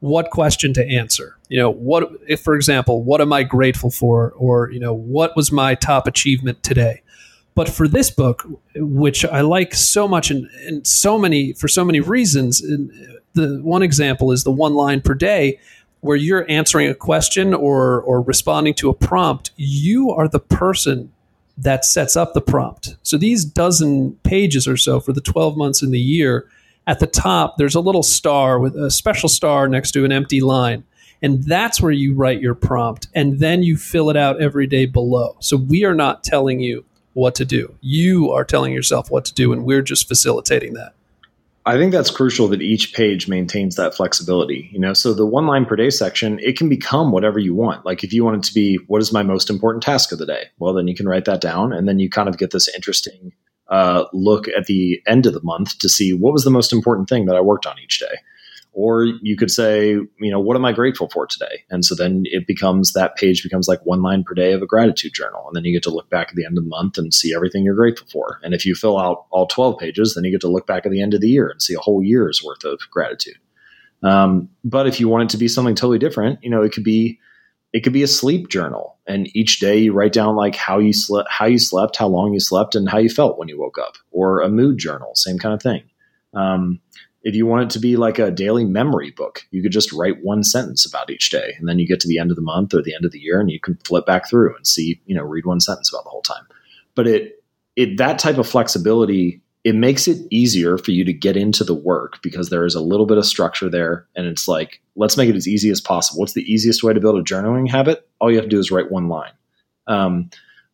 what 0.00 0.30
question 0.30 0.74
to 0.74 0.86
answer. 0.86 1.36
You 1.48 1.58
know, 1.58 1.70
what 1.70 2.10
if, 2.28 2.40
for 2.40 2.54
example, 2.54 3.02
what 3.02 3.20
am 3.20 3.32
I 3.32 3.42
grateful 3.42 3.90
for, 3.90 4.32
or 4.32 4.70
you 4.70 4.80
know, 4.80 4.92
what 4.92 5.36
was 5.36 5.50
my 5.50 5.74
top 5.74 6.06
achievement 6.06 6.62
today? 6.62 7.02
But 7.54 7.68
for 7.68 7.86
this 7.86 8.10
book, 8.10 8.44
which 8.74 9.24
I 9.24 9.42
like 9.42 9.74
so 9.74 10.08
much 10.08 10.30
and, 10.30 10.48
and 10.66 10.86
so 10.86 11.18
many 11.18 11.52
for 11.52 11.68
so 11.68 11.84
many 11.84 12.00
reasons, 12.00 12.60
the 13.34 13.60
one 13.62 13.82
example 13.82 14.32
is 14.32 14.44
the 14.44 14.50
one 14.50 14.74
line 14.74 15.00
per 15.00 15.14
day 15.14 15.58
where 16.00 16.16
you're 16.16 16.44
answering 16.50 16.88
a 16.88 16.94
question 16.94 17.54
or 17.54 18.02
or 18.02 18.20
responding 18.20 18.74
to 18.74 18.90
a 18.90 18.94
prompt. 18.94 19.52
You 19.56 20.10
are 20.10 20.28
the 20.28 20.40
person 20.40 21.12
that 21.56 21.84
sets 21.84 22.16
up 22.16 22.34
the 22.34 22.40
prompt. 22.40 22.96
So 23.02 23.16
these 23.16 23.44
dozen 23.44 24.16
pages 24.24 24.66
or 24.66 24.76
so 24.76 24.98
for 24.98 25.12
the 25.12 25.20
12 25.20 25.56
months 25.56 25.82
in 25.82 25.92
the 25.92 26.00
year, 26.00 26.48
at 26.86 27.00
the 27.00 27.06
top 27.06 27.56
there's 27.56 27.74
a 27.74 27.80
little 27.80 28.02
star 28.02 28.58
with 28.58 28.76
a 28.76 28.90
special 28.90 29.28
star 29.28 29.68
next 29.68 29.92
to 29.92 30.04
an 30.04 30.12
empty 30.12 30.40
line. 30.40 30.84
And 31.22 31.44
that's 31.44 31.80
where 31.80 31.92
you 31.92 32.14
write 32.14 32.40
your 32.40 32.54
prompt 32.54 33.08
and 33.14 33.38
then 33.38 33.62
you 33.62 33.76
fill 33.76 34.10
it 34.10 34.16
out 34.16 34.42
every 34.42 34.66
day 34.66 34.84
below. 34.84 35.36
So 35.40 35.56
we 35.56 35.84
are 35.84 35.94
not 35.94 36.22
telling 36.22 36.60
you 36.60 36.84
what 37.14 37.34
to 37.36 37.44
do. 37.44 37.74
You 37.80 38.30
are 38.32 38.44
telling 38.44 38.72
yourself 38.72 39.10
what 39.10 39.24
to 39.24 39.34
do, 39.34 39.52
and 39.52 39.64
we're 39.64 39.82
just 39.82 40.06
facilitating 40.06 40.74
that. 40.74 40.94
I 41.66 41.78
think 41.78 41.92
that's 41.92 42.10
crucial 42.10 42.46
that 42.48 42.60
each 42.60 42.92
page 42.92 43.26
maintains 43.26 43.76
that 43.76 43.94
flexibility. 43.94 44.68
You 44.70 44.78
know, 44.78 44.92
so 44.92 45.14
the 45.14 45.24
one 45.24 45.46
line 45.46 45.64
per 45.64 45.76
day 45.76 45.88
section, 45.88 46.38
it 46.40 46.58
can 46.58 46.68
become 46.68 47.10
whatever 47.10 47.38
you 47.38 47.54
want. 47.54 47.86
Like 47.86 48.04
if 48.04 48.12
you 48.12 48.22
want 48.22 48.36
it 48.36 48.42
to 48.48 48.54
be, 48.54 48.76
what 48.88 49.00
is 49.00 49.14
my 49.14 49.22
most 49.22 49.48
important 49.48 49.82
task 49.82 50.12
of 50.12 50.18
the 50.18 50.26
day? 50.26 50.44
Well, 50.58 50.74
then 50.74 50.88
you 50.88 50.94
can 50.94 51.08
write 51.08 51.24
that 51.24 51.40
down, 51.40 51.72
and 51.72 51.88
then 51.88 51.98
you 51.98 52.10
kind 52.10 52.28
of 52.28 52.36
get 52.36 52.50
this 52.50 52.68
interesting 52.74 53.32
uh, 53.68 54.04
look 54.12 54.48
at 54.48 54.66
the 54.66 55.00
end 55.06 55.26
of 55.26 55.32
the 55.32 55.42
month 55.42 55.78
to 55.78 55.88
see 55.88 56.12
what 56.12 56.32
was 56.32 56.44
the 56.44 56.50
most 56.50 56.72
important 56.72 57.08
thing 57.08 57.26
that 57.26 57.36
I 57.36 57.40
worked 57.40 57.66
on 57.66 57.78
each 57.78 57.98
day. 57.98 58.16
Or 58.72 59.04
you 59.04 59.36
could 59.36 59.52
say, 59.52 59.90
you 59.92 60.30
know, 60.30 60.40
what 60.40 60.56
am 60.56 60.64
I 60.64 60.72
grateful 60.72 61.08
for 61.08 61.26
today? 61.26 61.62
And 61.70 61.84
so 61.84 61.94
then 61.94 62.24
it 62.24 62.44
becomes 62.46 62.92
that 62.92 63.14
page 63.14 63.44
becomes 63.44 63.68
like 63.68 63.78
one 63.86 64.02
line 64.02 64.24
per 64.24 64.34
day 64.34 64.52
of 64.52 64.62
a 64.62 64.66
gratitude 64.66 65.12
journal. 65.14 65.44
And 65.46 65.54
then 65.54 65.64
you 65.64 65.72
get 65.72 65.84
to 65.84 65.94
look 65.94 66.10
back 66.10 66.30
at 66.30 66.34
the 66.34 66.44
end 66.44 66.58
of 66.58 66.64
the 66.64 66.70
month 66.70 66.98
and 66.98 67.14
see 67.14 67.32
everything 67.32 67.62
you're 67.62 67.76
grateful 67.76 68.08
for. 68.10 68.40
And 68.42 68.52
if 68.52 68.66
you 68.66 68.74
fill 68.74 68.98
out 68.98 69.26
all 69.30 69.46
12 69.46 69.78
pages, 69.78 70.14
then 70.14 70.24
you 70.24 70.32
get 70.32 70.40
to 70.40 70.48
look 70.48 70.66
back 70.66 70.84
at 70.84 70.90
the 70.90 71.00
end 71.00 71.14
of 71.14 71.20
the 71.20 71.28
year 71.28 71.48
and 71.48 71.62
see 71.62 71.74
a 71.74 71.78
whole 71.78 72.02
year's 72.02 72.42
worth 72.42 72.64
of 72.64 72.80
gratitude. 72.90 73.38
Um, 74.02 74.50
but 74.64 74.88
if 74.88 74.98
you 74.98 75.08
want 75.08 75.24
it 75.24 75.28
to 75.30 75.38
be 75.38 75.48
something 75.48 75.76
totally 75.76 76.00
different, 76.00 76.42
you 76.42 76.50
know, 76.50 76.62
it 76.62 76.72
could 76.72 76.84
be 76.84 77.20
it 77.74 77.82
could 77.82 77.92
be 77.92 78.02
a 78.02 78.08
sleep 78.08 78.48
journal 78.48 78.96
and 79.06 79.28
each 79.36 79.58
day 79.58 79.76
you 79.76 79.92
write 79.92 80.14
down 80.14 80.34
like 80.36 80.54
how 80.54 80.78
you 80.78 80.92
slept 80.92 81.28
how 81.30 81.44
you 81.44 81.58
slept 81.58 81.96
how 81.96 82.08
long 82.08 82.32
you 82.32 82.40
slept 82.40 82.74
and 82.74 82.88
how 82.88 82.98
you 82.98 83.10
felt 83.10 83.38
when 83.38 83.48
you 83.48 83.60
woke 83.60 83.76
up 83.78 83.96
or 84.10 84.40
a 84.40 84.48
mood 84.48 84.78
journal 84.78 85.10
same 85.14 85.38
kind 85.38 85.52
of 85.54 85.60
thing 85.60 85.82
um, 86.34 86.80
if 87.24 87.34
you 87.34 87.46
want 87.46 87.62
it 87.62 87.70
to 87.70 87.78
be 87.78 87.96
like 87.96 88.18
a 88.18 88.30
daily 88.30 88.66
memory 88.66 89.10
book, 89.10 89.46
you 89.50 89.62
could 89.62 89.72
just 89.72 89.92
write 89.92 90.22
one 90.22 90.44
sentence 90.44 90.84
about 90.84 91.10
each 91.10 91.30
day. 91.30 91.54
And 91.58 91.66
then 91.66 91.78
you 91.78 91.88
get 91.88 91.98
to 92.00 92.08
the 92.08 92.18
end 92.18 92.30
of 92.30 92.36
the 92.36 92.42
month 92.42 92.74
or 92.74 92.82
the 92.82 92.94
end 92.94 93.06
of 93.06 93.12
the 93.12 93.18
year 93.18 93.40
and 93.40 93.50
you 93.50 93.58
can 93.58 93.78
flip 93.84 94.04
back 94.04 94.28
through 94.28 94.54
and 94.54 94.66
see, 94.66 95.00
you 95.06 95.16
know, 95.16 95.22
read 95.22 95.46
one 95.46 95.60
sentence 95.60 95.90
about 95.90 96.04
the 96.04 96.10
whole 96.10 96.22
time. 96.22 96.46
But 96.94 97.06
it, 97.06 97.42
it, 97.76 97.96
that 97.96 98.18
type 98.18 98.36
of 98.36 98.46
flexibility, 98.46 99.40
it 99.64 99.74
makes 99.74 100.06
it 100.06 100.26
easier 100.30 100.76
for 100.76 100.90
you 100.90 101.04
to 101.06 101.12
get 101.12 101.36
into 101.36 101.64
the 101.64 101.74
work 101.74 102.20
because 102.22 102.50
there 102.50 102.66
is 102.66 102.74
a 102.74 102.82
little 102.82 103.06
bit 103.06 103.16
of 103.16 103.24
structure 103.24 103.70
there. 103.70 104.06
And 104.14 104.26
it's 104.26 104.46
like, 104.46 104.82
let's 104.94 105.16
make 105.16 105.30
it 105.30 105.36
as 105.36 105.48
easy 105.48 105.70
as 105.70 105.80
possible. 105.80 106.20
What's 106.20 106.34
the 106.34 106.52
easiest 106.52 106.82
way 106.82 106.92
to 106.92 107.00
build 107.00 107.18
a 107.18 107.22
journaling 107.22 107.68
habit? 107.68 108.06
All 108.20 108.30
you 108.30 108.36
have 108.36 108.44
to 108.44 108.50
do 108.50 108.58
is 108.58 108.70
write 108.70 108.92
one 108.92 109.08
line. 109.08 109.32
Um, 109.86 110.28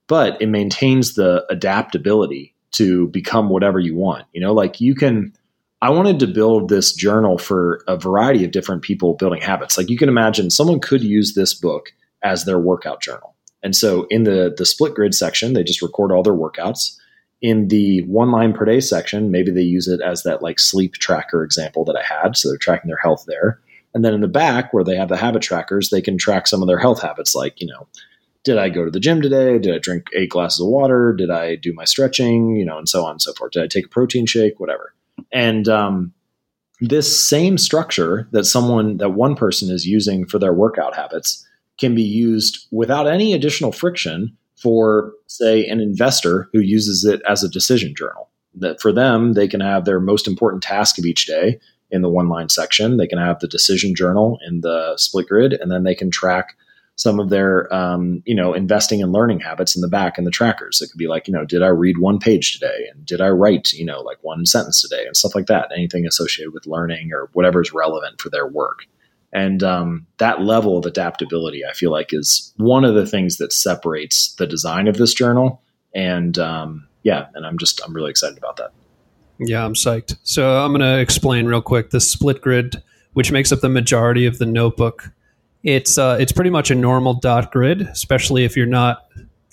but 0.09 0.43
it 0.43 0.49
maintains 0.49 1.15
the 1.15 1.47
adaptability 1.49 2.57
to 2.73 3.07
become 3.09 3.49
whatever 3.49 3.79
you 3.79 3.95
want. 3.95 4.27
You 4.33 4.41
know, 4.41 4.53
like 4.53 4.81
you 4.81 4.97
can, 4.97 5.35
I 5.81 5.91
wanted 5.91 6.19
to 6.21 6.27
build 6.27 6.69
this 6.69 6.93
journal 6.93 7.39
for 7.39 7.85
a 7.87 7.97
variety 7.97 8.45
of 8.45 8.51
different 8.51 8.83
people 8.83 9.15
building 9.15 9.41
habits. 9.41 9.79
Like 9.79 9.89
you 9.89 9.97
can 9.97 10.09
imagine, 10.09 10.51
someone 10.51 10.81
could 10.81 11.03
use 11.03 11.35
this 11.35 11.55
book 11.55 11.93
as 12.25 12.45
their 12.45 12.59
workout 12.59 13.01
journal. 13.01 13.37
And 13.63 13.77
so 13.77 14.07
in 14.11 14.25
the 14.25 14.55
the 14.57 14.67
split 14.67 14.95
grid 14.95 15.15
section, 15.15 15.53
they 15.53 15.63
just 15.63 15.83
record 15.83 16.13
all 16.13 16.23
their 16.23 16.33
workouts. 16.33 16.97
In 17.43 17.69
the 17.69 18.03
one 18.03 18.31
line 18.31 18.53
per 18.53 18.65
day 18.65 18.81
section, 18.81 19.31
maybe 19.31 19.51
they 19.51 19.63
use 19.63 19.89
it 19.89 20.01
as 20.01 20.25
that 20.25 20.43
like 20.43 20.59
sleep 20.59 20.95
tracker 20.95 21.43
example 21.43 21.85
that 21.87 21.97
I 21.97 22.03
had. 22.03 22.37
So 22.37 22.49
they're 22.49 22.59
tracking 22.59 22.89
their 22.89 22.99
health 22.99 23.25
there. 23.27 23.61
And 23.95 24.05
then 24.05 24.15
in 24.15 24.21
the 24.21 24.29
back, 24.29 24.73
where 24.73 24.85
they 24.85 24.97
have 24.97 25.09
the 25.09 25.17
habit 25.17 25.43
trackers, 25.43 25.91
they 25.91 26.03
can 26.03 26.19
track 26.19 26.47
some 26.47 26.63
of 26.63 26.69
their 26.69 26.79
health 26.79 27.03
habits, 27.03 27.35
like, 27.35 27.61
you 27.61 27.67
know, 27.67 27.89
did 28.45 28.57
I 28.57 28.69
go 28.69 28.85
to 28.85 28.91
the 28.91 29.01
gym 29.01 29.21
today? 29.21 29.59
Did 29.59 29.75
I 29.75 29.79
drink 29.79 30.07
eight 30.15 30.31
glasses 30.31 30.61
of 30.61 30.69
water? 30.69 31.13
Did 31.13 31.31
I 31.31 31.57
do 31.57 31.73
my 31.73 31.85
stretching? 31.85 32.57
You 32.57 32.65
know, 32.65 32.79
and 32.79 32.89
so 32.89 33.05
on 33.05 33.13
and 33.13 33.23
so 33.23 33.33
forth. 33.35 33.53
Did 33.53 33.63
I 33.63 33.67
take 33.67 33.87
a 33.87 33.91
protein 33.91 34.27
shake? 34.27 34.61
Whatever. 34.61 34.95
And 35.33 35.69
um, 35.69 36.13
this 36.81 37.29
same 37.29 37.59
structure 37.59 38.29
that 38.33 38.45
someone, 38.45 38.97
that 38.99 39.11
one 39.11 39.35
person 39.35 39.71
is 39.71 39.87
using 39.87 40.27
for 40.27 40.39
their 40.39 40.55
workout 40.55 40.97
habits 40.97 41.47
can 41.79 41.95
be 41.95 42.03
used 42.03 42.67
without 42.71 43.07
any 43.07 43.33
additional 43.35 43.73
friction 43.73 44.37
for, 44.61 45.13
say, 45.27 45.67
an 45.67 45.81
investor 45.81 46.49
who 46.53 46.61
uses 46.61 47.05
it 47.05 47.23
as 47.29 47.43
a 47.43 47.49
decision 47.49 47.95
journal. 47.97 48.29
That 48.55 48.81
for 48.81 48.93
them, 48.93 49.35
they 49.35 49.49
can 49.49 49.61
have 49.61 49.85
their 49.85 50.01
most 50.01 50.27
important 50.27 50.63
task 50.63 50.99
of 50.99 51.05
each 51.05 51.27
day 51.27 51.61
in 51.91 52.03
the 52.03 52.09
one 52.09 52.29
line 52.29 52.49
section. 52.49 52.97
They 52.97 53.07
can 53.07 53.19
have 53.19 53.39
the 53.41 53.49
decision 53.49 53.95
journal 53.95 54.39
in 54.47 54.61
the 54.61 54.95
split 54.97 55.29
grid, 55.29 55.53
and 55.53 55.71
then 55.71 55.85
they 55.85 55.95
can 55.95 56.11
track 56.11 56.57
some 56.97 57.19
of 57.19 57.31
their 57.31 57.73
um, 57.75 58.23
you 58.27 58.35
know 58.35 58.53
investing 58.53 59.03
and 59.03 59.13
learning 59.13 59.41
habits 59.41 59.75
in 59.75 59.81
the 59.81 59.89
back 59.89 60.19
in 60.19 60.25
the 60.25 60.31
trackers. 60.31 60.83
It 60.83 60.91
could 60.91 60.99
be 60.99 61.09
like 61.09 61.27
you 61.27 61.33
know, 61.33 61.45
did 61.45 61.63
I 61.63 61.69
read 61.69 61.99
one 61.99 62.19
page 62.19 62.53
today, 62.53 62.87
and 62.93 63.07
did 63.07 63.21
I 63.21 63.29
write 63.29 63.73
you 63.73 63.85
know 63.85 64.01
like 64.01 64.19
one 64.23 64.45
sentence 64.47 64.83
today, 64.83 65.07
and 65.07 65.17
stuff 65.17 65.35
like 65.35 65.47
that. 65.47 65.71
Anything 65.75 66.07
associated 66.07 66.53
with 66.53 66.67
learning 66.67 67.13
or 67.13 67.31
whatever 67.33 67.63
is 67.63 67.73
relevant 67.73 68.21
for 68.21 68.31
their 68.31 68.47
work. 68.47 68.81
And 69.33 69.63
um, 69.63 70.07
that 70.19 70.43
level 70.43 70.77
of 70.77 70.87
adaptability, 70.87 71.63
I 71.65 71.73
feel 71.73 71.93
like, 71.93 72.13
is 72.13 72.53
one 72.57 72.85
of 72.85 72.95
the 72.95 73.07
things 73.07 73.37
that 73.37 73.53
separates 73.53 74.35
the 74.35 74.47
design 74.47 74.89
of 74.89 74.97
this 74.97 75.15
journal. 75.15 75.63
And 75.95 76.39
um, 76.39 76.89
yeah, 77.03 77.27
and 77.35 77.47
I'm 77.47 77.59
just 77.59 77.81
I'm 77.85 77.95
really 77.95 78.11
excited 78.11 78.39
about 78.39 78.57
that. 78.57 78.73
Yeah, 79.39 79.65
I'm 79.65 79.75
psyched. 79.75 80.17
So 80.23 80.59
I'm 80.59 80.73
going 80.73 80.81
to 80.81 80.99
explain 80.99 81.47
real 81.47 81.63
quick 81.63 81.91
the 81.91 82.01
split 82.01 82.43
grid, 82.43 82.83
which 83.15 83.33
makes 83.33 83.53
up 83.53 83.61
the 83.61 83.69
majority 83.69 84.27
of 84.27 84.39
the 84.39 84.47
notebook 84.47 85.13
it's 85.63 85.99
uh, 85.99 86.17
it's 86.19 86.33
pretty 86.33 86.51
much 86.51 86.71
a 86.71 86.75
normal 86.75 87.15
dot 87.15 87.53
grid, 87.53 87.83
especially 87.83 88.45
if 88.45 88.57
you're 88.57 88.67
not 88.67 89.07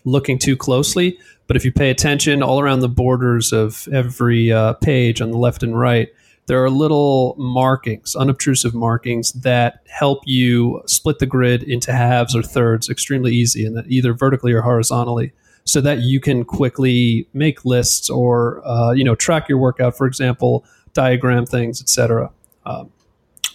looking 0.06 0.40
too 0.40 0.56
closely. 0.56 1.20
But 1.48 1.56
if 1.58 1.66
you 1.66 1.72
pay 1.72 1.90
attention, 1.90 2.44
all 2.44 2.60
around 2.60 2.80
the 2.80 2.90
borders 2.90 3.54
of 3.54 3.88
every 3.92 4.52
uh, 4.52 4.74
page 4.74 5.22
on 5.22 5.32
the 5.32 5.38
left 5.38 5.64
and 5.64 5.78
right, 5.78 6.10
there 6.48 6.64
are 6.64 6.70
little 6.70 7.36
markings, 7.38 8.16
unobtrusive 8.16 8.74
markings 8.74 9.34
that 9.34 9.82
help 9.90 10.24
you 10.26 10.82
split 10.86 11.20
the 11.20 11.26
grid 11.26 11.62
into 11.64 11.94
halves 11.94 12.36
or 12.36 12.42
thirds 12.42 12.90
extremely 12.90 13.34
easy, 13.34 13.66
and 13.66 13.76
that 13.78 13.86
either 13.88 14.14
vertically 14.14 14.54
or 14.54 14.62
horizontally, 14.62 15.34
so 15.66 15.82
that 15.82 16.00
you 16.00 16.22
can 16.22 16.46
quickly 16.46 17.28
make 17.34 17.66
lists 17.66 18.10
or 18.10 18.66
uh, 18.66 18.92
you 18.92 19.04
know 19.04 19.14
track 19.14 19.50
your 19.50 19.58
workout, 19.58 19.98
for 19.98 20.08
example, 20.08 20.66
diagram 20.94 21.46
things, 21.46 21.82
etc. 21.82 22.32
Um, 22.66 22.92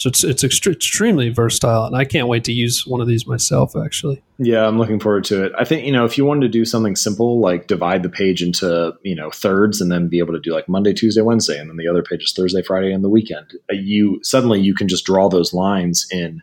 so 0.03 0.09
it's 0.09 0.25
it's 0.25 0.43
extre- 0.43 0.73
extremely 0.73 1.29
versatile, 1.29 1.85
and 1.85 1.95
I 1.95 2.05
can't 2.05 2.27
wait 2.27 2.43
to 2.45 2.53
use 2.53 2.85
one 2.85 3.01
of 3.01 3.07
these 3.07 3.25
myself. 3.25 3.77
Actually, 3.77 4.21
yeah, 4.37 4.67
I'm 4.67 4.77
looking 4.77 4.99
forward 4.99 5.23
to 5.27 5.45
it. 5.45 5.53
I 5.57 5.65
think 5.65 5.87
you 5.87 5.93
know 5.93 6.05
if 6.05 6.19
you 6.19 6.25
wanted 6.25 6.41
to 6.41 6.49
do 6.49 6.65
something 6.65 6.97
simple 6.97 7.39
like 7.39 7.69
divide 7.69 8.03
the 8.03 8.09
page 8.09 8.43
into 8.43 8.95
you 9.05 9.15
know 9.15 9.31
thirds, 9.31 9.81
and 9.81 9.93
then 9.93 10.09
be 10.09 10.19
able 10.19 10.33
to 10.33 10.41
do 10.41 10.53
like 10.53 10.69
Monday, 10.69 10.93
Tuesday, 10.93 11.21
Wednesday, 11.21 11.57
and 11.57 11.71
then 11.71 11.77
the 11.77 11.87
other 11.87 12.03
page 12.03 12.25
is 12.25 12.33
Thursday, 12.33 12.63
Friday, 12.63 12.93
and 12.93 13.05
the 13.05 13.09
weekend. 13.09 13.53
Uh, 13.71 13.77
you 13.77 14.19
suddenly 14.25 14.59
you 14.61 14.75
can 14.75 14.89
just 14.89 15.05
draw 15.05 15.29
those 15.29 15.55
lines 15.55 16.05
in 16.11 16.43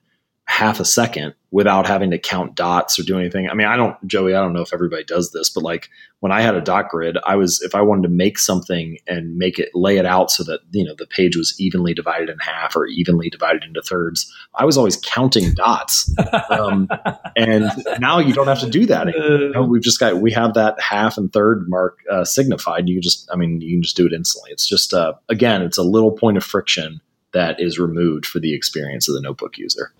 half 0.49 0.79
a 0.79 0.85
second 0.85 1.35
without 1.51 1.85
having 1.85 2.09
to 2.09 2.17
count 2.17 2.55
dots 2.55 2.97
or 2.97 3.03
do 3.03 3.19
anything. 3.19 3.47
I 3.47 3.53
mean, 3.53 3.67
I 3.67 3.77
don't, 3.77 3.95
Joey, 4.07 4.33
I 4.33 4.41
don't 4.41 4.51
know 4.51 4.63
if 4.63 4.73
everybody 4.73 5.03
does 5.03 5.31
this, 5.31 5.47
but 5.47 5.63
like 5.63 5.89
when 6.21 6.31
I 6.31 6.41
had 6.41 6.55
a 6.55 6.61
dot 6.61 6.89
grid, 6.89 7.19
I 7.23 7.35
was, 7.35 7.61
if 7.61 7.75
I 7.75 7.81
wanted 7.83 8.01
to 8.01 8.09
make 8.09 8.39
something 8.39 8.97
and 9.07 9.37
make 9.37 9.59
it, 9.59 9.69
lay 9.75 9.97
it 9.97 10.07
out 10.07 10.31
so 10.31 10.43
that, 10.45 10.61
you 10.71 10.83
know, 10.83 10.95
the 10.97 11.05
page 11.05 11.37
was 11.37 11.55
evenly 11.59 11.93
divided 11.93 12.29
in 12.29 12.39
half 12.39 12.75
or 12.75 12.87
evenly 12.87 13.29
divided 13.29 13.63
into 13.63 13.83
thirds, 13.83 14.29
I 14.55 14.65
was 14.65 14.75
always 14.75 14.97
counting 14.97 15.53
dots. 15.53 16.11
Um, 16.49 16.89
and 17.37 17.71
now 17.99 18.17
you 18.17 18.33
don't 18.33 18.47
have 18.47 18.61
to 18.61 18.69
do 18.69 18.87
that. 18.87 19.07
You 19.07 19.51
know, 19.53 19.61
we've 19.61 19.83
just 19.83 19.99
got, 19.99 20.17
we 20.17 20.31
have 20.31 20.55
that 20.55 20.81
half 20.81 21.15
and 21.15 21.31
third 21.31 21.69
mark 21.69 21.99
uh, 22.11 22.25
signified. 22.25 22.89
You 22.89 22.99
just, 22.99 23.29
I 23.31 23.35
mean, 23.35 23.61
you 23.61 23.75
can 23.75 23.83
just 23.83 23.95
do 23.95 24.07
it 24.07 24.13
instantly. 24.13 24.49
It's 24.49 24.67
just, 24.67 24.95
uh, 24.95 25.13
again, 25.29 25.61
it's 25.61 25.77
a 25.77 25.83
little 25.83 26.11
point 26.11 26.37
of 26.37 26.43
friction 26.43 27.01
that 27.33 27.59
is 27.59 27.77
removed 27.77 28.25
for 28.25 28.39
the 28.39 28.55
experience 28.55 29.07
of 29.07 29.13
the 29.13 29.21
notebook 29.21 29.59
user. 29.59 29.93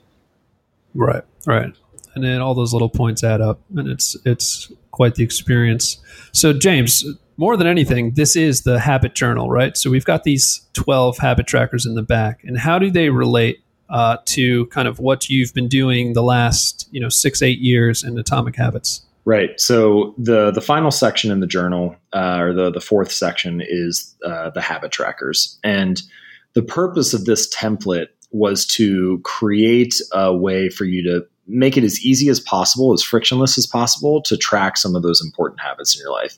Right, 0.93 1.23
right. 1.45 1.73
And 2.15 2.23
then 2.23 2.41
all 2.41 2.53
those 2.53 2.73
little 2.73 2.89
points 2.89 3.23
add 3.23 3.41
up, 3.41 3.61
and 3.75 3.87
it's 3.87 4.17
it's 4.25 4.71
quite 4.91 5.15
the 5.15 5.23
experience. 5.23 5.97
So, 6.33 6.53
James, 6.53 7.05
more 7.37 7.55
than 7.55 7.67
anything, 7.67 8.15
this 8.15 8.35
is 8.35 8.63
the 8.63 8.79
habit 8.79 9.15
journal, 9.15 9.49
right? 9.49 9.77
So 9.77 9.89
we've 9.89 10.05
got 10.05 10.23
these 10.23 10.67
twelve 10.73 11.17
habit 11.17 11.47
trackers 11.47 11.85
in 11.85 11.95
the 11.95 12.01
back, 12.01 12.43
and 12.43 12.57
how 12.57 12.79
do 12.79 12.91
they 12.91 13.09
relate 13.09 13.63
uh, 13.89 14.17
to 14.25 14.65
kind 14.67 14.87
of 14.87 14.99
what 14.99 15.29
you've 15.29 15.53
been 15.53 15.67
doing 15.67 16.13
the 16.13 16.23
last 16.23 16.89
you 16.91 16.99
know 16.99 17.09
six 17.09 17.41
eight 17.41 17.59
years 17.59 18.03
in 18.03 18.17
Atomic 18.17 18.55
Habits? 18.55 19.05
Right. 19.25 19.59
So 19.59 20.15
the 20.17 20.51
the 20.51 20.61
final 20.61 20.91
section 20.91 21.31
in 21.31 21.39
the 21.39 21.47
journal, 21.47 21.95
uh, 22.13 22.39
or 22.39 22.53
the 22.53 22.71
the 22.71 22.81
fourth 22.81 23.11
section, 23.11 23.61
is 23.65 24.15
uh, 24.25 24.49
the 24.49 24.61
habit 24.61 24.91
trackers, 24.91 25.59
and 25.63 26.01
the 26.55 26.63
purpose 26.63 27.13
of 27.13 27.25
this 27.25 27.47
template 27.53 28.07
was 28.31 28.65
to 28.65 29.19
create 29.23 29.95
a 30.13 30.35
way 30.35 30.69
for 30.69 30.85
you 30.85 31.03
to 31.03 31.25
make 31.47 31.77
it 31.77 31.83
as 31.83 32.05
easy 32.05 32.29
as 32.29 32.39
possible, 32.39 32.93
as 32.93 33.01
frictionless 33.01 33.57
as 33.57 33.65
possible, 33.65 34.21
to 34.21 34.37
track 34.37 34.77
some 34.77 34.95
of 34.95 35.01
those 35.01 35.21
important 35.21 35.59
habits 35.59 35.95
in 35.95 36.01
your 36.01 36.11
life. 36.11 36.37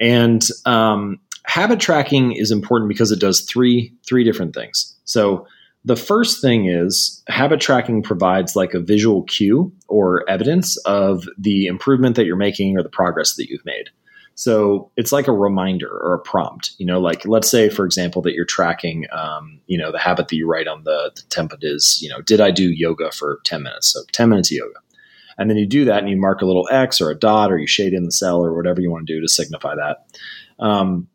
And 0.00 0.42
um, 0.64 1.20
habit 1.44 1.78
tracking 1.78 2.32
is 2.32 2.50
important 2.50 2.88
because 2.88 3.12
it 3.12 3.20
does 3.20 3.42
three 3.42 3.92
three 4.08 4.24
different 4.24 4.54
things. 4.54 4.96
So 5.04 5.46
the 5.84 5.96
first 5.96 6.42
thing 6.42 6.66
is 6.66 7.22
habit 7.28 7.60
tracking 7.60 8.02
provides 8.02 8.54
like 8.54 8.74
a 8.74 8.80
visual 8.80 9.22
cue 9.24 9.72
or 9.88 10.28
evidence 10.28 10.76
of 10.78 11.24
the 11.38 11.66
improvement 11.66 12.16
that 12.16 12.26
you're 12.26 12.36
making 12.36 12.76
or 12.76 12.82
the 12.82 12.90
progress 12.90 13.36
that 13.36 13.48
you've 13.48 13.64
made. 13.64 13.88
So 14.40 14.90
it's 14.96 15.12
like 15.12 15.28
a 15.28 15.32
reminder 15.32 15.90
or 15.90 16.14
a 16.14 16.18
prompt. 16.18 16.72
You 16.78 16.86
know, 16.86 16.98
like 16.98 17.26
let's 17.26 17.50
say, 17.50 17.68
for 17.68 17.84
example, 17.84 18.22
that 18.22 18.32
you're 18.32 18.46
tracking, 18.46 19.04
um, 19.12 19.60
you 19.66 19.76
know, 19.76 19.92
the 19.92 19.98
habit 19.98 20.28
that 20.28 20.36
you 20.36 20.46
write 20.46 20.66
on 20.66 20.84
the, 20.84 21.12
the 21.14 21.20
template 21.28 21.58
is, 21.60 21.98
you 22.00 22.08
know, 22.08 22.22
did 22.22 22.40
I 22.40 22.50
do 22.50 22.70
yoga 22.70 23.12
for 23.12 23.40
10 23.44 23.62
minutes? 23.62 23.92
So 23.92 24.00
10 24.12 24.30
minutes 24.30 24.50
of 24.50 24.56
yoga. 24.56 24.78
And 25.36 25.50
then 25.50 25.58
you 25.58 25.66
do 25.66 25.84
that 25.84 25.98
and 25.98 26.08
you 26.08 26.16
mark 26.16 26.40
a 26.40 26.46
little 26.46 26.66
X 26.70 27.02
or 27.02 27.10
a 27.10 27.14
dot 27.14 27.52
or 27.52 27.58
you 27.58 27.66
shade 27.66 27.92
in 27.92 28.04
the 28.04 28.10
cell 28.10 28.42
or 28.42 28.56
whatever 28.56 28.80
you 28.80 28.90
want 28.90 29.06
to 29.06 29.12
do 29.12 29.20
to 29.20 29.28
signify 29.28 29.74
that. 29.74 30.06
Um, 30.58 31.06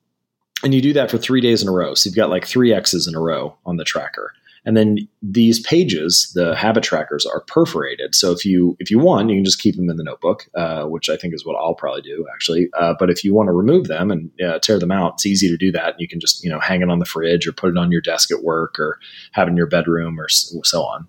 and 0.64 0.76
you 0.76 0.82
do 0.82 0.94
that 0.94 1.10
for 1.10 1.18
three 1.18 1.42
days 1.42 1.64
in 1.64 1.68
a 1.68 1.72
row. 1.72 1.96
So 1.96 2.08
you've 2.08 2.16
got 2.16 2.30
like 2.30 2.46
three 2.46 2.72
X's 2.72 3.08
in 3.08 3.16
a 3.16 3.20
row 3.20 3.58
on 3.66 3.78
the 3.78 3.84
tracker. 3.84 4.34
And 4.66 4.76
then 4.76 4.98
these 5.22 5.60
pages, 5.60 6.32
the 6.34 6.56
habit 6.56 6.84
trackers, 6.84 7.26
are 7.26 7.42
perforated. 7.42 8.16
So 8.16 8.32
if 8.32 8.44
you 8.44 8.76
if 8.80 8.90
you 8.90 8.98
want, 9.00 9.30
you 9.30 9.38
can 9.38 9.46
just 9.46 9.62
keep 9.62 9.76
them 9.76 9.90
in 9.90 9.98
the 9.98 10.04
notebook, 10.04 10.48
uh, 10.56 10.86
which 10.86 11.10
I 11.10 11.18
think 11.18 11.34
is 11.34 11.46
what 11.46 11.56
I'll 11.56 11.76
probably 11.76 12.02
do 12.02 12.26
actually. 12.34 12.70
Uh, 12.78 12.96
but 12.98 13.10
if 13.10 13.24
you 13.24 13.34
want 13.34 13.48
to 13.48 13.54
remove 13.54 13.88
them 13.88 14.10
and 14.10 14.32
uh, 14.46 14.60
tear 14.60 14.80
them 14.80 14.92
out, 14.92 15.14
it's 15.14 15.26
easy 15.26 15.48
to 15.50 15.58
do 15.58 15.72
that. 15.74 15.94
And 15.94 16.00
you 16.00 16.08
can 16.08 16.20
just 16.20 16.44
you 16.44 16.50
know 16.50 16.60
hang 16.60 16.82
it 16.82 16.90
on 16.90 17.00
the 17.00 17.06
fridge 17.06 17.48
or 17.48 17.54
put 17.54 17.70
it 17.70 17.78
on 17.78 17.92
your 17.92 18.02
desk 18.02 18.32
at 18.32 18.44
work 18.44 18.80
or 18.80 19.00
have 19.34 19.48
it 19.48 19.52
in 19.52 19.58
your 19.58 19.68
bedroom 19.68 20.20
or 20.20 20.28
so 20.30 20.82
on. 20.82 21.08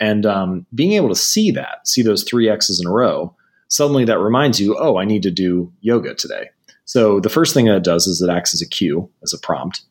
And 0.00 0.26
um, 0.26 0.66
being 0.74 0.92
able 0.92 1.08
to 1.08 1.14
see 1.14 1.50
that, 1.52 1.86
see 1.86 2.02
those 2.02 2.24
three 2.24 2.48
X's 2.48 2.80
in 2.80 2.86
a 2.86 2.92
row, 2.92 3.36
suddenly 3.68 4.04
that 4.04 4.18
reminds 4.18 4.60
you, 4.60 4.76
oh, 4.78 4.96
I 4.96 5.04
need 5.04 5.22
to 5.22 5.30
do 5.30 5.72
yoga 5.80 6.14
today. 6.14 6.50
So 6.84 7.20
the 7.20 7.28
first 7.28 7.54
thing 7.54 7.66
that 7.66 7.76
it 7.76 7.84
does 7.84 8.06
is 8.06 8.20
it 8.20 8.28
acts 8.28 8.52
as 8.52 8.60
a 8.60 8.68
cue, 8.68 9.08
as 9.22 9.32
a 9.32 9.38
prompt. 9.38 9.82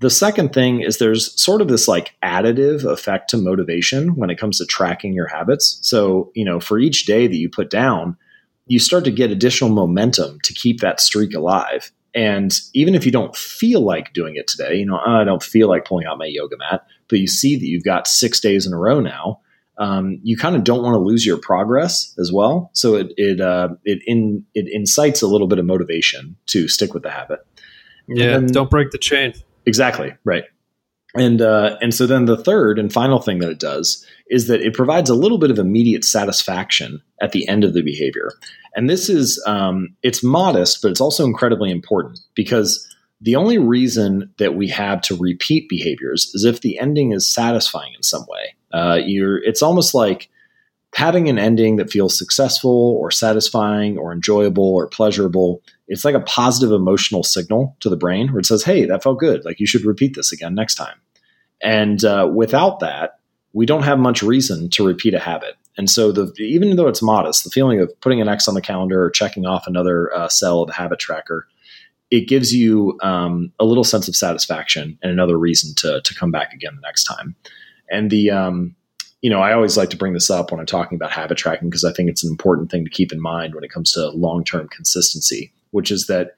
The 0.00 0.10
second 0.10 0.52
thing 0.52 0.80
is 0.80 0.98
there's 0.98 1.40
sort 1.40 1.60
of 1.60 1.68
this 1.68 1.88
like 1.88 2.14
additive 2.22 2.84
effect 2.84 3.30
to 3.30 3.36
motivation 3.36 4.14
when 4.14 4.30
it 4.30 4.38
comes 4.38 4.58
to 4.58 4.66
tracking 4.66 5.12
your 5.12 5.26
habits. 5.26 5.78
So, 5.82 6.30
you 6.34 6.44
know, 6.44 6.60
for 6.60 6.78
each 6.78 7.04
day 7.04 7.26
that 7.26 7.36
you 7.36 7.48
put 7.48 7.68
down, 7.68 8.16
you 8.66 8.78
start 8.78 9.04
to 9.04 9.10
get 9.10 9.30
additional 9.30 9.70
momentum 9.70 10.38
to 10.44 10.52
keep 10.52 10.80
that 10.80 11.00
streak 11.00 11.34
alive. 11.34 11.90
And 12.14 12.58
even 12.74 12.94
if 12.94 13.04
you 13.04 13.12
don't 13.12 13.34
feel 13.36 13.80
like 13.80 14.12
doing 14.12 14.36
it 14.36 14.46
today, 14.46 14.76
you 14.76 14.86
know, 14.86 14.98
I 15.04 15.24
don't 15.24 15.42
feel 15.42 15.68
like 15.68 15.84
pulling 15.84 16.06
out 16.06 16.18
my 16.18 16.26
yoga 16.26 16.56
mat, 16.58 16.86
but 17.08 17.18
you 17.18 17.26
see 17.26 17.56
that 17.56 17.66
you've 17.66 17.84
got 17.84 18.06
six 18.06 18.40
days 18.40 18.66
in 18.66 18.72
a 18.72 18.78
row 18.78 19.00
now, 19.00 19.40
um, 19.78 20.18
you 20.22 20.36
kind 20.36 20.56
of 20.56 20.64
don't 20.64 20.82
want 20.82 20.94
to 20.94 20.98
lose 20.98 21.24
your 21.24 21.38
progress 21.38 22.14
as 22.18 22.32
well. 22.32 22.70
So 22.72 22.96
it 22.96 23.12
it 23.16 23.40
uh, 23.40 23.68
it 23.84 24.00
in 24.06 24.44
it 24.54 24.66
incites 24.72 25.22
a 25.22 25.26
little 25.26 25.46
bit 25.46 25.58
of 25.58 25.66
motivation 25.66 26.36
to 26.46 26.66
stick 26.66 26.94
with 26.94 27.04
the 27.04 27.10
habit. 27.10 27.40
Yeah, 28.08 28.32
then, 28.32 28.46
don't 28.46 28.70
break 28.70 28.90
the 28.90 28.98
chain. 28.98 29.34
Exactly 29.68 30.14
right. 30.24 30.44
And 31.14 31.40
uh, 31.42 31.76
and 31.80 31.94
so 31.94 32.06
then 32.06 32.24
the 32.24 32.42
third 32.42 32.78
and 32.78 32.92
final 32.92 33.20
thing 33.20 33.38
that 33.38 33.50
it 33.50 33.60
does 33.60 34.04
is 34.28 34.46
that 34.46 34.60
it 34.60 34.74
provides 34.74 35.10
a 35.10 35.14
little 35.14 35.38
bit 35.38 35.50
of 35.50 35.58
immediate 35.58 36.04
satisfaction 36.04 37.02
at 37.20 37.32
the 37.32 37.46
end 37.48 37.64
of 37.64 37.74
the 37.74 37.82
behavior. 37.82 38.32
And 38.74 38.88
this 38.88 39.08
is 39.08 39.42
um, 39.46 39.94
it's 40.02 40.22
modest, 40.22 40.80
but 40.82 40.90
it's 40.90 41.00
also 41.00 41.24
incredibly 41.24 41.70
important 41.70 42.20
because 42.34 42.86
the 43.20 43.36
only 43.36 43.58
reason 43.58 44.32
that 44.38 44.54
we 44.54 44.68
have 44.68 45.02
to 45.02 45.16
repeat 45.16 45.68
behaviors 45.68 46.30
is 46.34 46.44
if 46.44 46.60
the 46.60 46.78
ending 46.78 47.12
is 47.12 47.26
satisfying 47.32 47.92
in 47.94 48.02
some 48.02 48.24
way. 48.28 48.54
Uh, 48.72 48.98
you're 49.04 49.42
it's 49.44 49.62
almost 49.62 49.94
like 49.94 50.30
having 50.94 51.28
an 51.28 51.38
ending 51.38 51.76
that 51.76 51.90
feels 51.90 52.16
successful 52.16 52.96
or 53.00 53.10
satisfying 53.10 53.98
or 53.98 54.12
enjoyable 54.12 54.74
or 54.74 54.86
pleasurable 54.86 55.62
it's 55.88 56.04
like 56.04 56.14
a 56.14 56.20
positive 56.20 56.72
emotional 56.72 57.22
signal 57.22 57.76
to 57.80 57.88
the 57.88 57.96
brain 57.96 58.28
where 58.28 58.40
it 58.40 58.46
says 58.46 58.64
hey 58.64 58.84
that 58.86 59.02
felt 59.02 59.18
good. 59.18 59.44
Like 59.44 59.60
you 59.60 59.66
should 59.66 59.84
repeat 59.84 60.14
this 60.14 60.32
again 60.32 60.54
next 60.54 60.76
time. 60.76 60.96
And 61.62 62.04
uh, 62.04 62.30
without 62.32 62.80
that 62.80 63.18
we 63.52 63.66
don't 63.66 63.82
have 63.82 63.98
much 63.98 64.22
reason 64.22 64.68
to 64.70 64.86
repeat 64.86 65.14
a 65.14 65.18
habit. 65.18 65.54
And 65.76 65.88
so 65.88 66.12
the 66.12 66.32
even 66.38 66.76
though 66.76 66.88
it's 66.88 67.02
modest 67.02 67.44
the 67.44 67.50
feeling 67.50 67.80
of 67.80 68.00
putting 68.00 68.20
an 68.20 68.28
x 68.28 68.48
on 68.48 68.54
the 68.54 68.60
calendar 68.60 69.02
or 69.02 69.10
checking 69.10 69.46
off 69.46 69.66
another 69.66 70.14
uh, 70.14 70.28
cell 70.28 70.62
of 70.62 70.68
the 70.68 70.74
habit 70.74 70.98
tracker 70.98 71.46
it 72.10 72.26
gives 72.26 72.54
you 72.54 72.98
um, 73.02 73.52
a 73.58 73.64
little 73.64 73.84
sense 73.84 74.08
of 74.08 74.16
satisfaction 74.16 74.98
and 75.02 75.12
another 75.12 75.38
reason 75.38 75.74
to, 75.76 76.00
to 76.02 76.14
come 76.14 76.30
back 76.30 76.52
again 76.52 76.74
the 76.74 76.80
next 76.80 77.04
time. 77.04 77.34
And 77.90 78.10
the 78.10 78.30
um, 78.30 78.74
you 79.20 79.30
know, 79.30 79.40
I 79.40 79.52
always 79.52 79.76
like 79.76 79.90
to 79.90 79.96
bring 79.96 80.12
this 80.12 80.30
up 80.30 80.50
when 80.50 80.60
I'm 80.60 80.66
talking 80.66 80.96
about 80.96 81.10
habit 81.10 81.38
tracking 81.38 81.68
because 81.68 81.84
I 81.84 81.92
think 81.92 82.08
it's 82.08 82.22
an 82.22 82.30
important 82.30 82.70
thing 82.70 82.84
to 82.84 82.90
keep 82.90 83.12
in 83.12 83.20
mind 83.20 83.54
when 83.54 83.64
it 83.64 83.70
comes 83.70 83.92
to 83.92 84.10
long 84.10 84.44
term 84.44 84.68
consistency, 84.68 85.52
which 85.70 85.90
is 85.90 86.06
that 86.06 86.36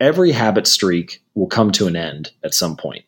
every 0.00 0.32
habit 0.32 0.66
streak 0.66 1.22
will 1.34 1.46
come 1.46 1.70
to 1.72 1.86
an 1.86 1.96
end 1.96 2.32
at 2.42 2.54
some 2.54 2.76
point. 2.76 3.04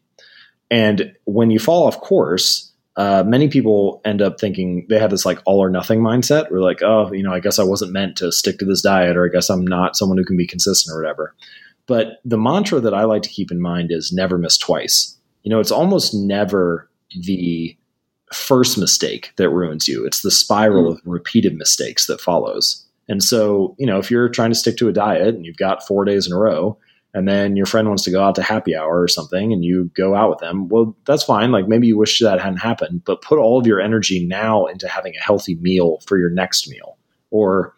And 0.70 1.14
when 1.24 1.50
you 1.50 1.58
fall 1.58 1.86
off 1.86 2.00
course, 2.00 2.72
uh, 2.96 3.24
many 3.26 3.48
people 3.48 4.00
end 4.04 4.20
up 4.20 4.38
thinking 4.38 4.86
they 4.88 4.98
have 4.98 5.10
this 5.10 5.24
like 5.24 5.38
all 5.46 5.62
or 5.62 5.70
nothing 5.70 6.00
mindset. 6.00 6.50
We're 6.50 6.60
like, 6.60 6.82
oh, 6.82 7.12
you 7.12 7.22
know, 7.22 7.32
I 7.32 7.40
guess 7.40 7.58
I 7.58 7.64
wasn't 7.64 7.92
meant 7.92 8.16
to 8.18 8.30
stick 8.30 8.58
to 8.58 8.64
this 8.64 8.82
diet, 8.82 9.16
or 9.16 9.24
I 9.24 9.28
guess 9.32 9.48
I'm 9.48 9.66
not 9.66 9.96
someone 9.96 10.18
who 10.18 10.24
can 10.24 10.36
be 10.36 10.46
consistent 10.46 10.94
or 10.94 11.00
whatever. 11.00 11.34
But 11.86 12.20
the 12.24 12.38
mantra 12.38 12.80
that 12.80 12.94
I 12.94 13.04
like 13.04 13.22
to 13.22 13.28
keep 13.28 13.50
in 13.50 13.60
mind 13.60 13.90
is 13.90 14.12
never 14.12 14.38
miss 14.38 14.58
twice. 14.58 15.16
You 15.42 15.50
know, 15.50 15.60
it's 15.60 15.72
almost 15.72 16.14
never 16.14 16.88
the 17.22 17.76
first 18.32 18.78
mistake 18.78 19.32
that 19.36 19.50
ruins 19.50 19.88
you. 19.88 20.06
It's 20.06 20.22
the 20.22 20.30
spiral 20.30 20.84
mm. 20.84 20.92
of 20.92 21.00
repeated 21.04 21.54
mistakes 21.54 22.06
that 22.06 22.20
follows. 22.20 22.86
And 23.08 23.22
so, 23.22 23.74
you 23.78 23.86
know, 23.86 23.98
if 23.98 24.10
you're 24.10 24.28
trying 24.28 24.50
to 24.50 24.56
stick 24.56 24.76
to 24.78 24.88
a 24.88 24.92
diet 24.92 25.34
and 25.34 25.44
you've 25.44 25.56
got 25.56 25.86
four 25.86 26.04
days 26.04 26.26
in 26.26 26.32
a 26.32 26.38
row, 26.38 26.78
and 27.14 27.28
then 27.28 27.56
your 27.56 27.66
friend 27.66 27.88
wants 27.88 28.04
to 28.04 28.10
go 28.10 28.22
out 28.22 28.34
to 28.36 28.42
happy 28.42 28.74
hour 28.74 29.02
or 29.02 29.08
something 29.08 29.52
and 29.52 29.64
you 29.64 29.90
go 29.94 30.14
out 30.14 30.30
with 30.30 30.38
them, 30.38 30.68
well, 30.68 30.96
that's 31.04 31.22
fine. 31.22 31.52
Like 31.52 31.68
maybe 31.68 31.86
you 31.86 31.98
wish 31.98 32.20
that 32.20 32.40
hadn't 32.40 32.58
happened, 32.58 33.04
but 33.04 33.20
put 33.20 33.38
all 33.38 33.60
of 33.60 33.66
your 33.66 33.80
energy 33.80 34.24
now 34.24 34.64
into 34.66 34.88
having 34.88 35.14
a 35.14 35.22
healthy 35.22 35.56
meal 35.56 35.98
for 36.06 36.18
your 36.18 36.30
next 36.30 36.68
meal. 36.68 36.96
Or 37.30 37.74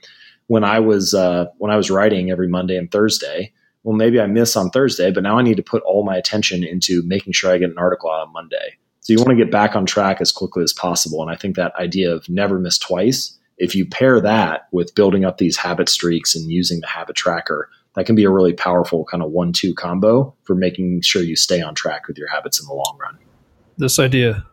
when 0.47 0.63
I 0.63 0.79
was 0.79 1.15
uh, 1.15 1.47
when 1.59 1.73
I 1.73 1.77
was 1.77 1.91
writing 1.91 2.31
every 2.31 2.49
Monday 2.49 2.77
and 2.77 2.91
Thursday, 2.91 3.53
well, 3.83 3.97
maybe 3.97 4.21
I 4.21 4.27
miss 4.27 4.57
on 4.57 4.71
Thursday, 4.71 5.11
but 5.11 5.23
now 5.23 5.39
I 5.39 5.43
need 5.43 5.57
to 5.57 5.63
put 5.63 5.83
all 5.83 6.05
my 6.05 6.17
attention 6.17 6.63
into 6.63 7.03
making 7.05 7.33
sure 7.33 7.53
I 7.53 7.59
get 7.59 7.71
an 7.71 7.79
article 7.79 8.11
out 8.11 8.27
on 8.27 8.33
Monday. 8.33 8.77
So 9.01 9.13
you 9.13 9.19
want 9.19 9.31
to 9.31 9.37
get 9.37 9.51
back 9.51 9.77
on 9.77 9.85
track 9.85 10.21
as 10.21 10.33
quickly 10.33 10.63
as 10.63 10.73
possible. 10.73 11.21
And 11.21 11.31
I 11.31 11.37
think 11.37 11.57
that 11.57 11.75
idea 11.77 12.15
of 12.15 12.29
never 12.29 12.59
miss 12.59 12.79
twice, 12.79 13.39
if 13.59 13.75
you 13.75 13.87
pair 13.87 14.21
that 14.21 14.69
with 14.73 14.95
building 14.95 15.25
up 15.25 15.39
these 15.39 15.57
habit 15.57 15.89
streaks 15.89 16.35
and 16.35 16.51
using 16.51 16.81
the 16.81 16.87
habit 16.87 17.17
tracker, 17.17 17.69
that 17.95 18.07
can 18.07 18.17
be 18.17 18.25
a 18.25 18.31
really 18.31 18.53
powerful 18.53 19.05
kind 19.05 19.23
of 19.23 19.31
one 19.31 19.53
two 19.53 19.75
combo 19.75 20.35
for 20.43 20.55
making 20.55 21.01
sure 21.03 21.23
you 21.23 21.37
stay 21.37 21.61
on 21.61 21.75
track 21.75 22.09
with 22.09 22.19
your 22.19 22.29
habits 22.29 22.61
in 22.61 22.67
the 22.67 22.75
long 22.75 22.99
run. 23.01 23.19
This 23.79 23.99
idea 23.99 24.45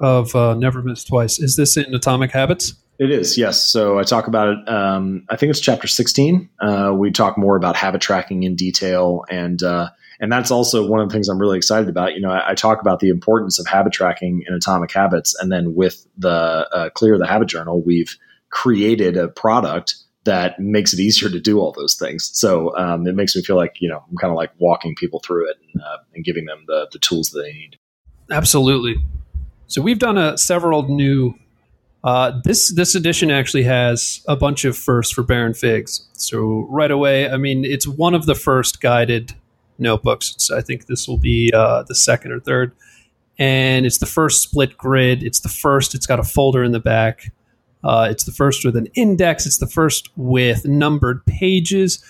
of 0.00 0.34
uh, 0.34 0.54
never 0.54 0.82
miss 0.82 1.04
twice 1.04 1.38
is 1.38 1.56
this 1.56 1.76
in 1.76 1.94
Atomic 1.94 2.30
Habits? 2.30 2.74
It 2.98 3.12
is, 3.12 3.38
yes. 3.38 3.64
So 3.64 3.98
I 3.98 4.02
talk 4.02 4.26
about 4.26 4.48
it. 4.48 4.68
Um, 4.68 5.24
I 5.28 5.36
think 5.36 5.50
it's 5.50 5.60
chapter 5.60 5.86
16. 5.86 6.48
Uh, 6.60 6.92
we 6.96 7.12
talk 7.12 7.38
more 7.38 7.56
about 7.56 7.76
habit 7.76 8.00
tracking 8.00 8.42
in 8.42 8.56
detail 8.56 9.24
and 9.30 9.62
uh, 9.62 9.90
and 10.20 10.32
that's 10.32 10.50
also 10.50 10.86
one 10.86 11.00
of 11.00 11.08
the 11.08 11.12
things 11.12 11.28
I'm 11.28 11.38
really 11.38 11.56
excited 11.56 11.88
about. 11.88 12.14
You 12.14 12.20
know, 12.20 12.30
I, 12.30 12.50
I 12.50 12.54
talk 12.54 12.80
about 12.80 13.00
the 13.00 13.08
importance 13.08 13.58
of 13.60 13.66
habit 13.66 13.92
tracking 13.92 14.42
in 14.46 14.54
Atomic 14.54 14.90
Habits, 14.90 15.34
and 15.38 15.52
then 15.52 15.76
with 15.76 16.06
the 16.16 16.68
uh, 16.72 16.90
Clear 16.90 17.18
the 17.18 17.26
Habit 17.26 17.48
Journal, 17.48 17.80
we've 17.80 18.16
created 18.50 19.16
a 19.16 19.28
product 19.28 19.94
that 20.24 20.58
makes 20.58 20.92
it 20.92 21.00
easier 21.00 21.30
to 21.30 21.40
do 21.40 21.58
all 21.58 21.72
those 21.72 21.94
things. 21.94 22.30
So 22.34 22.76
um, 22.76 23.06
it 23.06 23.14
makes 23.14 23.34
me 23.34 23.42
feel 23.42 23.56
like 23.56 23.76
you 23.80 23.88
know 23.88 24.02
I'm 24.08 24.16
kind 24.16 24.30
of 24.30 24.36
like 24.36 24.50
walking 24.58 24.94
people 24.94 25.20
through 25.24 25.48
it 25.50 25.56
and, 25.72 25.82
uh, 25.82 25.98
and 26.14 26.24
giving 26.24 26.44
them 26.44 26.64
the 26.66 26.88
the 26.92 26.98
tools 26.98 27.30
that 27.30 27.42
they 27.42 27.52
need. 27.52 27.78
Absolutely. 28.30 28.96
So 29.66 29.82
we've 29.82 29.98
done 29.98 30.18
a, 30.18 30.36
several 30.36 30.88
new. 30.88 31.34
Uh, 32.04 32.40
this 32.44 32.72
this 32.74 32.94
edition 32.94 33.30
actually 33.30 33.64
has 33.64 34.22
a 34.28 34.36
bunch 34.36 34.64
of 34.64 34.76
firsts 34.76 35.12
for 35.12 35.22
Baron 35.22 35.54
Figs. 35.54 36.08
So 36.12 36.66
right 36.70 36.90
away, 36.90 37.28
I 37.28 37.36
mean, 37.36 37.64
it's 37.64 37.86
one 37.86 38.14
of 38.14 38.26
the 38.26 38.34
first 38.34 38.80
guided 38.80 39.34
notebooks. 39.78 40.32
It's, 40.34 40.50
I 40.50 40.60
think 40.60 40.86
this 40.86 41.08
will 41.08 41.18
be 41.18 41.50
uh, 41.54 41.84
the 41.84 41.94
second 41.94 42.32
or 42.32 42.40
third. 42.40 42.72
And 43.38 43.86
it's 43.86 43.98
the 43.98 44.06
first 44.06 44.42
split 44.42 44.76
grid. 44.76 45.22
It's 45.22 45.40
the 45.40 45.48
first, 45.48 45.94
it's 45.94 46.06
got 46.06 46.18
a 46.18 46.24
folder 46.24 46.64
in 46.64 46.72
the 46.72 46.80
back. 46.80 47.32
Uh, 47.84 48.08
it's 48.10 48.24
the 48.24 48.32
first 48.32 48.64
with 48.64 48.76
an 48.76 48.86
index. 48.94 49.46
It's 49.46 49.58
the 49.58 49.66
first 49.66 50.10
with 50.16 50.66
numbered 50.66 51.24
pages. 51.26 52.04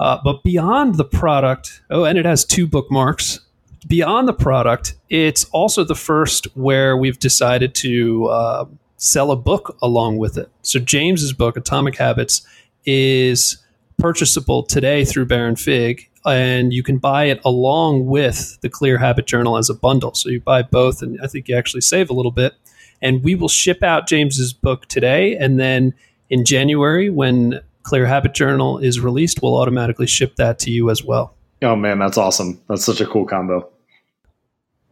Uh, 0.00 0.18
but 0.22 0.42
beyond 0.42 0.96
the 0.96 1.04
product, 1.04 1.82
oh, 1.90 2.04
and 2.04 2.18
it 2.18 2.24
has 2.24 2.44
two 2.44 2.66
bookmarks. 2.66 3.40
Beyond 3.88 4.28
the 4.28 4.32
product, 4.32 4.94
it's 5.10 5.44
also 5.46 5.84
the 5.84 5.94
first 5.94 6.46
where 6.56 6.96
we've 6.96 7.18
decided 7.18 7.74
to 7.76 8.26
uh, 8.26 8.64
sell 8.96 9.30
a 9.30 9.36
book 9.36 9.76
along 9.82 10.18
with 10.18 10.38
it. 10.38 10.50
So 10.62 10.78
James's 10.78 11.32
book, 11.32 11.56
Atomic 11.56 11.96
Habits, 11.96 12.46
is 12.84 13.58
purchasable 13.98 14.62
today 14.62 15.04
through 15.04 15.26
Baron 15.26 15.56
Fig 15.56 16.08
and 16.24 16.72
you 16.72 16.82
can 16.82 16.98
buy 16.98 17.24
it 17.24 17.40
along 17.44 18.06
with 18.06 18.58
the 18.60 18.68
Clear 18.68 18.98
Habit 18.98 19.26
Journal 19.26 19.56
as 19.56 19.68
a 19.68 19.74
bundle. 19.74 20.14
So 20.14 20.28
you 20.28 20.40
buy 20.40 20.62
both, 20.62 21.02
and 21.02 21.18
I 21.22 21.26
think 21.26 21.48
you 21.48 21.56
actually 21.56 21.80
save 21.80 22.10
a 22.10 22.12
little 22.12 22.30
bit. 22.30 22.54
And 23.02 23.22
we 23.22 23.34
will 23.34 23.48
ship 23.48 23.82
out 23.82 24.06
James's 24.06 24.52
book 24.52 24.86
today, 24.86 25.36
and 25.36 25.58
then 25.58 25.92
in 26.30 26.44
January, 26.44 27.10
when 27.10 27.60
Clear 27.82 28.06
Habit 28.06 28.32
Journal 28.32 28.78
is 28.78 29.00
released, 29.00 29.42
we'll 29.42 29.56
automatically 29.56 30.06
ship 30.06 30.36
that 30.36 30.58
to 30.60 30.70
you 30.70 30.88
as 30.88 31.04
well. 31.04 31.34
Oh 31.62 31.76
man, 31.76 31.98
that's 31.98 32.16
awesome! 32.16 32.60
That's 32.68 32.84
such 32.84 33.00
a 33.00 33.06
cool 33.06 33.26
combo. 33.26 33.68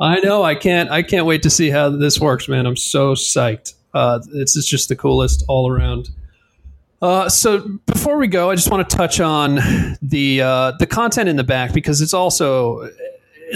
I 0.01 0.21
know. 0.21 0.43
I 0.43 0.55
can't. 0.55 0.91
I 0.91 1.03
can't 1.03 1.27
wait 1.27 1.43
to 1.43 1.51
see 1.51 1.71
how 1.71 1.91
this 1.91 2.21
works, 2.21 2.49
man. 2.49 2.67
I'm 2.67 2.77
so 2.77 3.15
psyched. 3.15 3.75
Uh, 3.93 4.21
this 4.33 4.57
is 4.57 4.67
just 4.67 4.89
the 4.89 4.97
coolest 4.97 5.45
all 5.49 5.71
around. 5.71 6.11
Uh, 7.03 7.29
so 7.29 7.79
before 7.87 8.19
we 8.19 8.27
go, 8.27 8.51
I 8.51 8.55
just 8.55 8.71
want 8.71 8.89
to 8.89 8.97
touch 8.97 9.21
on 9.21 9.59
the 10.03 10.43
uh, 10.43 10.73
the 10.79 10.87
content 10.87 11.29
in 11.29 11.37
the 11.37 11.45
back 11.45 11.73
because 11.73 12.01
it's 12.01 12.15
also 12.15 12.89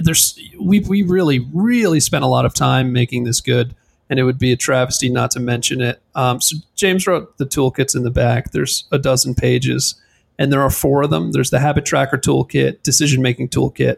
there's 0.03 0.39
we 0.61 0.81
we 0.81 1.03
really 1.03 1.47
really 1.53 2.01
spent 2.01 2.25
a 2.25 2.27
lot 2.27 2.47
of 2.47 2.55
time 2.55 2.93
making 2.93 3.25
this 3.25 3.41
good, 3.41 3.75
and 4.15 4.21
it 4.21 4.23
would 4.23 4.39
be 4.39 4.53
a 4.53 4.57
travesty 4.57 5.09
not 5.09 5.33
to 5.33 5.41
mention 5.41 5.81
it. 5.81 6.01
Um, 6.15 6.41
so 6.41 6.57
James 6.77 7.05
wrote 7.05 7.37
the 7.37 7.45
toolkits 7.45 7.97
in 7.97 8.05
the 8.05 8.13
back. 8.13 8.53
There's 8.53 8.85
a 8.93 8.99
dozen 8.99 9.35
pages, 9.35 10.01
and 10.39 10.53
there 10.53 10.63
are 10.63 10.71
four 10.71 11.03
of 11.03 11.11
them. 11.11 11.33
There's 11.33 11.51
the 11.51 11.59
habit 11.59 11.85
tracker 11.85 12.17
toolkit, 12.17 12.85
decision 12.85 13.23
making 13.23 13.49
toolkit, 13.49 13.97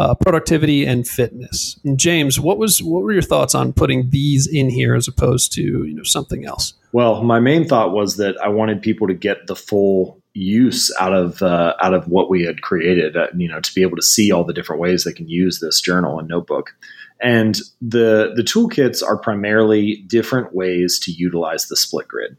uh, 0.00 0.16
productivity 0.16 0.84
and 0.84 1.06
fitness. 1.06 1.78
And 1.84 1.96
James, 1.96 2.40
what 2.40 2.58
was 2.58 2.82
what 2.82 3.04
were 3.04 3.12
your 3.12 3.22
thoughts 3.22 3.54
on 3.54 3.72
putting 3.72 4.10
these 4.10 4.48
in 4.48 4.68
here 4.68 4.96
as 4.96 5.06
opposed 5.06 5.52
to 5.52 5.62
you 5.62 5.94
know 5.94 6.02
something 6.02 6.44
else? 6.44 6.74
Well, 6.90 7.22
my 7.22 7.38
main 7.38 7.64
thought 7.68 7.92
was 7.92 8.16
that 8.16 8.36
I 8.42 8.48
wanted 8.48 8.82
people 8.82 9.06
to 9.06 9.14
get 9.14 9.46
the 9.46 9.54
full 9.54 10.20
use 10.34 10.92
out 10.98 11.14
of 11.14 11.40
uh, 11.40 11.74
out 11.80 11.94
of 11.94 12.08
what 12.08 12.28
we 12.28 12.42
had 12.42 12.62
created. 12.62 13.16
Uh, 13.16 13.28
you 13.36 13.46
know, 13.46 13.60
to 13.60 13.74
be 13.76 13.82
able 13.82 13.96
to 13.96 14.02
see 14.02 14.32
all 14.32 14.42
the 14.42 14.52
different 14.52 14.82
ways 14.82 15.04
they 15.04 15.12
can 15.12 15.28
use 15.28 15.60
this 15.60 15.80
journal 15.80 16.18
and 16.18 16.26
notebook. 16.26 16.74
And 17.22 17.56
the 17.80 18.32
the 18.34 18.42
toolkits 18.42 19.02
are 19.02 19.16
primarily 19.16 20.04
different 20.06 20.54
ways 20.54 20.98
to 21.00 21.12
utilize 21.12 21.66
the 21.66 21.76
split 21.76 22.08
grid. 22.08 22.36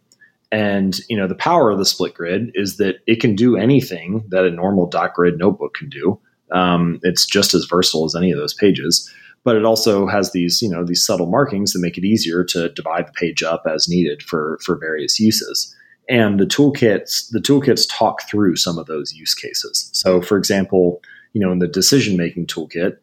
And 0.51 0.99
you 1.09 1.17
know, 1.17 1.27
the 1.27 1.35
power 1.35 1.71
of 1.71 1.79
the 1.79 1.85
split 1.85 2.13
grid 2.13 2.51
is 2.53 2.77
that 2.77 2.97
it 3.07 3.21
can 3.21 3.35
do 3.35 3.57
anything 3.57 4.25
that 4.29 4.45
a 4.45 4.51
normal 4.51 4.87
dot 4.87 5.13
grid 5.13 5.37
notebook 5.37 5.73
can 5.73 5.89
do 5.89 6.19
um, 6.53 6.99
it's 7.01 7.25
just 7.25 7.53
as 7.53 7.65
versatile 7.65 8.05
as 8.05 8.15
any 8.15 8.31
of 8.31 8.37
those 8.37 8.53
pages, 8.53 9.11
but 9.43 9.55
it 9.55 9.65
also 9.65 10.07
has 10.07 10.31
these 10.31 10.61
you 10.61 10.69
know 10.69 10.85
these 10.85 11.05
subtle 11.05 11.25
markings 11.25 11.73
that 11.73 11.79
make 11.79 11.97
it 11.97 12.05
easier 12.05 12.43
to 12.45 12.69
divide 12.69 13.07
the 13.07 13.11
page 13.11 13.43
up 13.43 13.63
as 13.67 13.89
needed 13.89 14.21
for 14.21 14.59
for 14.63 14.77
various 14.77 15.19
uses. 15.19 15.75
And 16.07 16.39
the 16.39 16.45
toolkits 16.45 17.29
the 17.31 17.39
toolkits 17.39 17.87
talk 17.89 18.29
through 18.29 18.55
some 18.55 18.77
of 18.77 18.85
those 18.85 19.13
use 19.13 19.33
cases. 19.33 19.89
So, 19.93 20.21
for 20.21 20.37
example, 20.37 21.01
you 21.33 21.41
know 21.41 21.51
in 21.51 21.59
the 21.59 21.67
decision 21.67 22.15
making 22.15 22.47
toolkit, 22.47 22.97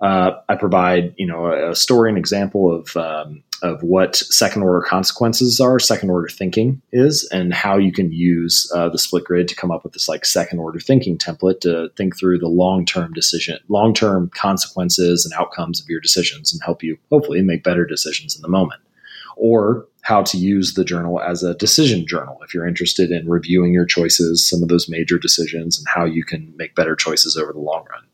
uh, 0.00 0.32
I 0.48 0.56
provide 0.56 1.14
you 1.16 1.26
know 1.26 1.46
a, 1.46 1.70
a 1.70 1.76
story 1.76 2.10
and 2.10 2.18
example 2.18 2.74
of 2.74 2.96
um, 2.96 3.42
of 3.62 3.82
what 3.82 4.16
second 4.16 4.62
order 4.62 4.84
consequences 4.86 5.60
are, 5.60 5.78
second 5.78 6.10
order 6.10 6.28
thinking 6.28 6.82
is, 6.92 7.26
and 7.32 7.54
how 7.54 7.76
you 7.78 7.92
can 7.92 8.12
use 8.12 8.70
uh, 8.74 8.88
the 8.88 8.98
split 8.98 9.24
grid 9.24 9.48
to 9.48 9.56
come 9.56 9.70
up 9.70 9.84
with 9.84 9.94
this 9.94 10.08
like 10.08 10.26
second 10.26 10.58
order 10.58 10.78
thinking 10.78 11.16
template 11.16 11.60
to 11.60 11.88
think 11.96 12.18
through 12.18 12.38
the 12.38 12.48
long 12.48 12.84
term 12.84 13.12
decision, 13.12 13.58
long 13.68 13.94
term 13.94 14.30
consequences 14.34 15.24
and 15.24 15.38
outcomes 15.40 15.80
of 15.80 15.88
your 15.88 16.00
decisions, 16.00 16.52
and 16.52 16.60
help 16.64 16.82
you 16.82 16.98
hopefully 17.10 17.42
make 17.42 17.64
better 17.64 17.86
decisions 17.86 18.36
in 18.36 18.42
the 18.42 18.48
moment. 18.48 18.80
Or 19.38 19.86
how 20.02 20.22
to 20.22 20.38
use 20.38 20.74
the 20.74 20.84
journal 20.84 21.20
as 21.20 21.42
a 21.42 21.54
decision 21.54 22.06
journal 22.06 22.38
if 22.42 22.54
you're 22.54 22.66
interested 22.66 23.10
in 23.10 23.28
reviewing 23.28 23.72
your 23.74 23.84
choices, 23.84 24.48
some 24.48 24.62
of 24.62 24.68
those 24.68 24.88
major 24.88 25.18
decisions, 25.18 25.78
and 25.78 25.86
how 25.88 26.04
you 26.04 26.24
can 26.24 26.54
make 26.56 26.74
better 26.74 26.96
choices 26.96 27.36
over 27.36 27.52
the 27.52 27.58
long 27.58 27.84
run. 27.90 28.05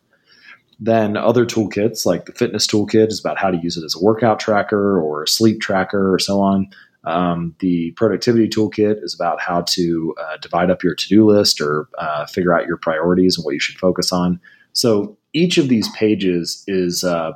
Then 0.85 1.17
other 1.17 1.47
toolkits 1.47 2.05
like 2.05 2.25
the 2.25 2.33
fitness 2.33 2.67
toolkit 2.67 3.07
is 3.07 3.21
about 3.21 3.39
how 3.39 3.53
to 3.53 3.57
use 3.57 3.77
it 3.77 3.85
as 3.85 3.95
a 3.95 4.03
workout 4.03 4.41
tracker 4.41 5.01
or 5.01 5.23
a 5.23 5.29
sleep 5.29 5.61
tracker 5.61 6.13
or 6.13 6.19
so 6.19 6.41
on. 6.41 6.71
Um, 7.05 7.55
the 7.61 7.93
productivity 7.93 8.49
toolkit 8.49 9.01
is 9.01 9.15
about 9.15 9.41
how 9.41 9.61
to 9.61 10.15
uh, 10.21 10.39
divide 10.39 10.73
up 10.73 10.83
your 10.83 10.97
to-do 10.97 11.25
list 11.25 11.61
or 11.61 11.89
uh, 11.99 12.27
figure 12.27 12.53
out 12.53 12.67
your 12.67 12.79
priorities 12.79 13.37
and 13.37 13.45
what 13.45 13.55
you 13.55 13.61
should 13.61 13.79
focus 13.79 14.13
on. 14.13 14.41
So 14.73 15.17
each 15.33 15.57
of 15.57 15.69
these 15.69 15.89
pages 15.91 16.65
is 16.67 17.05
uh, 17.05 17.35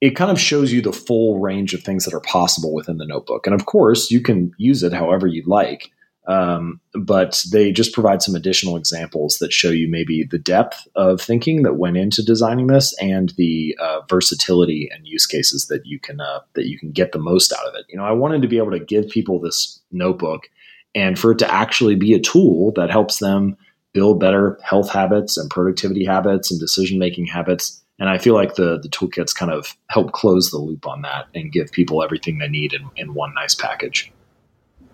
it 0.00 0.10
kind 0.10 0.30
of 0.30 0.40
shows 0.40 0.72
you 0.72 0.82
the 0.82 0.92
full 0.92 1.40
range 1.40 1.74
of 1.74 1.82
things 1.82 2.04
that 2.04 2.14
are 2.14 2.20
possible 2.20 2.72
within 2.72 2.98
the 2.98 3.06
notebook. 3.06 3.48
And 3.48 3.54
of 3.54 3.66
course, 3.66 4.12
you 4.12 4.20
can 4.20 4.52
use 4.58 4.84
it 4.84 4.92
however 4.92 5.26
you'd 5.26 5.48
like. 5.48 5.90
Um, 6.26 6.80
but 6.92 7.44
they 7.52 7.70
just 7.70 7.92
provide 7.92 8.20
some 8.20 8.34
additional 8.34 8.76
examples 8.76 9.38
that 9.38 9.52
show 9.52 9.70
you 9.70 9.88
maybe 9.88 10.24
the 10.24 10.38
depth 10.38 10.88
of 10.96 11.20
thinking 11.20 11.62
that 11.62 11.76
went 11.76 11.96
into 11.96 12.24
designing 12.24 12.66
this 12.66 12.94
and 13.00 13.32
the 13.36 13.76
uh, 13.80 14.00
versatility 14.08 14.90
and 14.92 15.06
use 15.06 15.24
cases 15.24 15.66
that 15.66 15.86
you 15.86 16.00
can 16.00 16.20
uh, 16.20 16.40
that 16.54 16.66
you 16.66 16.78
can 16.78 16.90
get 16.90 17.12
the 17.12 17.18
most 17.18 17.52
out 17.52 17.66
of 17.66 17.74
it. 17.76 17.86
You 17.88 17.96
know, 17.96 18.04
I 18.04 18.12
wanted 18.12 18.42
to 18.42 18.48
be 18.48 18.58
able 18.58 18.72
to 18.72 18.80
give 18.80 19.08
people 19.08 19.38
this 19.38 19.80
notebook 19.92 20.48
and 20.94 21.18
for 21.18 21.32
it 21.32 21.38
to 21.38 21.52
actually 21.52 21.94
be 21.94 22.14
a 22.14 22.20
tool 22.20 22.72
that 22.72 22.90
helps 22.90 23.18
them 23.18 23.56
build 23.92 24.18
better 24.18 24.58
health 24.62 24.90
habits 24.90 25.36
and 25.36 25.48
productivity 25.48 26.04
habits 26.04 26.50
and 26.50 26.58
decision 26.58 26.98
making 26.98 27.26
habits. 27.26 27.82
And 27.98 28.08
I 28.08 28.18
feel 28.18 28.34
like 28.34 28.56
the 28.56 28.80
the 28.82 28.88
toolkits 28.88 29.34
kind 29.34 29.52
of 29.52 29.76
help 29.90 30.10
close 30.10 30.50
the 30.50 30.58
loop 30.58 30.88
on 30.88 31.02
that 31.02 31.28
and 31.36 31.52
give 31.52 31.70
people 31.70 32.02
everything 32.02 32.38
they 32.38 32.48
need 32.48 32.72
in, 32.72 32.90
in 32.96 33.14
one 33.14 33.32
nice 33.34 33.54
package. 33.54 34.12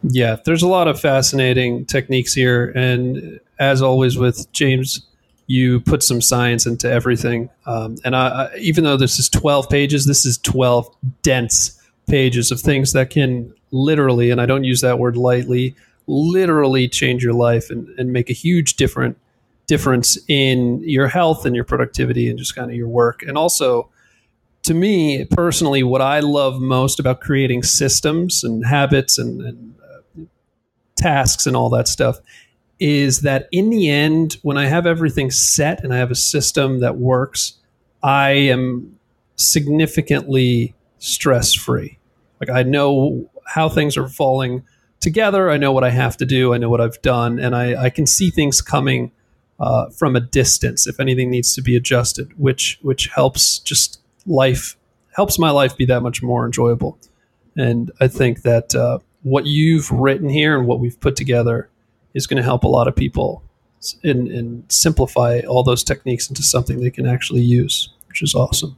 Yeah, 0.03 0.37
there's 0.45 0.63
a 0.63 0.69
lot 0.69 0.89
of 0.89 1.01
fascinating 1.01 1.87
techniques 1.87 2.35
here, 2.35 2.71
and 2.75 3.41
as 3.59 3.83
always 3.83 4.19
with 4.19 4.51
James, 4.53 5.07
you 5.47 5.81
put 5.81 6.03
some 6.03 6.21
science 6.21 6.67
into 6.67 6.91
everything. 6.91 7.51
Um, 7.67 7.97
and 8.05 8.17
I, 8.17 8.27
I, 8.45 8.57
even 8.57 8.85
though 8.85 8.97
this 8.97 9.19
is 9.19 9.29
12 9.29 9.69
pages, 9.69 10.07
this 10.07 10.25
is 10.25 10.39
12 10.39 10.89
dense 11.23 11.81
pages 12.09 12.51
of 12.51 12.61
things 12.61 12.93
that 12.93 13.11
can 13.11 13.53
literally, 13.71 14.31
and 14.31 14.41
I 14.41 14.47
don't 14.47 14.65
use 14.65 14.81
that 14.81 14.99
word 14.99 15.17
lightly, 15.17 15.75
literally 16.07 16.89
change 16.89 17.23
your 17.23 17.33
life 17.33 17.71
and, 17.71 17.89
and 17.99 18.13
make 18.13 18.31
a 18.31 18.35
huge 18.35 18.75
different 18.75 19.19
difference 19.67 20.19
in 20.29 20.83
your 20.85 21.09
health 21.09 21.47
and 21.47 21.55
your 21.55 21.65
productivity 21.65 22.29
and 22.29 22.39
just 22.39 22.55
kind 22.55 22.71
of 22.71 22.77
your 22.77 22.89
work. 22.89 23.23
And 23.23 23.37
also, 23.39 23.89
to 24.65 24.75
me 24.75 25.25
personally, 25.25 25.83
what 25.83 26.01
I 26.01 26.21
love 26.21 26.61
most 26.61 27.01
about 27.01 27.21
creating 27.21 27.63
systems 27.63 28.45
and 28.45 28.67
habits 28.67 29.19
and, 29.19 29.41
and 29.41 29.75
tasks 31.03 31.47
and 31.47 31.57
all 31.57 31.71
that 31.71 31.89
stuff 31.89 32.19
is 32.79 33.21
that 33.21 33.49
in 33.53 33.71
the 33.71 33.89
end, 33.89 34.37
when 34.43 34.57
I 34.57 34.67
have 34.67 34.87
everything 34.87 35.31
set 35.31 35.85
and 35.85 35.95
I 35.95 35.99
have 35.99 36.11
a 36.11 36.17
system 36.17 36.81
that 36.81 36.97
works, 36.97 37.55
I 38.03 38.31
am 38.31 38.99
significantly 39.37 40.75
stress 40.99 41.55
free. 41.55 41.99
Like 42.41 42.51
I 42.51 42.63
know 42.65 43.31
how 43.47 43.69
things 43.69 43.97
are 43.97 44.09
falling 44.09 44.65
together. 45.01 45.51
I 45.51 45.59
know 45.59 45.73
what 45.73 45.85
I 45.85 45.91
have 45.91 46.17
to 46.19 46.27
do. 46.27 46.55
I 46.55 46.59
know 46.59 46.71
what 46.71 46.81
I've 46.81 47.01
done, 47.03 47.39
and 47.39 47.55
I, 47.55 47.85
I 47.85 47.91
can 47.91 48.07
see 48.07 48.31
things 48.31 48.61
coming 48.61 49.13
uh, 49.61 49.91
from 49.91 50.17
a 50.17 50.21
distance 50.21 50.87
if 50.87 50.99
anything 50.99 51.31
needs 51.31 51.55
to 51.55 51.63
be 51.63 51.77
adjusted, 51.77 52.37
which 52.39 52.79
which 52.83 53.09
helps 53.09 53.59
just 53.61 54.01
life 54.27 54.77
helps 55.15 55.39
my 55.39 55.51
life 55.51 55.77
be 55.77 55.85
that 55.87 56.03
much 56.03 56.23
more 56.23 56.47
enjoyable. 56.47 56.99
And 57.57 57.93
I 58.01 58.09
think 58.09 58.43
that 58.43 58.75
uh, 58.75 58.99
what 59.23 59.47
you've 59.47 59.91
written 59.91 60.29
here 60.29 60.59
and 60.59 60.67
what 60.67 60.81
we've 60.81 60.99
put 61.01 61.17
together 61.17 61.69
is 62.15 62.27
going 62.27 62.37
to 62.37 62.43
help 62.43 62.65
a 62.65 62.69
lot 62.69 62.89
of 62.89 62.97
people 62.97 63.43
and, 64.03 64.29
and 64.29 64.71
simplify 64.71 65.41
all 65.41 65.63
those 65.63 65.83
techniques 65.83 66.29
into 66.29 66.43
something 66.43 66.81
they 66.81 66.91
can 66.91 67.07
actually 67.07 67.43
use, 67.43 67.89
which 68.09 68.23
is 68.23 68.35
awesome. 68.35 68.77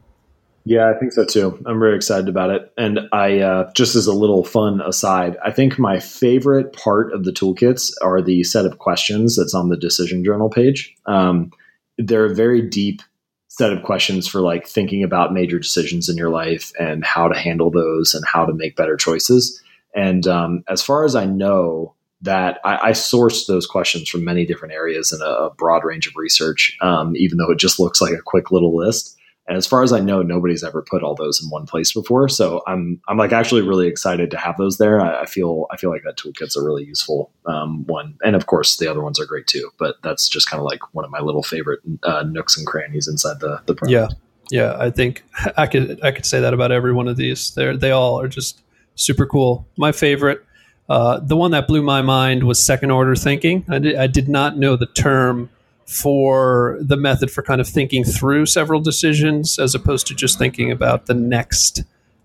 Yeah, 0.66 0.90
I 0.90 0.98
think 0.98 1.12
so 1.12 1.26
too. 1.26 1.62
I'm 1.66 1.78
very 1.78 1.94
excited 1.94 2.26
about 2.26 2.50
it. 2.50 2.72
And 2.78 3.00
I, 3.12 3.40
uh, 3.40 3.70
just 3.74 3.94
as 3.94 4.06
a 4.06 4.14
little 4.14 4.44
fun 4.44 4.80
aside, 4.80 5.36
I 5.44 5.50
think 5.50 5.78
my 5.78 6.00
favorite 6.00 6.72
part 6.72 7.12
of 7.12 7.24
the 7.24 7.32
toolkits 7.32 7.92
are 8.00 8.22
the 8.22 8.44
set 8.44 8.64
of 8.64 8.78
questions 8.78 9.36
that's 9.36 9.54
on 9.54 9.68
the 9.68 9.76
decision 9.76 10.24
journal 10.24 10.48
page. 10.48 10.94
Um, 11.04 11.52
they're 11.98 12.24
a 12.24 12.34
very 12.34 12.62
deep 12.62 13.02
set 13.48 13.72
of 13.72 13.82
questions 13.82 14.26
for 14.26 14.40
like 14.40 14.66
thinking 14.66 15.04
about 15.04 15.34
major 15.34 15.58
decisions 15.58 16.08
in 16.08 16.16
your 16.16 16.30
life 16.30 16.72
and 16.80 17.04
how 17.04 17.28
to 17.28 17.38
handle 17.38 17.70
those 17.70 18.14
and 18.14 18.24
how 18.26 18.46
to 18.46 18.54
make 18.54 18.74
better 18.74 18.96
choices. 18.96 19.62
And 19.94 20.26
um, 20.26 20.64
as 20.68 20.82
far 20.82 21.04
as 21.04 21.14
I 21.14 21.24
know, 21.24 21.94
that 22.24 22.58
I, 22.64 22.88
I, 22.88 22.90
sourced 22.92 23.46
those 23.46 23.66
questions 23.66 24.08
from 24.08 24.24
many 24.24 24.46
different 24.46 24.72
areas 24.72 25.12
in 25.12 25.20
a, 25.20 25.30
a 25.30 25.50
broad 25.50 25.84
range 25.84 26.06
of 26.06 26.16
research, 26.16 26.74
um, 26.80 27.14
even 27.16 27.36
though 27.36 27.50
it 27.50 27.58
just 27.58 27.78
looks 27.78 28.00
like 28.00 28.14
a 28.14 28.22
quick 28.22 28.50
little 28.50 28.74
list. 28.74 29.14
And 29.46 29.58
as 29.58 29.66
far 29.66 29.82
as 29.82 29.92
I 29.92 30.00
know, 30.00 30.22
nobody's 30.22 30.64
ever 30.64 30.80
put 30.80 31.02
all 31.02 31.14
those 31.14 31.42
in 31.42 31.50
one 31.50 31.66
place 31.66 31.92
before. 31.92 32.30
So 32.30 32.62
I'm 32.66 32.98
I'm 33.08 33.18
like 33.18 33.32
actually 33.32 33.60
really 33.60 33.86
excited 33.86 34.30
to 34.30 34.38
have 34.38 34.56
those 34.56 34.78
there. 34.78 35.02
I, 35.02 35.22
I 35.22 35.26
feel 35.26 35.66
I 35.70 35.76
feel 35.76 35.90
like 35.90 36.02
that 36.04 36.16
toolkit's 36.16 36.56
a 36.56 36.62
really 36.62 36.84
useful 36.84 37.30
um, 37.44 37.84
one, 37.84 38.16
and 38.24 38.34
of 38.34 38.46
course 38.46 38.78
the 38.78 38.88
other 38.88 39.02
ones 39.02 39.20
are 39.20 39.26
great 39.26 39.46
too. 39.46 39.70
But 39.78 39.96
that's 40.02 40.28
just 40.28 40.48
kind 40.48 40.60
of 40.60 40.64
like 40.64 40.94
one 40.94 41.04
of 41.04 41.10
my 41.10 41.20
little 41.20 41.42
favorite 41.42 41.80
uh, 42.04 42.22
nooks 42.22 42.56
and 42.56 42.66
crannies 42.66 43.06
inside 43.06 43.40
the 43.40 43.60
the 43.66 43.74
product. 43.74 44.14
Yeah, 44.50 44.62
yeah. 44.62 44.76
I 44.78 44.90
think 44.90 45.22
I 45.58 45.66
could 45.66 46.02
I 46.02 46.10
could 46.10 46.24
say 46.24 46.40
that 46.40 46.54
about 46.54 46.72
every 46.72 46.94
one 46.94 47.06
of 47.06 47.18
these. 47.18 47.52
They 47.54 47.76
they 47.76 47.90
all 47.90 48.18
are 48.18 48.28
just 48.28 48.62
super 48.94 49.26
cool. 49.26 49.66
My 49.76 49.92
favorite, 49.92 50.44
uh, 50.88 51.20
the 51.20 51.36
one 51.36 51.50
that 51.52 51.66
blew 51.66 51.82
my 51.82 52.02
mind 52.02 52.44
was 52.44 52.64
second 52.64 52.90
order 52.90 53.16
thinking. 53.16 53.64
I 53.68 53.78
did, 53.78 53.96
I 53.96 54.06
did 54.06 54.28
not 54.28 54.58
know 54.58 54.76
the 54.76 54.86
term 54.86 55.50
for 55.86 56.78
the 56.80 56.96
method 56.96 57.30
for 57.30 57.42
kind 57.42 57.60
of 57.60 57.68
thinking 57.68 58.04
through 58.04 58.46
several 58.46 58.80
decisions 58.80 59.58
as 59.58 59.74
opposed 59.74 60.06
to 60.06 60.14
just 60.14 60.38
thinking 60.38 60.70
about 60.70 61.06
the 61.06 61.14
next 61.14 61.84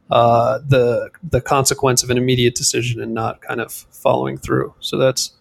uh, 0.09 0.59
the 0.67 1.09
the 1.29 1.41
consequence 1.41 2.01
of 2.01 2.09
an 2.09 2.17
immediate 2.17 2.55
decision 2.55 3.01
and 3.01 3.13
not 3.13 3.41
kind 3.41 3.61
of 3.61 3.71
following 3.71 4.37
through. 4.37 4.73
So 4.79 4.97
that's 4.97 5.33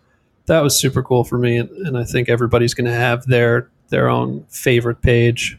that 0.46 0.60
was 0.62 0.78
super 0.78 1.02
cool 1.02 1.24
for 1.24 1.38
me, 1.38 1.56
and, 1.56 1.70
and 1.70 1.96
I 1.96 2.04
think 2.04 2.28
everybody's 2.28 2.74
going 2.74 2.86
to 2.86 2.92
have 2.92 3.26
their 3.26 3.70
their 3.88 4.08
own 4.08 4.44
favorite 4.50 5.00
page. 5.00 5.58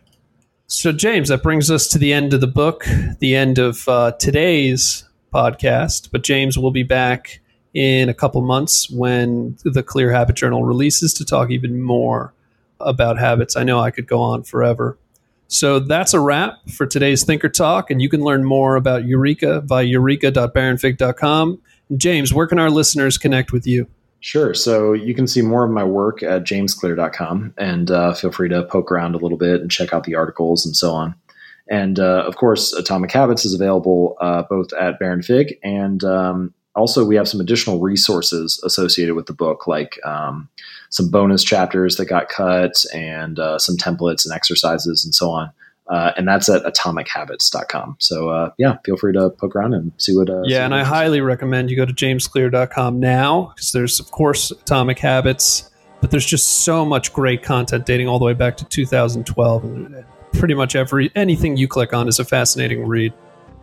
So 0.68 0.92
James, 0.92 1.30
that 1.30 1.42
brings 1.42 1.72
us 1.72 1.88
to 1.88 1.98
the 1.98 2.14
end 2.14 2.34
of 2.34 2.42
the 2.42 2.48
book, 2.48 2.86
the 3.20 3.36
end 3.36 3.58
of 3.58 3.88
uh, 3.88 4.12
today's 4.20 5.09
podcast. 5.32 6.10
But 6.12 6.24
James 6.24 6.58
will 6.58 6.72
be 6.72 6.84
back 6.84 7.40
in 7.74 8.10
a 8.10 8.14
couple 8.14 8.42
months 8.42 8.90
when 8.90 9.58
the 9.64 9.84
Clear 9.84 10.12
Habit 10.12 10.36
Journal 10.36 10.64
releases 10.64 11.14
to 11.16 11.26
talk 11.26 11.52
even 11.52 11.82
more 11.82 12.34
about 12.80 13.20
habits. 13.20 13.56
I 13.56 13.64
know 13.64 13.80
I 13.80 13.92
could 13.92 14.08
go 14.08 14.20
on 14.22 14.44
forever. 14.44 14.98
So 15.48 15.80
that's 15.80 16.14
a 16.14 16.20
wrap 16.20 16.70
for 16.70 16.86
today's 16.86 17.24
Thinker 17.24 17.50
Talk, 17.50 17.90
and 17.90 18.02
you 18.02 18.08
can 18.08 18.22
learn 18.22 18.44
more 18.44 18.76
about 18.76 19.06
Eureka 19.06 19.62
via 19.62 19.84
eureka.baronfig.com. 19.84 21.62
James, 21.98 22.34
where 22.34 22.46
can 22.46 22.60
our 22.60 22.70
listeners 22.70 23.18
connect 23.18 23.52
with 23.52 23.66
you? 23.66 23.88
Sure. 24.20 24.54
So 24.54 24.94
you 24.94 25.16
can 25.16 25.28
see 25.28 25.42
more 25.42 25.64
of 25.64 25.72
my 25.72 25.84
work 25.84 26.22
at 26.22 26.44
jamesclear.com 26.44 27.54
and 27.58 27.90
uh, 27.90 28.14
feel 28.14 28.32
free 28.32 28.50
to 28.50 28.64
poke 28.64 28.92
around 28.92 29.16
a 29.16 29.18
little 29.18 29.38
bit 29.38 29.62
and 29.62 29.72
check 29.72 29.94
out 29.94 30.04
the 30.04 30.16
articles 30.16 30.66
and 30.66 30.76
so 30.76 30.92
on. 30.92 31.16
And 31.70 32.00
uh, 32.00 32.24
of 32.26 32.36
course, 32.36 32.74
Atomic 32.74 33.12
Habits 33.12 33.46
is 33.46 33.54
available 33.54 34.18
uh, 34.20 34.44
both 34.50 34.74
at 34.74 35.00
Baron 35.00 35.22
Fig 35.22 35.60
and 35.64 36.04
um, 36.04 36.54
also 36.76 37.06
we 37.06 37.16
have 37.16 37.28
some 37.28 37.42
additional 37.42 37.80
resources 37.80 38.62
associated 38.64 39.16
with 39.16 39.26
the 39.26 39.34
book, 39.34 39.68
like 39.68 40.00
um, 40.06 40.50
some 40.90 41.10
bonus 41.10 41.44
chapters 41.44 41.98
that 41.98 42.06
got 42.06 42.30
cut 42.30 42.84
and 42.94 43.38
uh, 43.38 43.60
some 43.60 43.76
templates 43.78 44.26
and 44.26 44.34
exercises 44.34 45.04
and 45.04 45.14
so 45.14 45.30
on. 45.30 45.52
Uh, 45.88 46.12
and 46.18 46.28
that's 46.28 46.48
at 46.50 46.64
atomichabits.com. 46.64 47.96
So, 48.00 48.30
uh, 48.30 48.52
yeah, 48.60 48.78
feel 48.86 48.96
free 48.96 49.12
to 49.14 49.32
poke 49.32 49.56
around 49.56 49.74
and 49.74 49.92
see 49.98 50.16
what. 50.16 50.30
Uh, 50.30 50.44
yeah, 50.46 50.64
and 50.64 50.76
I 50.76 50.84
highly 50.84 51.20
recommend 51.20 51.72
you 51.72 51.76
go 51.76 51.86
to 51.86 51.94
jamesclear.com 51.94 53.00
now 53.00 53.52
because 53.56 53.72
there's, 53.72 54.00
of 54.00 54.12
course, 54.12 54.52
Atomic 54.52 55.00
Habits, 55.00 55.72
but 56.00 56.12
there's 56.12 56.28
just 56.28 56.64
so 56.64 56.86
much 56.86 57.12
great 57.12 57.42
content 57.42 57.88
dating 57.88 58.08
all 58.08 58.20
the 58.20 58.26
way 58.26 58.34
back 58.34 58.56
to 58.58 58.66
2012. 58.66 60.06
Pretty 60.34 60.54
much 60.54 60.76
every 60.76 61.12
anything 61.16 61.58
you 61.58 61.68
click 61.68 61.94
on 61.94 62.08
is 62.08 62.20
a 62.20 62.26
fascinating 62.26 62.86
read. 62.88 63.14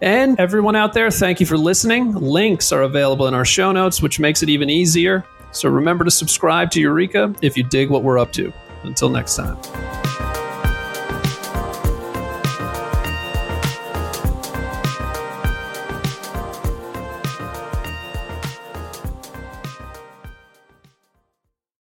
And 0.02 0.38
everyone 0.38 0.76
out 0.76 0.92
there, 0.92 1.10
thank 1.10 1.40
you 1.40 1.46
for 1.46 1.56
listening. 1.56 2.12
Links 2.12 2.70
are 2.70 2.82
available 2.82 3.28
in 3.28 3.34
our 3.34 3.46
show 3.46 3.72
notes, 3.72 4.02
which 4.02 4.20
makes 4.20 4.42
it 4.42 4.48
even 4.48 4.68
easier. 4.68 5.24
So 5.52 5.70
remember 5.70 6.04
to 6.04 6.10
subscribe 6.10 6.70
to 6.72 6.80
Eureka 6.80 7.34
if 7.40 7.56
you 7.56 7.62
dig 7.62 7.88
what 7.88 8.02
we're 8.02 8.18
up 8.18 8.32
to. 8.32 8.52
Until 8.82 9.08
next 9.08 9.36
time. 9.36 9.56